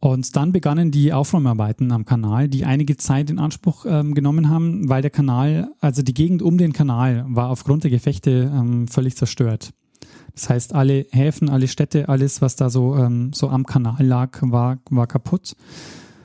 Und 0.01 0.37
dann 0.37 0.53
begannen 0.53 0.93
die 0.93 1.13
Aufräumarbeiten 1.13 1.91
am 1.91 2.05
Kanal, 2.05 2.49
die 2.49 2.65
einige 2.65 2.97
Zeit 2.97 3.31
in 3.31 3.41
Anspruch 3.41 3.85
ähm, 3.87 4.15
genommen 4.15 4.49
haben, 4.49 4.89
weil 4.89 5.03
der 5.03 5.11
Kanal, 5.11 5.73
also 5.81 6.03
die 6.03 6.15
Gegend 6.15 6.41
um 6.41 6.57
den 6.57 6.73
Kanal, 6.73 7.25
war 7.29 7.51
aufgrund 7.51 7.83
der 7.83 7.91
Gefechte 7.91 8.51
ähm, 8.55 8.87
völlig 8.87 9.17
zerstört. 9.17 9.73
Das 10.35 10.49
heißt, 10.49 10.75
alle 10.75 11.07
Häfen, 11.11 11.49
alle 11.49 11.69
Städte, 11.69 12.09
alles, 12.09 12.41
was 12.41 12.57
da 12.57 12.71
so, 12.71 12.97
ähm, 12.97 13.33
so 13.33 13.49
am 13.49 13.67
Kanal 13.67 14.05
lag, 14.05 14.39
war, 14.43 14.79
war 14.91 15.07
kaputt. 15.07 15.57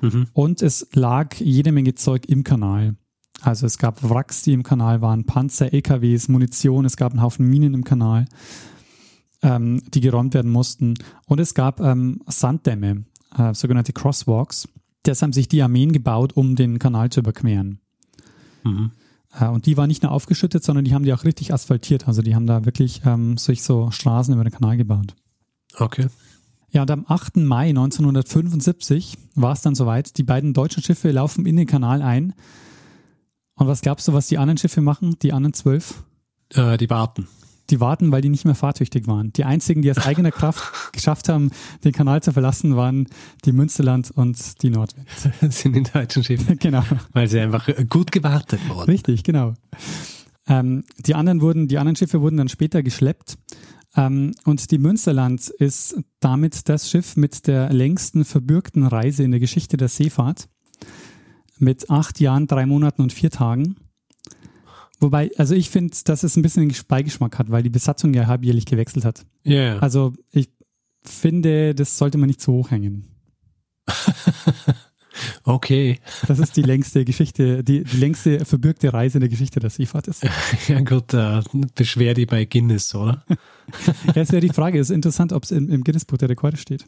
Mhm. 0.01 0.27
Und 0.33 0.61
es 0.61 0.87
lag 0.93 1.35
jede 1.35 1.71
Menge 1.71 1.95
Zeug 1.95 2.25
im 2.27 2.43
Kanal. 2.43 2.95
Also 3.41 3.65
es 3.65 3.77
gab 3.77 4.01
Wracks, 4.09 4.41
die 4.43 4.53
im 4.53 4.63
Kanal 4.63 5.01
waren, 5.01 5.25
Panzer, 5.25 5.73
LKWs, 5.73 6.29
Munition, 6.29 6.85
es 6.85 6.95
gab 6.95 7.11
einen 7.11 7.21
Haufen 7.21 7.49
Minen 7.49 7.73
im 7.73 7.83
Kanal, 7.83 8.25
ähm, 9.41 9.81
die 9.93 9.99
geräumt 9.99 10.33
werden 10.33 10.51
mussten. 10.51 10.93
Und 11.25 11.39
es 11.39 11.53
gab 11.53 11.81
ähm, 11.81 12.21
Sanddämme, 12.27 13.05
äh, 13.37 13.53
sogenannte 13.53 13.93
Crosswalks. 13.93 14.69
Das 15.03 15.21
haben 15.21 15.33
sich 15.33 15.49
die 15.49 15.61
Armeen 15.61 15.91
gebaut, 15.91 16.33
um 16.33 16.55
den 16.55 16.79
Kanal 16.79 17.09
zu 17.09 17.19
überqueren. 17.19 17.79
Mhm. 18.63 18.91
Äh, 19.39 19.47
und 19.47 19.65
die 19.65 19.77
waren 19.77 19.87
nicht 19.87 20.03
nur 20.03 20.11
aufgeschüttet, 20.11 20.63
sondern 20.63 20.85
die 20.85 20.93
haben 20.93 21.03
die 21.03 21.13
auch 21.13 21.23
richtig 21.23 21.53
asphaltiert. 21.53 22.07
Also 22.07 22.21
die 22.21 22.35
haben 22.35 22.47
da 22.47 22.65
wirklich 22.65 23.01
ähm, 23.05 23.37
sich 23.37 23.63
so 23.63 23.91
Straßen 23.91 24.33
über 24.33 24.43
den 24.43 24.53
Kanal 24.53 24.77
gebaut. 24.77 25.15
Okay. 25.77 26.07
Ja, 26.71 26.81
und 26.81 26.91
am 26.91 27.05
8. 27.07 27.37
Mai 27.37 27.69
1975 27.69 29.17
war 29.35 29.53
es 29.53 29.61
dann 29.61 29.75
soweit. 29.75 30.17
Die 30.17 30.23
beiden 30.23 30.53
deutschen 30.53 30.81
Schiffe 30.81 31.11
laufen 31.11 31.45
in 31.45 31.55
den 31.55 31.67
Kanal 31.67 32.01
ein. 32.01 32.33
Und 33.55 33.67
was 33.67 33.81
glaubst 33.81 34.07
du, 34.07 34.13
was 34.13 34.27
die 34.27 34.39
anderen 34.39 34.57
Schiffe 34.57 34.81
machen, 34.81 35.17
die 35.21 35.33
anderen 35.33 35.53
zwölf? 35.53 36.03
Äh, 36.49 36.77
die 36.77 36.89
warten 36.89 37.27
die 37.69 37.79
warten, 37.79 38.11
weil 38.11 38.21
die 38.21 38.29
nicht 38.29 38.45
mehr 38.45 38.55
fahrtüchtig 38.55 39.07
waren. 39.07 39.31
Die 39.33 39.45
einzigen, 39.45 39.81
die 39.81 39.91
aus 39.91 39.97
eigener 40.05 40.31
Kraft 40.31 40.93
geschafft 40.93 41.29
haben, 41.29 41.51
den 41.83 41.91
Kanal 41.91 42.21
zu 42.21 42.31
verlassen, 42.33 42.75
waren 42.75 43.07
die 43.45 43.51
Münsterland 43.51 44.11
und 44.11 44.61
die 44.61 44.69
Nordwind. 44.69 45.07
Das 45.41 45.59
sind 45.61 45.75
die 45.75 45.83
deutschen 45.83 46.23
Schiffe. 46.23 46.55
genau. 46.59 46.83
Weil 47.11 47.27
sie 47.27 47.39
einfach 47.39 47.69
gut 47.89 48.11
gewartet 48.11 48.59
wurden. 48.69 48.91
Richtig, 48.91 49.23
genau. 49.23 49.53
Ähm, 50.47 50.83
die 50.99 51.15
anderen 51.15 51.41
wurden, 51.41 51.67
die 51.67 51.77
anderen 51.77 51.95
Schiffe 51.95 52.21
wurden 52.21 52.37
dann 52.37 52.49
später 52.49 52.83
geschleppt. 52.83 53.37
Ähm, 53.95 54.33
und 54.43 54.71
die 54.71 54.77
Münsterland 54.77 55.47
ist 55.47 55.97
damit 56.19 56.67
das 56.67 56.89
Schiff 56.89 57.15
mit 57.15 57.47
der 57.47 57.71
längsten 57.71 58.25
verbürgten 58.25 58.85
Reise 58.85 59.23
in 59.23 59.31
der 59.31 59.39
Geschichte 59.39 59.77
der 59.77 59.87
Seefahrt. 59.87 60.49
Mit 61.59 61.89
acht 61.89 62.19
Jahren, 62.19 62.47
drei 62.47 62.65
Monaten 62.65 63.01
und 63.01 63.13
vier 63.13 63.29
Tagen. 63.29 63.77
Wobei, 65.03 65.31
also 65.37 65.53
ich 65.53 65.69
finde, 65.69 65.95
dass 66.05 66.23
es 66.23 66.37
ein 66.37 66.41
bisschen 66.41 66.63
einen 66.63 66.75
Beigeschmack 66.87 67.37
hat, 67.37 67.51
weil 67.51 67.61
die 67.61 67.69
Besatzung 67.69 68.13
ja 68.13 68.25
halbjährlich 68.25 68.65
gewechselt 68.65 69.03
hat. 69.03 69.25
Ja. 69.43 69.53
Yeah. 69.53 69.79
Also 69.79 70.13
ich 70.31 70.49
finde, 71.03 71.75
das 71.75 71.97
sollte 71.97 72.17
man 72.17 72.27
nicht 72.27 72.39
zu 72.39 72.53
hoch 72.53 72.71
hängen. 72.71 73.09
okay. 75.43 75.99
Das 76.25 76.39
ist 76.39 76.55
die 76.55 76.61
längste 76.61 77.03
Geschichte, 77.03 77.65
die, 77.65 77.83
die 77.83 77.97
längste 77.97 78.45
verbürgte 78.45 78.93
Reise 78.93 79.17
in 79.17 79.21
der 79.21 79.29
Geschichte 79.29 79.59
der 79.59 79.69
Seefahrt 79.69 80.07
ist. 80.07 80.25
Ja 80.69 80.79
gut, 80.79 81.13
äh, 81.13 81.41
beschwer 81.75 82.13
die 82.13 82.25
bei 82.25 82.45
Guinness, 82.45 82.95
oder? 82.95 83.25
ja, 84.15 84.21
es 84.21 84.31
wäre 84.31 84.39
die 84.39 84.53
Frage, 84.53 84.79
es 84.79 84.89
ist 84.89 84.95
interessant, 84.95 85.33
ob 85.33 85.43
es 85.43 85.51
im, 85.51 85.69
im 85.69 85.83
Guinness-Buch 85.83 86.17
der 86.17 86.29
Rekorde 86.29 86.55
steht. 86.55 86.85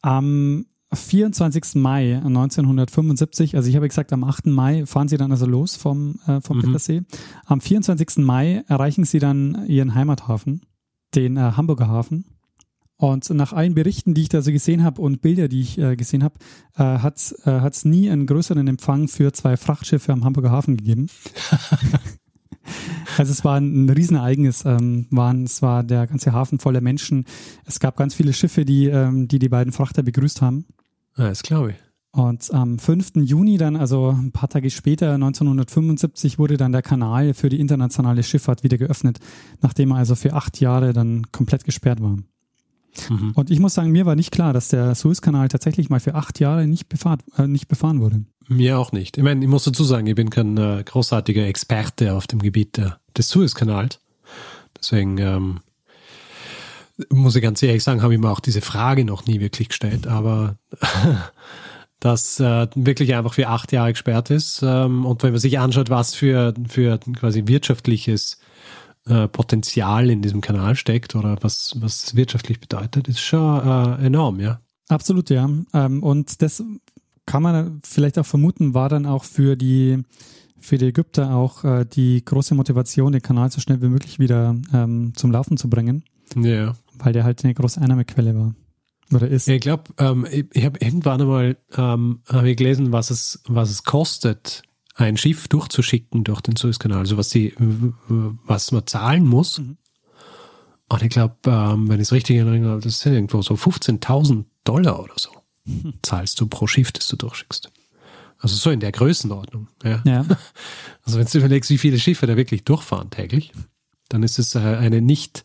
Am 0.00 0.64
24. 0.94 1.74
Mai 1.76 2.16
1975, 2.16 3.56
also 3.56 3.68
ich 3.68 3.76
habe 3.76 3.88
gesagt, 3.88 4.12
am 4.12 4.24
8. 4.24 4.46
Mai 4.46 4.86
fahren 4.86 5.08
sie 5.08 5.16
dann 5.16 5.30
also 5.30 5.46
los 5.46 5.76
vom, 5.76 6.20
äh, 6.26 6.40
vom 6.40 6.58
mhm. 6.58 6.62
Bittersee. 6.62 7.02
Am 7.46 7.60
24. 7.60 8.18
Mai 8.18 8.64
erreichen 8.68 9.04
sie 9.04 9.18
dann 9.18 9.66
ihren 9.66 9.94
Heimathafen, 9.94 10.62
den 11.14 11.36
äh, 11.36 11.52
Hamburger 11.56 11.88
Hafen. 11.88 12.24
Und 12.96 13.28
nach 13.30 13.52
allen 13.52 13.74
Berichten, 13.74 14.14
die 14.14 14.22
ich 14.22 14.28
da 14.28 14.40
so 14.40 14.52
gesehen 14.52 14.84
habe 14.84 15.02
und 15.02 15.20
Bilder, 15.20 15.48
die 15.48 15.60
ich 15.60 15.78
äh, 15.78 15.96
gesehen 15.96 16.22
habe, 16.22 16.36
äh, 16.76 16.82
hat 16.82 17.16
es 17.16 17.32
äh, 17.44 17.88
nie 17.88 18.08
einen 18.08 18.26
größeren 18.26 18.66
Empfang 18.68 19.08
für 19.08 19.32
zwei 19.32 19.56
Frachtschiffe 19.56 20.12
am 20.12 20.24
Hamburger 20.24 20.50
Hafen 20.50 20.76
gegeben. 20.76 21.08
Also 23.18 23.32
es 23.32 23.44
war 23.44 23.58
ein 23.58 23.88
Riesenereignis. 23.88 24.64
Ähm, 24.64 25.06
waren, 25.10 25.44
es 25.44 25.62
war 25.62 25.82
der 25.82 26.06
ganze 26.06 26.32
Hafen 26.32 26.58
voller 26.58 26.80
Menschen. 26.80 27.26
Es 27.64 27.80
gab 27.80 27.96
ganz 27.96 28.14
viele 28.14 28.32
Schiffe, 28.32 28.64
die, 28.64 28.86
ähm, 28.86 29.28
die 29.28 29.38
die 29.38 29.48
beiden 29.48 29.72
Frachter 29.72 30.02
begrüßt 30.02 30.42
haben. 30.42 30.66
Ja, 31.16 31.28
das 31.28 31.42
glaube 31.42 31.72
ich. 31.72 31.76
Und 32.12 32.54
am 32.54 32.78
5. 32.78 33.16
Juni 33.16 33.58
dann, 33.58 33.74
also 33.74 34.10
ein 34.10 34.30
paar 34.30 34.48
Tage 34.48 34.70
später, 34.70 35.14
1975, 35.14 36.38
wurde 36.38 36.56
dann 36.56 36.70
der 36.70 36.82
Kanal 36.82 37.34
für 37.34 37.48
die 37.48 37.58
internationale 37.58 38.22
Schifffahrt 38.22 38.62
wieder 38.62 38.78
geöffnet, 38.78 39.18
nachdem 39.62 39.90
er 39.90 39.96
also 39.96 40.14
für 40.14 40.32
acht 40.34 40.60
Jahre 40.60 40.92
dann 40.92 41.32
komplett 41.32 41.64
gesperrt 41.64 42.00
war. 42.00 42.16
Mhm. 43.10 43.32
Und 43.34 43.50
ich 43.50 43.58
muss 43.58 43.74
sagen, 43.74 43.90
mir 43.90 44.06
war 44.06 44.14
nicht 44.14 44.30
klar, 44.30 44.52
dass 44.52 44.68
der 44.68 44.94
Suezkanal 44.94 45.48
tatsächlich 45.48 45.90
mal 45.90 45.98
für 45.98 46.14
acht 46.14 46.38
Jahre 46.38 46.68
nicht, 46.68 46.88
befahren, 46.88 47.18
äh, 47.36 47.48
nicht 47.48 47.66
befahren 47.66 48.00
wurde. 48.00 48.24
Mir 48.46 48.78
auch 48.78 48.92
nicht. 48.92 49.16
Ich 49.16 49.24
meine, 49.24 49.44
ich 49.44 49.50
muss 49.50 49.64
dazu 49.64 49.82
sagen, 49.82 50.06
ich 50.06 50.14
bin 50.14 50.30
kein 50.30 50.56
äh, 50.56 50.84
großartiger 50.84 51.46
Experte 51.46 52.14
auf 52.14 52.28
dem 52.28 52.40
Gebiet 52.40 52.76
der, 52.76 53.00
des 53.16 53.28
Suezkanals. 53.28 53.98
Deswegen 54.78 55.18
ähm, 55.18 55.60
muss 57.10 57.36
ich 57.36 57.42
ganz 57.42 57.62
ehrlich 57.62 57.82
sagen, 57.82 58.02
habe 58.02 58.14
ich 58.14 58.20
mir 58.20 58.30
auch 58.30 58.40
diese 58.40 58.60
Frage 58.60 59.04
noch 59.04 59.26
nie 59.26 59.40
wirklich 59.40 59.68
gestellt. 59.68 60.06
Aber 60.06 60.56
das 62.00 62.38
äh, 62.40 62.68
wirklich 62.74 63.14
einfach 63.14 63.34
für 63.34 63.48
acht 63.48 63.72
Jahre 63.72 63.92
gesperrt 63.92 64.30
ist. 64.30 64.62
Ähm, 64.62 65.06
und 65.06 65.22
wenn 65.22 65.32
man 65.32 65.40
sich 65.40 65.58
anschaut, 65.58 65.90
was 65.90 66.14
für, 66.14 66.54
für 66.68 66.98
quasi 66.98 67.46
wirtschaftliches 67.46 68.38
äh, 69.06 69.28
Potenzial 69.28 70.10
in 70.10 70.22
diesem 70.22 70.40
Kanal 70.40 70.76
steckt 70.76 71.14
oder 71.14 71.36
was, 71.40 71.74
was 71.80 72.14
wirtschaftlich 72.14 72.60
bedeutet, 72.60 73.08
ist 73.08 73.20
schon 73.20 73.66
äh, 73.66 74.06
enorm, 74.06 74.40
ja. 74.40 74.60
Absolut, 74.88 75.30
ja. 75.30 75.48
Ähm, 75.72 76.02
und 76.02 76.42
das 76.42 76.62
kann 77.26 77.42
man 77.42 77.80
vielleicht 77.84 78.18
auch 78.18 78.26
vermuten, 78.26 78.74
war 78.74 78.88
dann 78.88 79.06
auch 79.06 79.24
für 79.24 79.56
die 79.56 80.02
für 80.58 80.78
die 80.78 80.86
Ägypter 80.86 81.34
auch 81.34 81.62
äh, 81.64 81.84
die 81.84 82.24
große 82.24 82.54
Motivation, 82.54 83.12
den 83.12 83.20
Kanal 83.20 83.50
so 83.50 83.60
schnell 83.60 83.82
wie 83.82 83.88
möglich 83.88 84.18
wieder 84.18 84.56
ähm, 84.72 85.12
zum 85.14 85.30
Laufen 85.30 85.58
zu 85.58 85.68
bringen. 85.68 86.04
Ja. 86.36 86.74
Weil 86.98 87.12
der 87.12 87.24
halt 87.24 87.44
eine 87.44 87.54
große 87.54 87.80
Einnahmequelle 87.80 88.34
war. 88.34 88.54
Oder 89.12 89.28
ist. 89.28 89.48
Ich 89.48 89.60
glaube, 89.60 89.84
ähm, 89.98 90.26
ich, 90.30 90.46
ich 90.52 90.64
habe 90.64 90.78
irgendwann 90.80 91.20
einmal 91.20 91.56
ähm, 91.76 92.20
hab 92.28 92.44
ich 92.44 92.56
gelesen, 92.56 92.92
was 92.92 93.10
es, 93.10 93.42
was 93.46 93.70
es 93.70 93.84
kostet, 93.84 94.62
ein 94.94 95.16
Schiff 95.16 95.48
durchzuschicken 95.48 96.24
durch 96.24 96.40
den 96.40 96.56
Suezkanal, 96.56 97.00
also 97.00 97.16
was, 97.16 97.28
die, 97.28 97.54
was 98.08 98.72
man 98.72 98.86
zahlen 98.86 99.26
muss. 99.26 99.58
Mhm. 99.58 99.76
Und 100.88 101.02
ich 101.02 101.10
glaube, 101.10 101.36
ähm, 101.46 101.88
wenn 101.88 102.00
ich 102.00 102.08
es 102.08 102.12
richtig 102.12 102.36
erinnere, 102.36 102.78
das 102.78 103.00
sind 103.00 103.14
irgendwo 103.14 103.42
so 103.42 103.54
15.000 103.54 104.44
Dollar 104.64 105.02
oder 105.02 105.14
so. 105.16 105.30
Mhm. 105.64 105.94
Zahlst 106.02 106.40
du 106.40 106.46
pro 106.46 106.66
Schiff, 106.66 106.92
das 106.92 107.08
du 107.08 107.16
durchschickst. 107.16 107.70
Also 108.38 108.56
so 108.56 108.70
in 108.70 108.80
der 108.80 108.92
Größenordnung. 108.92 109.68
Ja. 109.82 110.02
ja. 110.04 110.24
Also 111.06 111.18
wenn 111.18 111.26
du 111.26 111.36
überlegst, 111.36 111.68
wie 111.68 111.76
viele 111.76 111.98
Schiffe 111.98 112.26
da 112.26 112.34
wirklich 112.34 112.64
durchfahren 112.64 113.10
täglich, 113.10 113.52
dann 114.08 114.22
ist 114.22 114.38
es 114.38 114.54
äh, 114.54 114.60
eine 114.60 115.02
nicht 115.02 115.44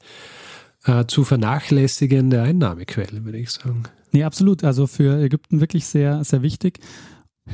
äh, 0.86 1.06
zu 1.06 1.24
vernachlässigende 1.24 2.42
Einnahmequelle, 2.42 3.26
würde 3.26 3.38
ich 3.38 3.52
sagen. 3.52 3.84
Nee, 4.12 4.24
absolut. 4.24 4.64
Also 4.64 4.88
für 4.88 5.22
Ägypten 5.22 5.60
wirklich 5.60 5.86
sehr, 5.86 6.24
sehr 6.24 6.42
wichtig. 6.42 6.80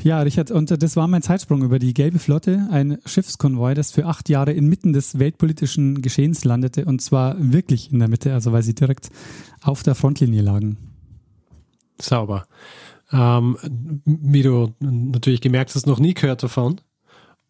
Ja, 0.04 0.20
Richard, 0.22 0.52
und 0.52 0.72
das 0.84 0.96
war 0.96 1.08
mein 1.08 1.22
Zeitsprung 1.22 1.64
über 1.64 1.80
die 1.80 1.94
Gelbe 1.94 2.20
Flotte, 2.20 2.68
ein 2.70 2.98
Schiffskonvoi, 3.06 3.74
das 3.74 3.92
für 3.92 4.06
acht 4.06 4.28
Jahre 4.30 4.52
inmitten 4.52 4.94
des 4.94 5.20
weltpolitischen 5.20 6.02
Geschehens 6.02 6.44
landete 6.44 6.86
und 6.86 7.02
zwar 7.02 7.36
wirklich 7.40 7.92
in 7.94 8.00
der 8.00 8.10
Mitte, 8.10 8.34
also 8.34 8.52
weil 8.52 8.64
sie 8.64 8.76
direkt 8.76 9.10
auf 9.62 9.84
der 9.84 9.96
Frontlinie 9.96 10.42
lagen. 10.42 10.78
Sauber. 12.00 12.46
Ähm, 13.12 13.58
wie 14.06 14.44
du 14.44 14.74
natürlich 14.80 15.42
gemerkt 15.42 15.74
hast, 15.76 15.88
noch 15.88 16.00
nie 16.00 16.14
gehört 16.14 16.44
davon. 16.44 16.82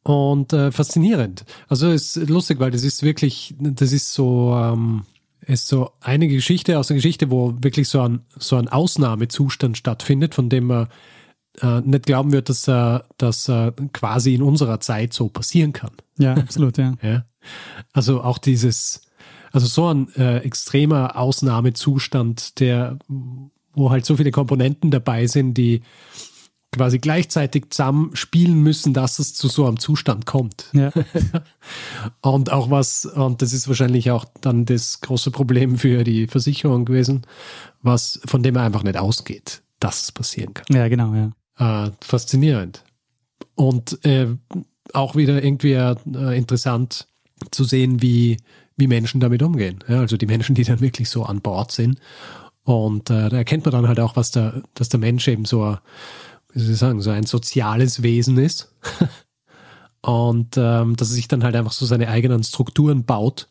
Und 0.03 0.53
äh, 0.53 0.71
faszinierend. 0.71 1.45
Also 1.67 1.89
ist 1.89 2.15
lustig, 2.15 2.59
weil 2.59 2.69
das 2.69 2.83
ist 2.83 3.01
wirklich, 3.01 3.55
das 3.57 3.91
ist 3.91 4.13
so, 4.13 4.55
ähm, 4.55 5.03
ist 5.47 5.67
so 5.67 5.91
eine 6.01 6.27
Geschichte 6.27 6.79
aus 6.79 6.87
der 6.87 6.95
Geschichte, 6.95 7.31
wo 7.31 7.53
wirklich 7.61 7.87
so 7.89 8.01
ein, 8.01 8.21
so 8.37 8.55
ein 8.55 8.67
Ausnahmezustand 8.67 9.77
stattfindet, 9.77 10.35
von 10.35 10.49
dem 10.49 10.65
man 10.65 10.87
äh, 11.61 11.81
nicht 11.81 12.05
glauben 12.05 12.31
wird, 12.31 12.49
dass 12.49 12.67
äh, 12.67 12.99
das 13.17 13.47
äh, 13.47 13.71
quasi 13.93 14.35
in 14.35 14.41
unserer 14.41 14.79
Zeit 14.79 15.13
so 15.13 15.29
passieren 15.29 15.73
kann. 15.73 15.91
Ja, 16.17 16.33
absolut, 16.33 16.77
ja. 16.77 16.95
ja. 17.01 17.25
Also 17.93 18.21
auch 18.21 18.37
dieses, 18.37 19.01
also 19.51 19.67
so 19.67 19.87
ein 19.93 20.13
äh, 20.15 20.39
extremer 20.39 21.15
Ausnahmezustand, 21.17 22.59
der, 22.59 22.97
wo 23.73 23.91
halt 23.91 24.05
so 24.05 24.17
viele 24.17 24.31
Komponenten 24.31 24.91
dabei 24.91 25.27
sind, 25.27 25.53
die 25.55 25.81
quasi 26.75 26.99
gleichzeitig 26.99 27.69
zusammen 27.69 28.15
spielen 28.15 28.61
müssen, 28.61 28.93
dass 28.93 29.19
es 29.19 29.33
zu 29.33 29.47
so 29.47 29.65
einem 29.65 29.79
Zustand 29.79 30.25
kommt. 30.25 30.67
Ja. 30.73 30.91
und 32.21 32.51
auch 32.51 32.69
was, 32.69 33.05
und 33.05 33.41
das 33.41 33.53
ist 33.53 33.67
wahrscheinlich 33.67 34.11
auch 34.11 34.25
dann 34.41 34.65
das 34.65 35.01
große 35.01 35.31
Problem 35.31 35.77
für 35.77 36.03
die 36.03 36.27
Versicherung 36.27 36.85
gewesen, 36.85 37.25
was 37.81 38.19
von 38.25 38.43
dem 38.43 38.55
er 38.55 38.63
einfach 38.63 38.83
nicht 38.83 38.97
ausgeht, 38.97 39.61
dass 39.79 40.03
es 40.03 40.11
passieren 40.11 40.53
kann. 40.53 40.75
Ja, 40.75 40.87
genau, 40.87 41.13
ja. 41.13 41.85
Äh, 41.87 41.91
faszinierend. 42.01 42.83
Und 43.55 44.03
äh, 44.05 44.27
auch 44.93 45.15
wieder 45.15 45.43
irgendwie 45.43 45.73
äh, 45.73 45.95
interessant 46.37 47.07
zu 47.51 47.63
sehen, 47.63 48.01
wie, 48.01 48.37
wie 48.75 48.87
Menschen 48.87 49.19
damit 49.19 49.41
umgehen. 49.41 49.79
Ja, 49.87 49.99
also 49.99 50.17
die 50.17 50.25
Menschen, 50.25 50.55
die 50.55 50.63
dann 50.63 50.81
wirklich 50.81 51.09
so 51.09 51.23
an 51.23 51.41
Bord 51.41 51.71
sind. 51.71 51.99
Und 52.63 53.09
äh, 53.09 53.29
da 53.29 53.37
erkennt 53.37 53.65
man 53.65 53.73
dann 53.73 53.87
halt 53.87 53.99
auch, 53.99 54.15
was 54.15 54.31
der, 54.31 54.63
dass 54.73 54.89
der 54.89 54.99
Mensch 54.99 55.27
eben 55.27 55.45
so, 55.45 55.77
wie 56.55 56.61
soll 56.61 56.73
ich 56.73 56.79
sagen, 56.79 57.01
so 57.01 57.11
ein 57.11 57.25
soziales 57.25 58.01
Wesen 58.01 58.37
ist. 58.37 58.73
Und 60.01 60.55
ähm, 60.57 60.95
dass 60.95 61.09
er 61.09 61.15
sich 61.15 61.27
dann 61.27 61.43
halt 61.43 61.55
einfach 61.55 61.71
so 61.71 61.85
seine 61.85 62.07
eigenen 62.07 62.43
Strukturen 62.43 63.05
baut, 63.05 63.47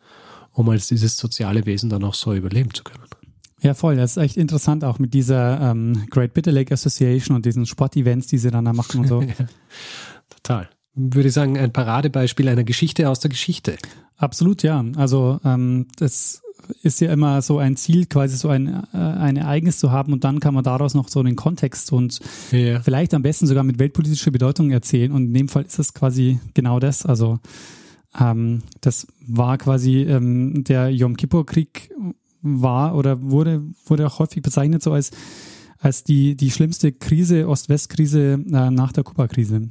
um 0.52 0.68
als 0.68 0.86
dieses 0.86 1.16
soziale 1.16 1.66
Wesen 1.66 1.90
dann 1.90 2.04
auch 2.04 2.14
so 2.14 2.32
überleben 2.32 2.72
zu 2.72 2.84
können. 2.84 3.02
Ja, 3.60 3.74
voll. 3.74 3.96
Das 3.96 4.12
ist 4.12 4.16
echt 4.22 4.36
interessant 4.36 4.84
auch 4.84 4.98
mit 4.98 5.14
dieser 5.14 5.60
ähm, 5.60 6.06
Great 6.10 6.34
Bitter 6.34 6.52
Lake 6.52 6.72
Association 6.72 7.34
und 7.34 7.46
diesen 7.46 7.66
Sportevents, 7.66 8.26
die 8.26 8.38
sie 8.38 8.50
dann 8.50 8.66
da 8.66 8.72
machen 8.72 9.00
und 9.00 9.08
so. 9.08 9.24
total. 10.28 10.68
Würde 10.94 11.28
ich 11.28 11.34
sagen, 11.34 11.58
ein 11.58 11.72
Paradebeispiel 11.72 12.48
einer 12.48 12.62
Geschichte 12.62 13.08
aus 13.08 13.20
der 13.20 13.30
Geschichte. 13.30 13.76
Absolut, 14.16 14.62
ja. 14.62 14.84
Also 14.96 15.40
ähm, 15.44 15.88
das 15.96 16.43
ist 16.82 17.00
ja 17.00 17.12
immer 17.12 17.42
so 17.42 17.58
ein 17.58 17.76
Ziel, 17.76 18.06
quasi 18.06 18.36
so 18.36 18.48
ein, 18.48 18.84
äh, 18.92 18.96
ein 18.96 19.36
Ereignis 19.36 19.78
zu 19.78 19.90
haben 19.90 20.12
und 20.12 20.24
dann 20.24 20.40
kann 20.40 20.54
man 20.54 20.64
daraus 20.64 20.94
noch 20.94 21.08
so 21.08 21.20
einen 21.20 21.36
Kontext 21.36 21.92
und 21.92 22.20
ja. 22.50 22.80
vielleicht 22.80 23.14
am 23.14 23.22
besten 23.22 23.46
sogar 23.46 23.64
mit 23.64 23.78
weltpolitischer 23.78 24.30
Bedeutung 24.30 24.70
erzählen. 24.70 25.12
Und 25.12 25.26
in 25.26 25.34
dem 25.34 25.48
Fall 25.48 25.64
ist 25.64 25.78
es 25.78 25.94
quasi 25.94 26.40
genau 26.54 26.78
das. 26.80 27.06
Also 27.06 27.38
ähm, 28.18 28.62
das 28.80 29.06
war 29.26 29.58
quasi 29.58 30.02
ähm, 30.02 30.64
der 30.64 30.90
Yom 30.90 31.16
Kippur-Krieg 31.16 31.90
war 32.42 32.94
oder 32.94 33.22
wurde, 33.22 33.62
wurde 33.86 34.06
auch 34.06 34.18
häufig 34.18 34.42
bezeichnet 34.42 34.82
so 34.82 34.92
als, 34.92 35.10
als 35.78 36.04
die, 36.04 36.36
die 36.36 36.50
schlimmste 36.50 36.92
Krise, 36.92 37.48
Ost-West-Krise 37.48 38.34
äh, 38.34 38.70
nach 38.70 38.92
der 38.92 39.04
Kuba-Krise. 39.04 39.68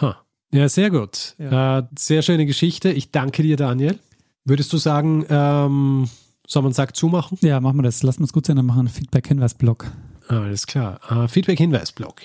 Huh. 0.00 0.14
Ja, 0.52 0.68
sehr 0.68 0.90
gut. 0.90 1.36
Ja. 1.38 1.78
Äh, 1.78 1.82
sehr 1.96 2.22
schöne 2.22 2.46
Geschichte. 2.46 2.90
Ich 2.90 3.10
danke 3.10 3.42
dir, 3.42 3.56
Daniel. 3.56 3.98
Würdest 4.44 4.72
du 4.72 4.78
sagen, 4.78 5.24
ähm, 5.28 6.08
soll 6.46 6.62
man 6.62 6.72
Sack 6.72 6.96
zumachen? 6.96 7.38
Ja, 7.42 7.60
machen 7.60 7.78
wir 7.78 7.82
das. 7.82 8.02
Lass 8.02 8.18
uns 8.18 8.32
gut 8.32 8.46
sein, 8.46 8.56
dann 8.56 8.66
machen 8.66 8.78
wir 8.78 8.80
einen 8.80 8.88
Feedback-Hinweis-Blog. 8.88 9.90
Alles 10.28 10.66
klar. 10.66 11.00
Uh, 11.10 11.26
Feedback-Hinweis-Blog. 11.26 12.22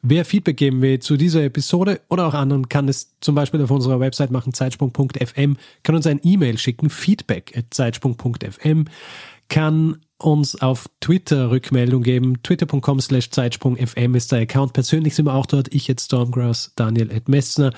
Wer 0.00 0.24
Feedback 0.24 0.56
geben 0.56 0.82
will 0.82 0.98
zu 0.98 1.16
dieser 1.16 1.44
Episode 1.44 2.00
oder 2.08 2.26
auch 2.26 2.34
anderen, 2.34 2.68
kann 2.68 2.88
es 2.88 3.14
zum 3.20 3.34
Beispiel 3.34 3.62
auf 3.62 3.70
unserer 3.70 4.00
Website 4.00 4.30
machen, 4.30 4.52
zeitsprung.fm, 4.52 5.56
kann 5.82 5.94
uns 5.94 6.06
ein 6.06 6.20
E-Mail 6.24 6.58
schicken, 6.58 6.90
feedback 6.90 7.56
at 7.56 7.66
zeitsprung.fm, 7.70 8.86
kann 9.48 10.00
uns 10.18 10.60
auf 10.60 10.88
Twitter 11.00 11.50
Rückmeldung 11.50 12.02
geben, 12.02 12.42
twitter.com 12.42 13.00
slash 13.00 13.30
zeitsprungfm 13.30 14.14
ist 14.14 14.32
der 14.32 14.40
Account. 14.40 14.72
Persönlich 14.72 15.14
sind 15.14 15.26
wir 15.26 15.34
auch 15.34 15.46
dort, 15.46 15.72
ich 15.74 15.88
jetzt 15.88 16.06
Stormgrass, 16.06 16.72
Daniel 16.74 17.12
at 17.12 17.28
Messner. 17.28 17.72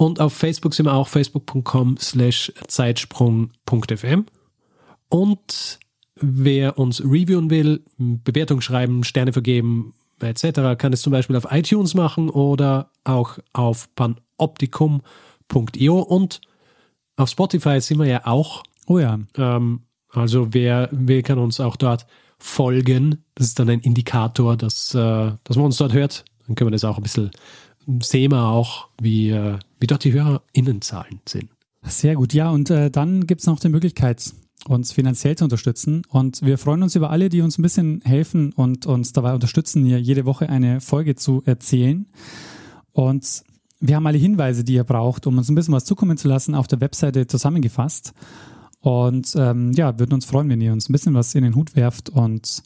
Und 0.00 0.18
auf 0.18 0.32
Facebook 0.32 0.72
sind 0.72 0.86
wir 0.86 0.94
auch 0.94 1.08
facebook.com 1.08 1.98
slash 1.98 2.50
zeitsprung.fm. 2.66 4.24
Und 5.10 5.78
wer 6.14 6.78
uns 6.78 7.02
reviewen 7.02 7.50
will, 7.50 7.84
Bewertung 7.98 8.62
schreiben, 8.62 9.04
Sterne 9.04 9.34
vergeben, 9.34 9.92
etc., 10.20 10.78
kann 10.78 10.94
es 10.94 11.02
zum 11.02 11.10
Beispiel 11.10 11.36
auf 11.36 11.48
iTunes 11.50 11.92
machen 11.92 12.30
oder 12.30 12.90
auch 13.04 13.40
auf 13.52 13.94
panoptikum.io 13.94 15.98
und 15.98 16.40
auf 17.16 17.28
Spotify 17.28 17.78
sind 17.82 17.98
wir 17.98 18.06
ja 18.06 18.26
auch. 18.26 18.62
Oh 18.86 18.98
ja. 18.98 19.18
Ähm, 19.36 19.82
also 20.08 20.54
wer 20.54 20.88
will, 20.92 21.22
kann 21.22 21.38
uns 21.38 21.60
auch 21.60 21.76
dort 21.76 22.06
folgen. 22.38 23.22
Das 23.34 23.48
ist 23.48 23.58
dann 23.58 23.68
ein 23.68 23.80
Indikator, 23.80 24.56
dass, 24.56 24.94
äh, 24.94 25.32
dass 25.44 25.56
man 25.56 25.66
uns 25.66 25.76
dort 25.76 25.92
hört. 25.92 26.24
Dann 26.46 26.56
können 26.56 26.68
wir 26.68 26.72
das 26.72 26.84
auch 26.84 26.96
ein 26.96 27.02
bisschen 27.02 27.30
sehen 28.02 28.32
wir 28.32 28.44
auch, 28.46 28.88
wie, 29.00 29.30
äh, 29.30 29.58
wie 29.78 29.86
dort 29.86 30.04
die 30.04 30.12
HörerInnenzahlen 30.12 31.20
sind. 31.26 31.50
Sehr 31.82 32.14
gut, 32.14 32.34
ja, 32.34 32.50
und 32.50 32.70
äh, 32.70 32.90
dann 32.90 33.26
gibt 33.26 33.40
es 33.40 33.46
noch 33.46 33.58
die 33.58 33.68
Möglichkeit, 33.68 34.32
uns 34.68 34.92
finanziell 34.92 35.36
zu 35.36 35.44
unterstützen. 35.44 36.02
Und 36.08 36.42
wir 36.42 36.58
freuen 36.58 36.82
uns 36.82 36.94
über 36.94 37.10
alle, 37.10 37.28
die 37.28 37.40
uns 37.40 37.58
ein 37.58 37.62
bisschen 37.62 38.02
helfen 38.04 38.52
und 38.52 38.86
uns 38.86 39.12
dabei 39.12 39.34
unterstützen, 39.34 39.84
hier 39.84 40.00
jede 40.00 40.26
Woche 40.26 40.48
eine 40.48 40.80
Folge 40.80 41.14
zu 41.14 41.42
erzählen. 41.46 42.06
Und 42.92 43.42
wir 43.80 43.96
haben 43.96 44.06
alle 44.06 44.18
Hinweise, 44.18 44.62
die 44.62 44.74
ihr 44.74 44.84
braucht, 44.84 45.26
um 45.26 45.38
uns 45.38 45.48
ein 45.48 45.54
bisschen 45.54 45.74
was 45.74 45.86
zukommen 45.86 46.18
zu 46.18 46.28
lassen, 46.28 46.54
auf 46.54 46.66
der 46.66 46.80
Webseite 46.80 47.26
zusammengefasst. 47.26 48.12
Und 48.80 49.34
ähm, 49.36 49.72
ja, 49.72 49.98
würden 49.98 50.14
uns 50.14 50.26
freuen, 50.26 50.48
wenn 50.48 50.60
ihr 50.60 50.72
uns 50.72 50.88
ein 50.88 50.92
bisschen 50.92 51.14
was 51.14 51.34
in 51.34 51.42
den 51.42 51.54
Hut 51.54 51.76
werft 51.76 52.10
und 52.10 52.62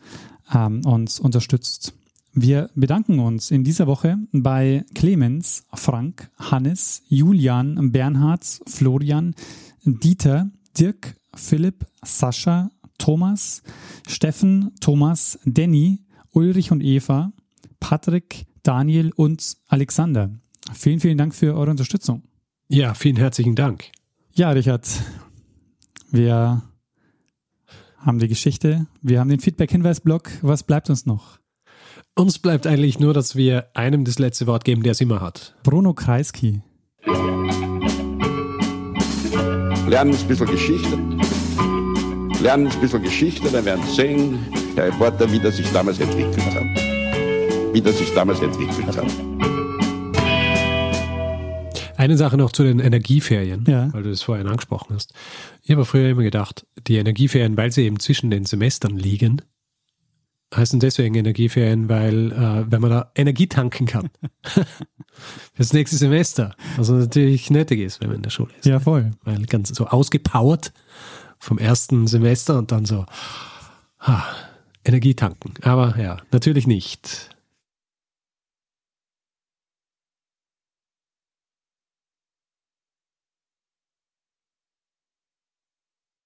ähm, 0.53 0.85
uns 0.85 1.21
unterstützt. 1.21 1.95
Wir 2.37 2.69
bedanken 2.75 3.21
uns 3.21 3.53
in 3.53 3.63
dieser 3.63 3.87
Woche 3.87 4.19
bei 4.33 4.85
Clemens, 4.93 5.67
Frank, 5.73 6.33
Hannes, 6.37 7.03
Julian, 7.07 7.93
Bernhard, 7.93 8.45
Florian, 8.67 9.37
Dieter, 9.85 10.51
Dirk, 10.77 11.15
Philipp, 11.37 11.87
Sascha, 12.03 12.73
Thomas, 12.99 13.63
Steffen, 14.09 14.73
Thomas, 14.81 15.39
Danny, 15.45 16.01
Ulrich 16.33 16.73
und 16.73 16.83
Eva, 16.83 17.33
Patrick, 17.79 18.47
Daniel 18.65 19.13
und 19.15 19.57
Alexander. 19.69 20.31
Vielen, 20.73 20.99
vielen 20.99 21.19
Dank 21.19 21.37
für 21.37 21.55
eure 21.55 21.71
Unterstützung. 21.71 22.25
Ja, 22.67 22.95
vielen 22.95 23.17
herzlichen 23.17 23.55
Dank. 23.55 23.85
Ja, 24.33 24.51
Richard, 24.51 24.89
wir 26.11 26.63
haben 27.99 28.19
die 28.19 28.29
Geschichte, 28.29 28.89
wir 29.03 29.21
haben 29.21 29.29
den 29.29 29.39
Feedback-Hinweis-Blog. 29.39 30.31
Was 30.43 30.65
bleibt 30.65 30.91
uns 30.91 31.07
noch? 31.07 31.39
Uns 32.17 32.39
bleibt 32.39 32.67
eigentlich 32.67 33.01
nur, 33.01 33.13
dass 33.13 33.35
wir 33.35 33.67
einem 33.75 34.05
das 34.05 34.19
letzte 34.21 34.47
Wort 34.47 34.65
geben, 34.65 34.83
der 34.85 34.93
es 34.93 35.01
immer 35.01 35.21
hat. 35.21 35.55
Bruno 35.65 35.95
Kreisky. 35.95 36.63
Lernen 39.89 40.15
ein 40.15 40.29
bisschen 40.29 40.47
Geschichte. 40.47 40.97
Lernen 42.41 42.69
ein 42.69 42.81
bisschen 42.81 43.03
Geschichte, 43.03 43.51
dann 43.51 43.65
werden 43.65 43.83
Sie 43.89 43.95
sehen, 43.97 44.39
der 44.77 44.87
Reporter, 44.87 45.31
wie 45.33 45.41
das 45.41 45.57
sich 45.57 45.69
damals 45.73 45.99
entwickelt 45.99 46.55
hat. 46.55 46.63
Wie 47.75 47.81
das 47.81 47.99
sich 47.99 48.13
damals 48.15 48.41
entwickelt 48.41 48.97
hat. 48.97 49.07
Eine 51.97 52.17
Sache 52.17 52.37
noch 52.37 52.53
zu 52.53 52.63
den 52.63 52.79
Energieferien, 52.81 53.65
Ja. 53.67 53.93
weil 53.93 54.03
du 54.05 54.11
das 54.11 54.23
vorhin 54.23 54.47
angesprochen 54.47 54.95
hast. 54.95 55.13
Ich 55.63 55.71
habe 55.73 55.85
früher 55.85 56.11
immer 56.11 56.23
gedacht, 56.23 56.65
die 56.87 56.97
Energieferien, 56.97 57.57
weil 57.57 57.73
sie 57.73 57.83
eben 57.87 57.99
zwischen 57.99 58.31
den 58.31 58.45
Semestern 58.45 58.97
liegen, 58.97 59.43
heißen 60.55 60.81
deswegen 60.81 61.15
Energieferien, 61.15 61.89
weil 61.89 62.33
äh, 62.33 62.71
wenn 62.71 62.81
man 62.81 62.91
da 62.91 63.11
Energie 63.15 63.47
tanken 63.47 63.87
kann 63.87 64.11
fürs 65.55 65.73
nächste 65.73 65.97
Semester, 65.97 66.55
was 66.77 66.89
natürlich 66.89 67.51
nötig 67.51 67.81
ist, 67.81 68.01
wenn 68.01 68.09
man 68.09 68.17
in 68.17 68.23
der 68.23 68.31
Schule 68.31 68.53
ist. 68.59 68.67
Ja, 68.67 68.81
voll. 68.81 69.13
Weil 69.25 69.47
ganz 69.47 69.71
so 69.71 69.87
ausgepowert 69.87 70.73
vom 71.39 71.59
ersten 71.59 72.07
Semester 72.07 72.59
und 72.59 72.73
dann 72.73 72.85
so 72.85 73.05
ah, 73.99 74.23
Energie 74.85 75.15
tanken. 75.15 75.55
Aber 75.63 75.99
ja, 75.99 76.19
natürlich 76.31 76.67
nicht. 76.67 77.34